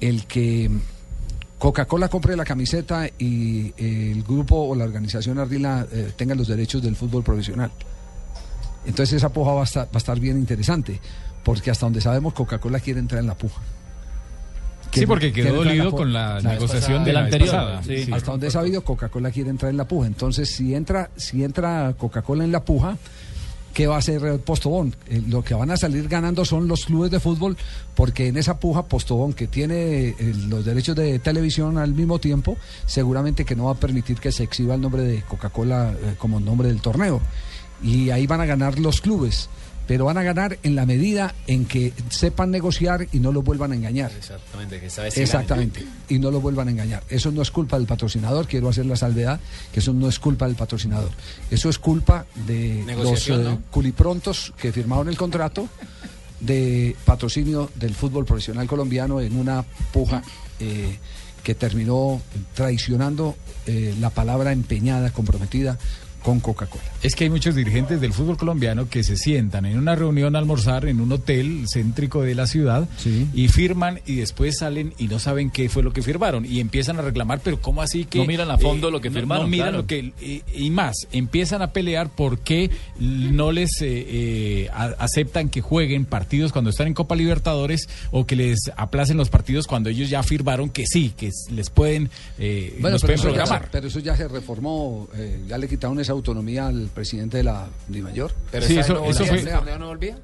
[0.00, 0.70] el que
[1.58, 6.48] Coca-Cola compre la camiseta y eh, el grupo o la organización Ardila eh, tenga los
[6.48, 7.70] derechos del fútbol profesional.
[8.84, 11.00] Entonces esa puja va a estar, va a estar bien interesante,
[11.42, 13.60] porque hasta donde sabemos Coca-Cola quiere entrar en la puja.
[14.92, 17.50] Sí, porque quedó dolido con la negociación de la anterior.
[17.50, 17.82] pasada.
[17.82, 18.04] Sí.
[18.04, 18.12] Sí.
[18.12, 20.06] Hasta donde he sabido, Coca-Cola quiere entrar en la puja.
[20.06, 22.96] Entonces, si entra, si entra Coca-Cola en la puja,
[23.76, 24.96] ¿qué va a hacer Postobón?
[25.06, 27.58] Eh, lo que van a salir ganando son los clubes de fútbol,
[27.94, 30.16] porque en esa puja Postobón, que tiene eh,
[30.48, 34.44] los derechos de televisión al mismo tiempo, seguramente que no va a permitir que se
[34.44, 37.20] exhiba el nombre de Coca-Cola eh, como nombre del torneo.
[37.82, 39.50] Y ahí van a ganar los clubes.
[39.86, 43.72] Pero van a ganar en la medida en que sepan negociar y no los vuelvan
[43.72, 44.10] a engañar.
[44.16, 45.86] Exactamente, que esta Exactamente.
[46.08, 47.02] Y no lo vuelvan a engañar.
[47.08, 49.40] Eso no es culpa del patrocinador, quiero hacer la salvedad,
[49.72, 51.10] que eso no es culpa del patrocinador.
[51.50, 53.62] Eso es culpa de los eh, ¿no?
[53.70, 55.68] culiprontos que firmaron el contrato
[56.40, 60.22] de patrocinio del fútbol profesional colombiano en una puja
[60.60, 60.98] eh,
[61.42, 62.20] que terminó
[62.54, 63.36] traicionando
[63.66, 65.78] eh, la palabra empeñada, comprometida
[66.26, 66.82] con Coca-Cola.
[67.04, 70.40] Es que hay muchos dirigentes del fútbol colombiano que se sientan en una reunión a
[70.40, 72.88] almorzar en un hotel céntrico de la ciudad
[73.32, 76.98] y firman y después salen y no saben qué fue lo que firmaron y empiezan
[76.98, 79.68] a reclamar, pero ¿cómo así que No miran a fondo lo que firmaron, No, miran
[79.68, 79.78] claro.
[79.82, 85.48] lo que y, y más, empiezan a pelear porque no les eh, eh, a- aceptan
[85.48, 89.90] que jueguen partidos cuando están en Copa Libertadores o que les aplacen los partidos cuando
[89.90, 93.44] ellos ya firmaron que sí, que les pueden eh, Bueno, los pero pueden eso, ya,
[93.44, 93.68] programar.
[93.70, 97.66] pero eso ya se reformó, eh, ya le quitaron esa autonomía al presidente de la
[97.88, 98.32] Dimayor.
[98.50, 100.18] Pero Sí, eso- eso volvía, fue- ¿Este torneo no volvía?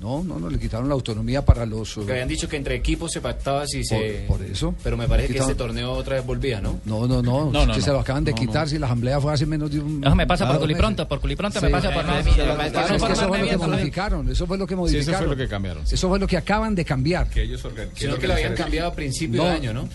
[0.00, 1.94] No, no, no, le quitaron la autonomía para los...
[1.94, 4.24] Que habían dicho que entre equipos se pactaba si se...
[4.26, 4.74] Por, por eso.
[4.82, 6.80] Pero me parece que este torneo otra vez volvía, ¿no?
[6.84, 7.84] No, no, no, No, no, que no.
[7.84, 8.40] se lo acaban de No, no.
[8.46, 10.00] quitar si la asamblea fue hace menos de un...
[10.00, 11.06] No, me pasa por meses.
[11.06, 11.64] por culipronto Sí.
[11.66, 12.12] me pasa por no.
[12.22, 15.14] Claro, es que eso fue lo que modificaron, eso fue lo que Sí, modificaron.
[15.14, 15.86] eso fue lo que cambiaron.
[15.86, 15.94] sí.
[15.94, 17.28] Eso fue lo que acaban de cambiar.
[17.30, 17.62] Que ellos
[17.94, 19.88] Sino que lo habían cambiado a principio de año, ¿no?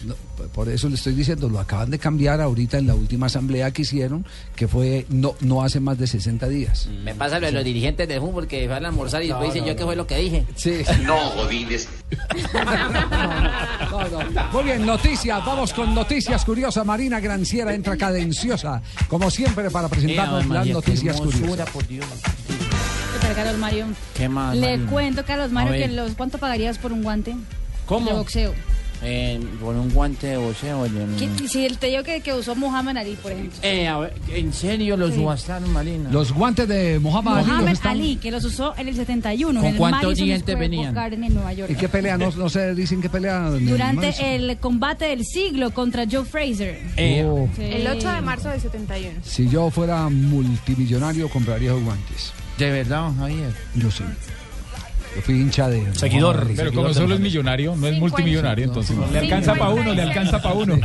[0.53, 3.83] Por eso le estoy diciendo, lo acaban de cambiar ahorita en la última asamblea que
[3.83, 4.25] hicieron,
[4.55, 6.87] que fue no, no hace más de 60 días.
[7.03, 9.67] Me pasa lo de los dirigentes de fútbol que van a almorzar y después dicen
[9.67, 10.45] yo qué fue lo que dije.
[10.55, 10.81] Sí.
[11.03, 11.87] No, Godínez.
[13.91, 14.51] No, no.
[14.51, 15.45] Muy bien, noticias.
[15.45, 16.83] Vamos con noticias curiosas.
[16.85, 21.69] Marina Granciera entra cadenciosa, como siempre, para presentarnos las noticias curiosas.
[21.69, 23.85] ¿Qué tal, Carlos Mario?
[24.15, 24.55] ¿Qué más?
[24.55, 24.91] Le Marina?
[24.91, 27.35] cuento, Carlos Mario, que los, ¿cuánto pagarías por un guante?
[27.85, 28.09] ¿Cómo?
[28.09, 28.53] De boxeo.
[29.03, 30.79] Eh, con un guante de boxeo.
[30.79, 31.47] oye, ¿Qué- mm.
[31.47, 33.59] Si te digo que, que usó Muhammad Ali, por ejemplo.
[33.61, 35.15] Eh, a ver, ¿en serio lo Sí.
[35.15, 36.09] subastaron, Marina?
[36.11, 37.41] Los guantes de Muhammad, Ali.
[37.47, 39.59] los Muhammad están- Ali, que los usó en el 71.
[39.59, 40.93] ¿Con el cuántos dientes venían?
[40.93, 41.69] Garden en Nueva York.
[41.71, 42.17] ¿Y qué pelea?
[42.17, 43.47] No, no se dicen qué pelea.
[43.49, 44.25] el Durante Madison.
[44.25, 46.79] el combate del siglo contra Joe Fraser.
[47.25, 47.49] Oh.
[47.55, 47.61] Sí.
[47.63, 49.19] El 8 de marzo del 71.
[49.23, 52.31] Si yo fuera multimillonario, compraría esos guantes.
[52.57, 53.51] De verdad, Javier.
[53.75, 54.03] Yo sí.
[55.15, 55.93] Yo fui hincha de.
[55.95, 56.41] Seguidor.
[56.41, 56.53] Ali.
[56.55, 59.05] Pero como solo es millonario, no es multimillonario, entonces no.
[59.11, 60.77] Le alcanza para uno, le alcanza para uno.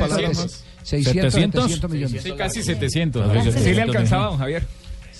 [0.84, 1.64] 600, 600, 700.
[1.64, 2.24] 700 millones.
[2.24, 3.32] Sí, casi 700.
[3.64, 4.66] Sí le alcanzaba, don Javier.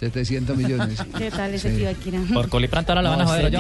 [0.02, 1.00] 700 millones.
[1.18, 1.78] ¿Qué tal ese Sí.
[1.78, 2.20] Tibaquira?
[2.34, 2.50] Por
[2.90, 3.54] ahora la van a joder,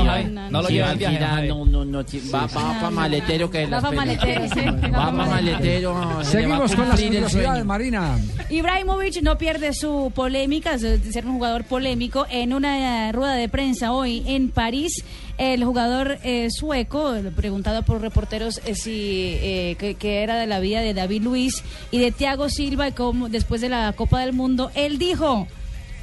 [0.51, 1.47] no, lo lleva al viaje.
[1.47, 2.03] No, no, no.
[2.03, 2.55] sí, Va sí.
[2.55, 4.59] va No, para maletero que Va las maletero, sí.
[4.65, 6.23] Va Va pa' para maletero.
[6.23, 7.65] Seguimos con las el curiosidades, sueño.
[7.65, 8.17] Marina.
[8.49, 12.25] Ibrahimovic no pierde su polémica, de ser un jugador polémico.
[12.27, 15.03] En una eh, rueda de prensa hoy en París,
[15.37, 20.59] el jugador eh, sueco, preguntado por reporteros eh, si eh, que, que era de la
[20.59, 24.33] vida de David Luis y de Thiago Silva y cómo después de la Copa del
[24.33, 25.47] Mundo, él dijo,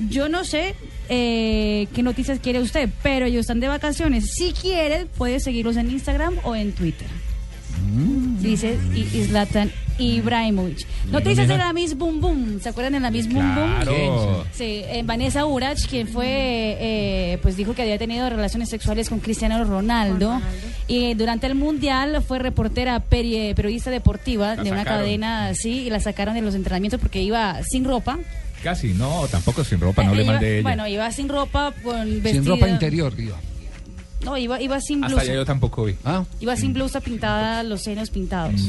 [0.09, 0.75] yo no sé
[1.09, 4.33] eh, qué noticias quiere usted, pero ellos están de vacaciones.
[4.37, 7.07] Si quiere, puede seguirlos en Instagram o en Twitter.
[8.41, 10.87] Dice I- Zlatan Ibrahimovic.
[11.11, 12.61] Noticias de la Miss Boom Boom.
[12.61, 14.45] ¿Se acuerdan de la Miss Boom Boom?
[14.53, 16.27] Sí, eh, Vanessa Urach, quien fue,
[16.81, 20.41] eh, pues dijo que había tenido relaciones sexuales con Cristiano Ronaldo.
[20.87, 25.01] Y durante el Mundial fue reportera, peri- periodista deportiva La de una sacaron.
[25.03, 28.19] cadena así, y la sacaron de los entrenamientos porque iba sin ropa.
[28.63, 30.63] Casi, no, tampoco sin ropa, no le Iba- mandé ella.
[30.63, 32.43] Bueno, iba sin ropa, con vestido.
[32.45, 33.37] Sin ropa interior, iba.
[34.25, 35.23] No, iba, iba sin Hasta blusa.
[35.31, 35.95] allá yo tampoco vi.
[36.05, 38.61] Ah, Iba sin blusa pintada, los senos pintados.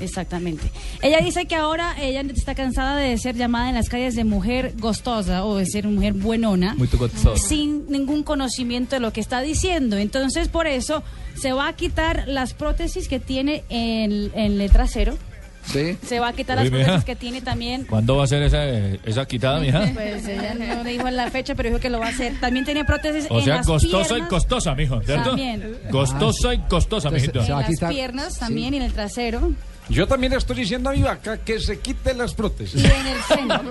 [0.00, 0.70] Exactamente.
[1.02, 4.72] Ella dice que ahora ella está cansada de ser llamada en las calles de mujer
[4.78, 6.74] gostosa o de ser mujer buenona.
[6.76, 6.88] Muy.
[7.36, 9.96] Sin ningún conocimiento de lo que está diciendo.
[9.96, 11.02] Entonces, por eso
[11.40, 15.16] se va a quitar las prótesis que tiene en, en el trasero.
[15.66, 15.96] Sí.
[16.06, 16.84] Se va a quitar Uy, las mija.
[16.84, 17.84] prótesis que tiene también.
[17.84, 19.88] ¿Cuándo va a ser esa, esa quitada, mija?
[19.94, 22.38] Pues ella no dijo en la fecha, pero dijo que lo va a hacer.
[22.40, 24.26] También tenía prótesis O en sea, las costosa piernas.
[24.26, 25.30] y costosa, mijo, ¿cierto?
[25.30, 25.78] También.
[25.90, 27.44] Costosa y costosa, Entonces, mijito.
[27.44, 28.40] se va a en las piernas sí.
[28.40, 29.52] también y en el trasero.
[29.90, 32.82] Yo también le estoy diciendo a mi vaca que se quite las prótesis.
[32.82, 33.62] Y en el seno.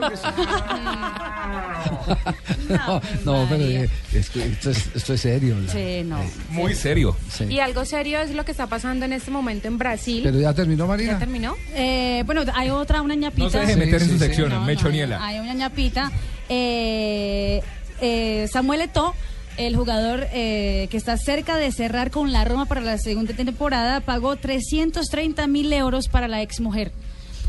[2.69, 5.55] No, no, pero eh, es que esto, es, esto es serio.
[5.59, 6.19] la- Sí, no.
[6.49, 7.15] Muy serio.
[7.29, 7.45] sí.
[7.45, 10.21] Y algo serio es lo que está pasando en este momento en Brasil.
[10.23, 11.19] Pero ya terminó, ¿Ya Marina.
[11.19, 11.55] terminó?
[11.73, 13.43] Eh, bueno, hay otra, una ñapita.
[13.45, 14.19] No se deje Sí, meter en sí, su sí.
[14.19, 15.25] sección, No, no, Mechoniela.
[15.25, 16.11] Hay una ñapita.
[16.49, 17.61] Eh,
[18.01, 19.13] eh, Samuel Eto'o,
[19.57, 23.99] el jugador eh, que está cerca de cerrar con la Roma para la segunda temporada,
[24.01, 26.91] pagó 330 mil euros para la exmujer.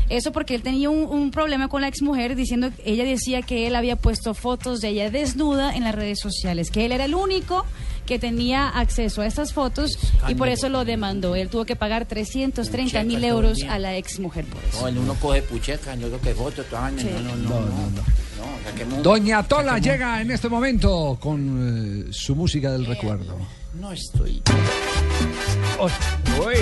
[0.07, 3.75] Eso porque él tenía un, un problema con la exmujer diciendo, ella decía que él
[3.75, 7.65] había puesto fotos de ella desnuda en las redes sociales, que él era el único
[8.05, 11.35] que tenía acceso a estas fotos y por eso lo demandó.
[11.35, 14.81] Él tuvo que pagar 330 mil euros a la exmujer por eso.
[14.81, 17.01] No, el uno coge pucheca, yo creo que foto, toda vaina.
[17.01, 17.09] Sí.
[17.11, 17.59] No, no, no.
[17.59, 18.03] No,
[18.37, 18.95] no, no, no.
[18.97, 23.37] No, Doña Tola saquemos- llega en este momento con eh, su música del recuerdo.
[23.73, 24.41] No estoy.
[26.39, 26.55] Uy.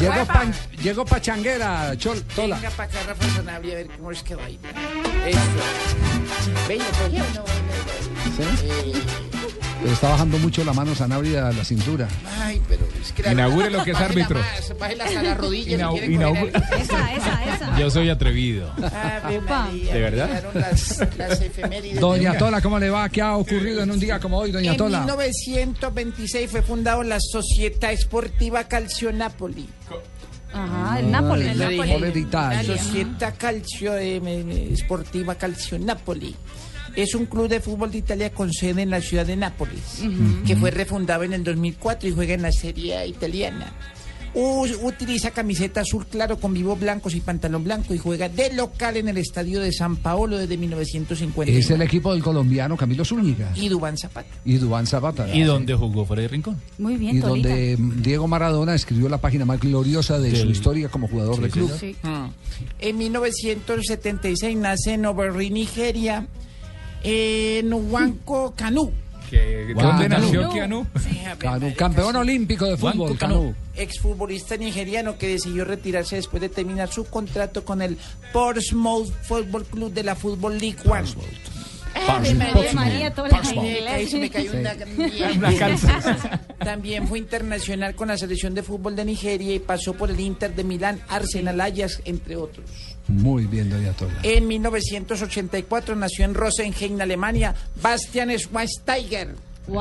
[0.00, 2.56] Venga pa' Llegó, llegó Pachanguera, Chol, Tola.
[2.56, 4.68] Venga para acá, Rafa Sanabria, a ver cómo es que baila.
[5.26, 5.38] Eso.
[6.68, 7.12] Venga, pues.
[8.36, 8.66] ¿Sí?
[8.66, 8.92] Eh,
[9.84, 12.08] Le está bajando mucho la mano Sanabria a la cintura.
[12.40, 14.38] Ay, pero es que la Inaugure lo que es árbitro.
[14.40, 17.78] más, bájela hasta la rodilla Inau- si Esa, esa, esa.
[17.78, 18.72] Yo soy atrevido.
[19.46, 20.42] María, ¿De verdad?
[20.54, 21.40] Las, las.
[22.00, 23.08] Doña Tola, ¿cómo le va?
[23.10, 25.00] ¿Qué ha ocurrido en un día como hoy, Doña En Tola?
[25.00, 29.68] 1926 fue fundado la Società Sportiva Calcio Napoli.
[30.52, 31.48] Ajá, el Napoli.
[31.48, 32.62] el Napoli de Italia.
[32.76, 36.34] Società Calcio eh, eh, Sportiva Calcio Napoli.
[36.96, 40.02] Es un club de fútbol de Italia con sede en la ciudad de Nápoles,
[40.46, 43.72] que fue refundado en el 2004 y juega en la Serie A italiana.
[44.36, 48.96] U- utiliza camiseta azul claro con vivos blancos y pantalón blanco y juega de local
[48.96, 51.52] en el estadio de San Paolo desde 1950.
[51.56, 54.26] Es el equipo del colombiano Camilo Zúñiga Y Dubán Zapata.
[54.44, 55.32] y Dubán Zapata.
[55.32, 56.60] ¿Y dónde jugó Freddy Rincón?
[56.78, 57.48] Muy Y bien, Tolita.
[57.50, 61.70] donde Diego Maradona escribió la página más gloriosa de su historia como jugador del club.
[61.78, 61.94] Sí.
[62.02, 62.26] Mm.
[62.80, 66.26] En 1976 nace en Oberri, Nigeria,
[67.04, 68.92] en Huanco Canú.
[69.74, 70.24] ¿Dónde Canu.
[70.24, 70.86] nació Keanu?
[71.38, 73.54] Canu, campeón olímpico de fútbol, Canu.
[73.74, 77.98] Exfutbolista nigeriano que decidió retirarse después de terminar su contrato con el
[78.32, 81.08] Portsmouth Football Club de la Football League One.
[82.08, 83.84] Ave María, Ave María, toda la Ay, me inglés.
[83.86, 84.74] caí, se me cayó una,
[85.36, 86.00] Una calza.
[86.58, 90.54] También fue internacional con la selección de fútbol de Nigeria y pasó por el Inter
[90.54, 92.68] de Milán, Arsenal Ajax, entre otros.
[93.08, 94.14] Muy bien, Doña Tola.
[94.22, 99.34] En 1984 nació en Rosenheim, Alemania, Bastian Schweinsteiger.
[99.66, 99.80] Wow.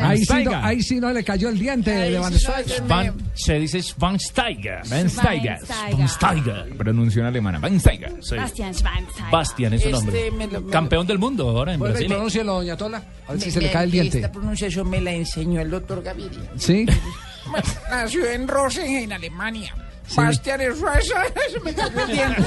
[0.00, 0.54] Ahí sí, no, Steiger.
[0.62, 2.82] ahí sí no le cayó el diente Ahí de Van Steiger.
[2.86, 4.80] Van, se dice Schweinsteiger.
[4.88, 5.58] Van Steiger.
[5.66, 6.76] Schweinsteiger.
[6.78, 7.58] Pronunción alemana.
[7.58, 8.12] Van Steiger.
[8.22, 8.36] Sí.
[8.36, 9.30] Bastian Schweinsteiger.
[9.30, 10.30] Bastian es su Este nombre.
[10.30, 12.06] me lo- Campeón del mundo ahora en Brasil.
[12.06, 13.02] pronúncielo, Doña Tola.
[13.26, 14.18] A ver si Me- se le cae el diente.
[14.18, 16.50] Esta pronunciación me la enseñó el doctor Gaviria.
[16.56, 16.86] ¿Sí?
[17.90, 19.74] Nació en Rosenheim, Alemania.
[20.16, 22.42] Bastian Schweinsteiger, se me cayó el diente.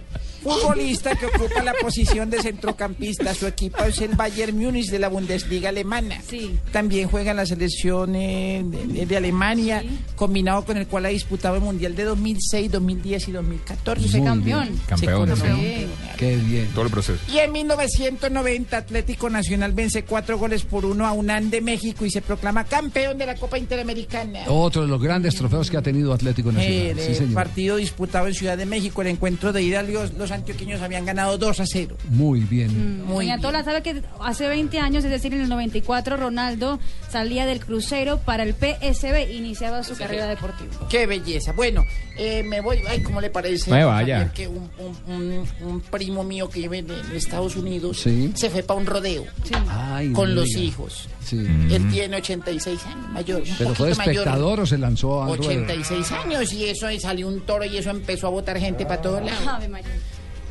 [0.54, 3.34] Futbolista que ocupa la posición de centrocampista.
[3.34, 6.20] Su equipo es el Bayern Múnich de la Bundesliga alemana.
[6.28, 6.56] Sí.
[6.72, 9.82] También juega en la selección eh, de, de Alemania,
[10.14, 14.08] combinado con el cual ha disputado el Mundial de 2006, 2010 y 2014.
[14.08, 14.64] Fue campeón.
[14.68, 14.80] bien.
[14.86, 15.36] Campeón.
[15.36, 15.86] Sí.
[16.16, 16.68] Qué bien.
[16.74, 17.20] Todo el proceso.
[17.32, 22.10] Y en 1990 Atlético Nacional vence cuatro goles por uno a UNAM de México y
[22.10, 24.40] se proclama campeón de la Copa Interamericana.
[24.48, 26.76] Otro de los grandes trofeos que ha tenido Atlético Nacional.
[26.76, 27.34] El, Sí, eh, señor.
[27.34, 31.36] partido disputado en Ciudad de México, el encuentro de ida, los, los antioqueños habían ganado
[31.38, 31.96] 2 a 0.
[32.10, 33.04] Muy bien.
[33.04, 33.40] Muy Doña bien.
[33.42, 36.78] Tola sabe que hace 20 años, es decir, en el 94, Ronaldo
[37.10, 40.86] salía del crucero para el PSB, iniciaba su carrera deportiva.
[40.88, 41.52] Qué belleza.
[41.52, 41.82] Bueno,
[42.16, 42.78] eh, me voy.
[42.88, 43.70] Ay, ¿cómo le parece?
[43.70, 44.18] Me vaya.
[44.18, 48.30] Javier, que un, un- un- un primo mío que vive en, Estados Unidos Sí.
[48.34, 49.24] se fue para un rodeo
[49.68, 50.60] Ay, con los diga.
[50.60, 51.08] hijos.
[51.24, 51.38] Sí.
[51.70, 53.40] Él tiene 86 años, mayor.
[53.42, 54.14] un ¿Pero fue poquito mayor.
[54.14, 55.40] espectador o se lanzó ruedo?
[55.42, 59.00] 86 años y eso y salió un toro y eso empezó a botar gente para
[59.02, 59.40] todos lados.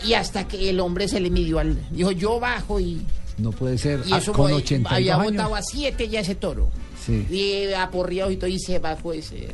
[0.06, 1.78] Y hasta que el hombre se le midió al.
[1.92, 3.02] Dijo, yo bajo y.
[3.38, 4.02] No puede ser.
[4.06, 5.32] Y Ah, eso con fue- 82 había años.
[5.32, 6.70] botado a 7 ya ese toro.
[7.06, 7.26] Sí.
[7.30, 9.50] Y aporreado y todo y se bajó ese.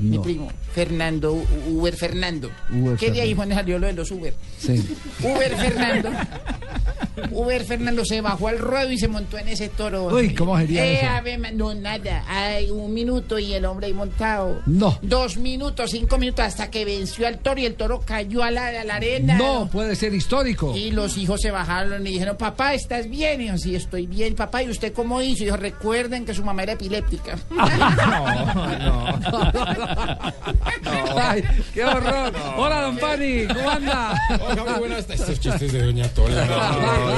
[0.00, 0.22] Mi No.
[0.22, 1.32] primo, Fernando,
[1.68, 2.50] Uber Fernando.
[2.70, 3.36] Uber ¿Qué de ahí Fernando.
[3.36, 4.34] fue donde salió lo de los Uber?
[4.58, 4.96] Sí.
[5.22, 6.10] Uber Fernando.
[7.32, 10.06] Uber Fernando se bajó al ruedo y se montó en ese toro.
[10.06, 11.52] Uy, ¿cómo sería Eh, eso?
[11.54, 12.24] no, nada.
[12.28, 14.62] Hay un minuto y el hombre ahí montado.
[14.64, 14.98] No.
[15.02, 18.68] Dos minutos, cinco minutos hasta que venció al toro y el toro cayó a la,
[18.68, 19.36] a la arena.
[19.36, 20.74] No, puede ser histórico.
[20.74, 23.42] Y los hijos se bajaron y dijeron, papá, ¿estás bien?
[23.42, 24.62] Y yo, sí, estoy bien, papá.
[24.62, 25.42] ¿Y usted cómo hizo?
[25.42, 27.36] Y dijo, recuerden que su mamá era epiléptica.
[31.16, 31.42] Ay,
[31.74, 32.32] qué horror.
[32.56, 34.14] Hola, don Pani, ¿cómo anda?
[34.40, 35.08] Hola, muy buenas.
[35.10, 36.46] Estos chistes de Doña Tola.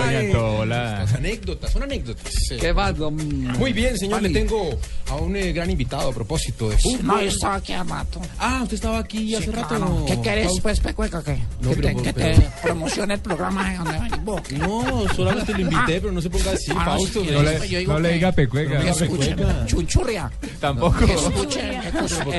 [0.06, 0.26] Ay.
[0.28, 1.02] Doña Tola.
[1.02, 2.32] Estas anécdotas, son anécdotas.
[2.48, 2.56] Sí.
[2.58, 4.20] ¿Qué va, don Muy bien, señor.
[4.20, 4.32] Pani?
[4.32, 4.70] Le tengo
[5.10, 7.06] a un eh, gran invitado a propósito de fútbol.
[7.06, 8.20] No, yo estaba aquí a rato.
[8.38, 9.68] Ah, usted estaba aquí hace Sí, rato.
[9.68, 10.04] claro.
[10.06, 13.74] ¿Qué querés, pues, pecueca, que, No, que, pero- te, que pero- te promocione el programa
[13.76, 14.42] donde venís vos?
[14.52, 17.24] No, solamente lo invité, pero no se ponga así, Ah, no, Fausto.
[17.24, 18.80] No le, no le diga pecueca.
[18.80, 19.36] Que escuchen,
[19.66, 20.30] chunchurria.
[20.60, 20.98] Tampoco.
[21.06, 22.32] Que escuchen, escuchen,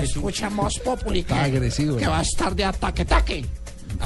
[0.80, 1.98] Populi, que, Está agresivo.
[1.98, 3.45] que va a estar de ataque-taque.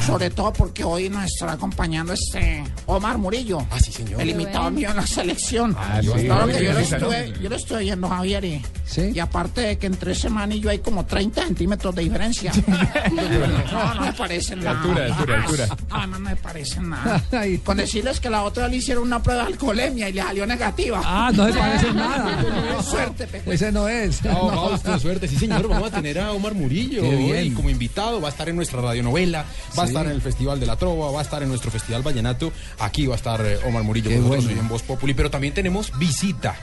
[0.05, 3.59] Sobre todo porque hoy nos estará acompañando este Omar Murillo.
[3.72, 4.22] Ah, sí, señor.
[4.22, 5.76] El imitador mío en la selección.
[5.77, 6.09] Ah, sí.
[6.26, 8.45] Claro que yo lo, Sí, estuve, yo lo estoy viendo, Javier.
[8.45, 9.11] Y, ¿Sí?
[9.14, 12.51] y aparte de que entre semana y yo hay como 30 centímetros de diferencia.
[13.11, 14.72] no, no me parece nada.
[14.72, 15.68] altura, altura, altura.
[15.89, 17.22] No, no me parece nada.
[17.64, 21.01] Con decirles que la otra le hicieron una prueba de alcoholemia y le salió negativa.
[21.03, 22.81] Ah, no se parece nada.
[22.84, 23.53] Suerte, Pepe.
[23.53, 24.23] Ese no es.
[24.23, 24.68] No, No.
[24.68, 25.27] Fausto, suerte.
[25.27, 27.53] Sí, señor, vamos a tener a Omar Murillo Qué bien.
[27.53, 28.22] como invitado.
[28.22, 29.45] Va a estar en nuestra radionovela,
[29.77, 32.01] va a estar en el Festival de la Trova, va a estar en nuestro Festival
[32.01, 32.51] Vallenato.
[32.79, 34.61] Aquí va a estar eh, Omar Murillo con nosotros bueno.
[34.61, 35.13] en Voz Populi.
[35.13, 36.55] Pero también tenemos visita.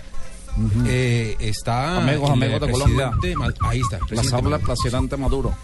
[0.86, 3.10] Eh, está Amigos, amigos de Colombia.
[3.62, 3.98] Ahí está.
[3.98, 4.74] Presidente habla el Maduro.
[4.74, 5.54] presidente Maduro.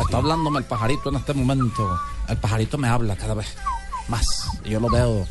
[0.00, 1.98] Está hablándome el pajarito en este momento.
[2.28, 3.56] El pajarito me habla cada vez
[4.08, 4.26] más.
[4.64, 5.26] Yo lo veo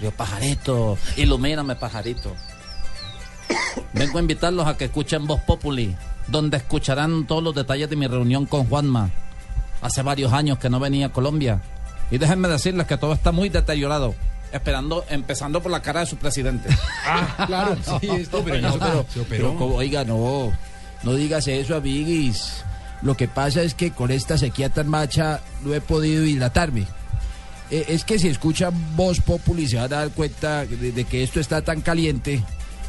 [0.00, 2.34] Yo, pajarito, ilumíname, pajarito.
[3.92, 5.96] Vengo a invitarlos a que escuchen Voz Populi,
[6.28, 9.10] donde escucharán todos los detalles de mi reunión con Juanma.
[9.84, 11.60] Hace varios años que no venía a Colombia.
[12.10, 14.14] Y déjenme decirles que todo está muy deteriorado.
[14.50, 16.68] Esperando, empezando por la cara de su presidente.
[17.06, 19.48] Ah, claro, sí, esto, pero No, pero- se operó.
[19.48, 20.50] pero como- oiga, no,
[21.02, 22.64] no digas eso, amiguis.
[23.02, 26.86] Lo que pasa es que con esta sequía tan macha no he podido hidratarme.
[27.70, 31.22] Eh, es que si escuchan Voz Populi se van a dar cuenta de, de que
[31.22, 32.42] esto está tan caliente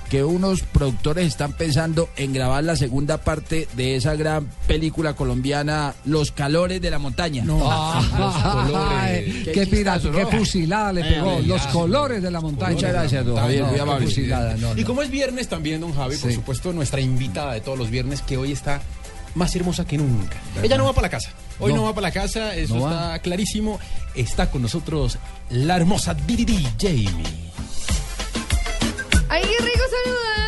[0.10, 5.96] que unos productores están pensando en grabar la segunda parte de esa gran película colombiana
[6.06, 7.44] Los calores de la montaña.
[7.48, 11.40] Ay, qué pirata, qué fusilada le pegó.
[11.46, 12.74] Los colores de la montaña.
[12.74, 14.88] Muchas gracias, don Javier, No, qué fusilada, no, Y no.
[14.88, 16.36] como es viernes también, don Javi, por Sí.
[16.36, 18.82] supuesto, nuestra invitada de todos los viernes, que hoy está
[19.34, 20.38] más hermosa que nunca.
[20.64, 21.30] Ella no va para la casa.
[21.60, 21.84] Hoy no, No.
[21.86, 22.92] va para la casa, eso No va.
[22.92, 23.80] está clarísimo.
[24.14, 25.18] Está con nosotros
[25.50, 27.45] la hermosa Didi Jamie.
[29.36, 30.45] ¡Ay, qué rico saludarlos!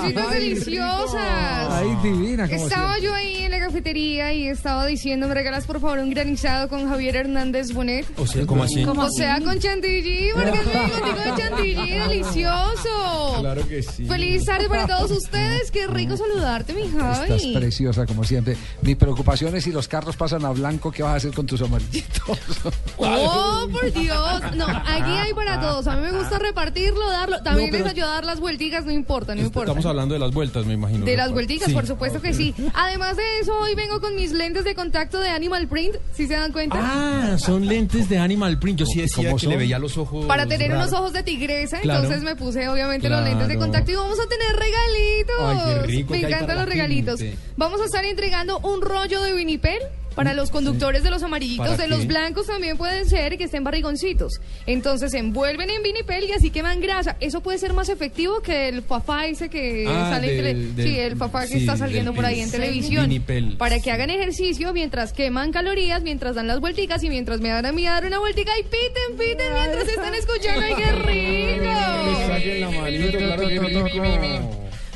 [0.00, 1.70] Cositas ay, deliciosas.
[1.70, 5.98] Ay, divina, Estaba yo ahí en la cafetería y estaba diciendo, ¿me regalas por favor
[5.98, 8.06] un granizado con Javier Hernández Bonet?
[8.18, 8.84] O sea, ¿cómo así?
[8.84, 13.36] O sea, con chantilly, porque es un contigo de chantilly delicioso.
[13.40, 14.06] Claro que sí.
[14.06, 15.70] Feliz tarde para todos ustedes.
[15.70, 17.54] Qué rico saludarte, mi Estás Javi.
[17.54, 18.56] preciosa como siempre.
[18.82, 21.60] Mi preocupación es si los carros pasan a blanco, ¿qué vas a hacer con tus
[21.62, 22.38] amarillitos?
[22.96, 24.40] Oh, por Dios.
[24.56, 25.86] No, aquí hay para todos.
[25.86, 27.42] A mí me gusta repartirlo, darlo.
[27.42, 29.72] También No, pero- les ayuda a dar las vuelticas, no importa, no importa.
[29.72, 31.04] Estamos hablando de las vueltas, me imagino.
[31.04, 31.74] De las vuelticas, Sí.
[31.74, 32.54] por supuesto que sí.
[32.74, 36.34] Además de eso, hoy vengo con mis lentes de contacto de Animal Print, si se
[36.34, 36.78] dan cuenta.
[36.80, 38.80] Ah, son lentes de Animal Print.
[38.80, 39.58] Yo sí decía ¿Cómo que le son?
[39.58, 40.26] veía los ojos.
[40.26, 40.88] Para tener raros.
[40.88, 42.02] unos ojos de tigresa, Claro.
[42.02, 45.36] entonces me puse obviamente los lentes de contacto y vamos a tener regalitos.
[45.40, 47.20] Ay, qué rico, me ¿qué hay encantan los regalitos.
[47.20, 47.38] gente?
[47.56, 49.78] Vamos a estar entregando un rollo de vinipel.
[50.14, 53.64] Para los conductores de los amarillitos, ¿Para de los blancos también pueden ser que estén
[53.64, 54.40] barrigoncitos.
[54.66, 57.16] Entonces se envuelven en vinipel y así queman grasa.
[57.20, 60.72] Eso puede ser más efectivo que el fafá ese que Ah, sale en del- tele-
[60.74, 63.04] del- Sí, el fafá que sí, está saliendo del por ahí en televisión.
[63.08, 63.56] Vinipel.
[63.56, 67.66] Para que hagan ejercicio mientras queman calorías, mientras dan las vuelticas y mientras me dan
[67.66, 70.60] a mí dar una vueltica y piten, piten mientras están escuchando.
[70.64, 71.70] ¡Ay, qué rico!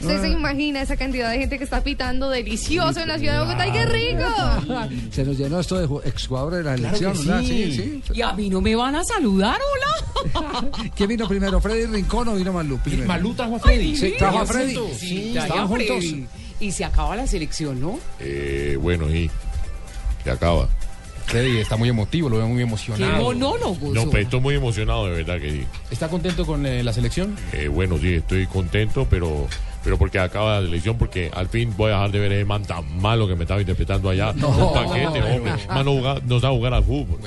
[0.01, 3.41] Usted se imagina esa cantidad de gente que está pitando delicioso en la ciudad de
[3.41, 3.63] Bogotá.
[3.65, 4.25] ¡Ay, qué rico!
[5.11, 7.41] Se nos llenó esto de ju- exjugadores de la Claro que elección, ¿verdad?
[7.43, 7.73] sí.
[7.73, 8.13] Sí, sí.
[8.15, 10.71] Y a mí no me van a saludar, hola.
[10.97, 12.79] ¿Quién vino primero, Freddy Rincón o vino Malú?
[12.79, 13.07] Primero?
[13.09, 13.97] Malú trajo a Freddy.
[13.97, 14.77] Sí, trajo a Freddy.
[14.97, 15.87] Sí, estaban ya, juntos.
[15.99, 16.27] Freddy.
[16.61, 17.99] Y se acaba la selección, ¿no?
[18.21, 19.31] Eh, bueno, y
[20.25, 20.69] se acaba.
[21.27, 23.23] Freddy está muy emotivo, lo veo muy Qué emocionado.
[23.23, 23.93] monólogo.
[23.93, 25.67] No, pero estoy muy emocionado, de verdad que sí.
[25.91, 27.37] ¿Está contento con eh, la selección?
[27.53, 29.47] Eh, bueno, sí, estoy contento, pero
[29.89, 32.63] pero porque acaba la elección, porque al fin voy a dejar de ver ese man
[32.63, 34.33] tan malo que me estaba interpretando allá.
[34.33, 35.53] un paquete, hombre.
[35.67, 37.19] Man no, juega- no sabe jugar al fútbol.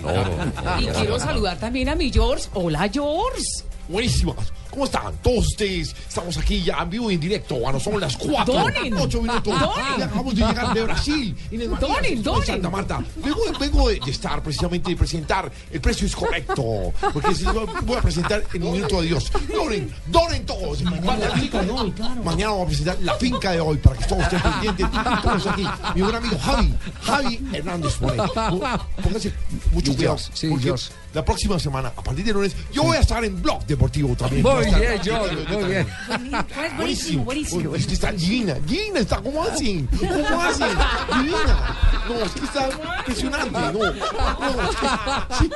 [0.00, 0.80] No, no, no.
[0.80, 2.46] Y quiero saludar también a mi George.
[2.54, 3.42] Hola, George.
[3.86, 4.50] Buenísimas.
[4.76, 5.96] ¿Cómo están todos ustedes?
[6.06, 7.54] Estamos aquí ya en vivo y en directo.
[7.54, 8.92] Bueno, son las cuatro, Donen.
[8.98, 9.58] ocho minutos.
[9.58, 9.84] Donen.
[9.98, 11.36] Y acabamos de llegar de Brasil.
[11.50, 12.46] Y les Donen, Matías, donen.
[12.46, 13.02] Santa Marta.
[13.24, 15.50] Vengo, vengo de, de estar precisamente de presentar.
[15.70, 16.92] El precio es correcto.
[17.10, 19.32] Porque si voy a presentar en un minuto de Dios.
[19.50, 20.82] Donen, donen todos.
[20.82, 21.32] Mañana,
[22.22, 24.86] mañana vamos a presentar la finca de hoy para que todos estén pendientes.
[25.22, 25.66] Todos aquí.
[25.94, 28.30] Mi buen amigo Javi, Javi Hernández Moreno.
[29.02, 29.32] Pónganse
[29.72, 30.18] mucho cuidado.
[30.34, 30.92] Sí, porque Joss.
[31.14, 34.42] la próxima semana, a partir de lunes, yo voy a estar en Blog Deportivo también.
[34.42, 35.86] Voy bien, Joss, muy bien.
[36.76, 37.74] Buenísimo, buenísimo.
[37.74, 39.88] Es que está divina, divina está, ¿cómo hacen?
[39.98, 40.68] ¿Cómo hacen?
[41.18, 41.76] Divina.
[42.08, 42.68] No, es que está
[42.98, 43.72] impresionante, no.
[43.72, 44.86] No, es que,
[45.38, 45.50] sí.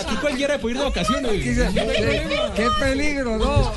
[0.00, 1.32] Aquí cualquiera puede ir de vacaciones.
[2.54, 3.72] ¿Qué, peligro, ¿no?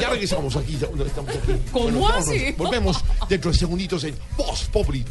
[0.00, 1.52] Ya regresamos aquí, ya estamos aquí.
[1.72, 2.54] ¿Cómo así?
[2.56, 5.04] Volvemos dentro de segunditos en Voz Populi.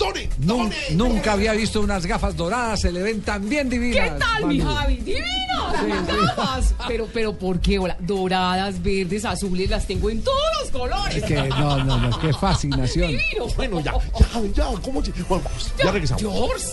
[0.92, 4.12] Nunca había visto unas gafas doradas, se le ven tan bien divinas.
[4.12, 4.60] ¿Qué tal, mi.
[4.60, 4.98] Javi?
[4.98, 6.76] Divinas, gafas.
[6.88, 7.80] Pero, pero, ¿por qué?
[7.80, 11.18] Hola, doradas, verdes, azules, las tengo en todos los colores.
[11.18, 13.08] Es que no, no, no, qué fascinación.
[13.08, 13.48] Divino.
[13.56, 16.22] Bueno, ya, ya, ya, ¿cómo Bueno, vamos, ya regresamos.
[16.22, 16.68] George.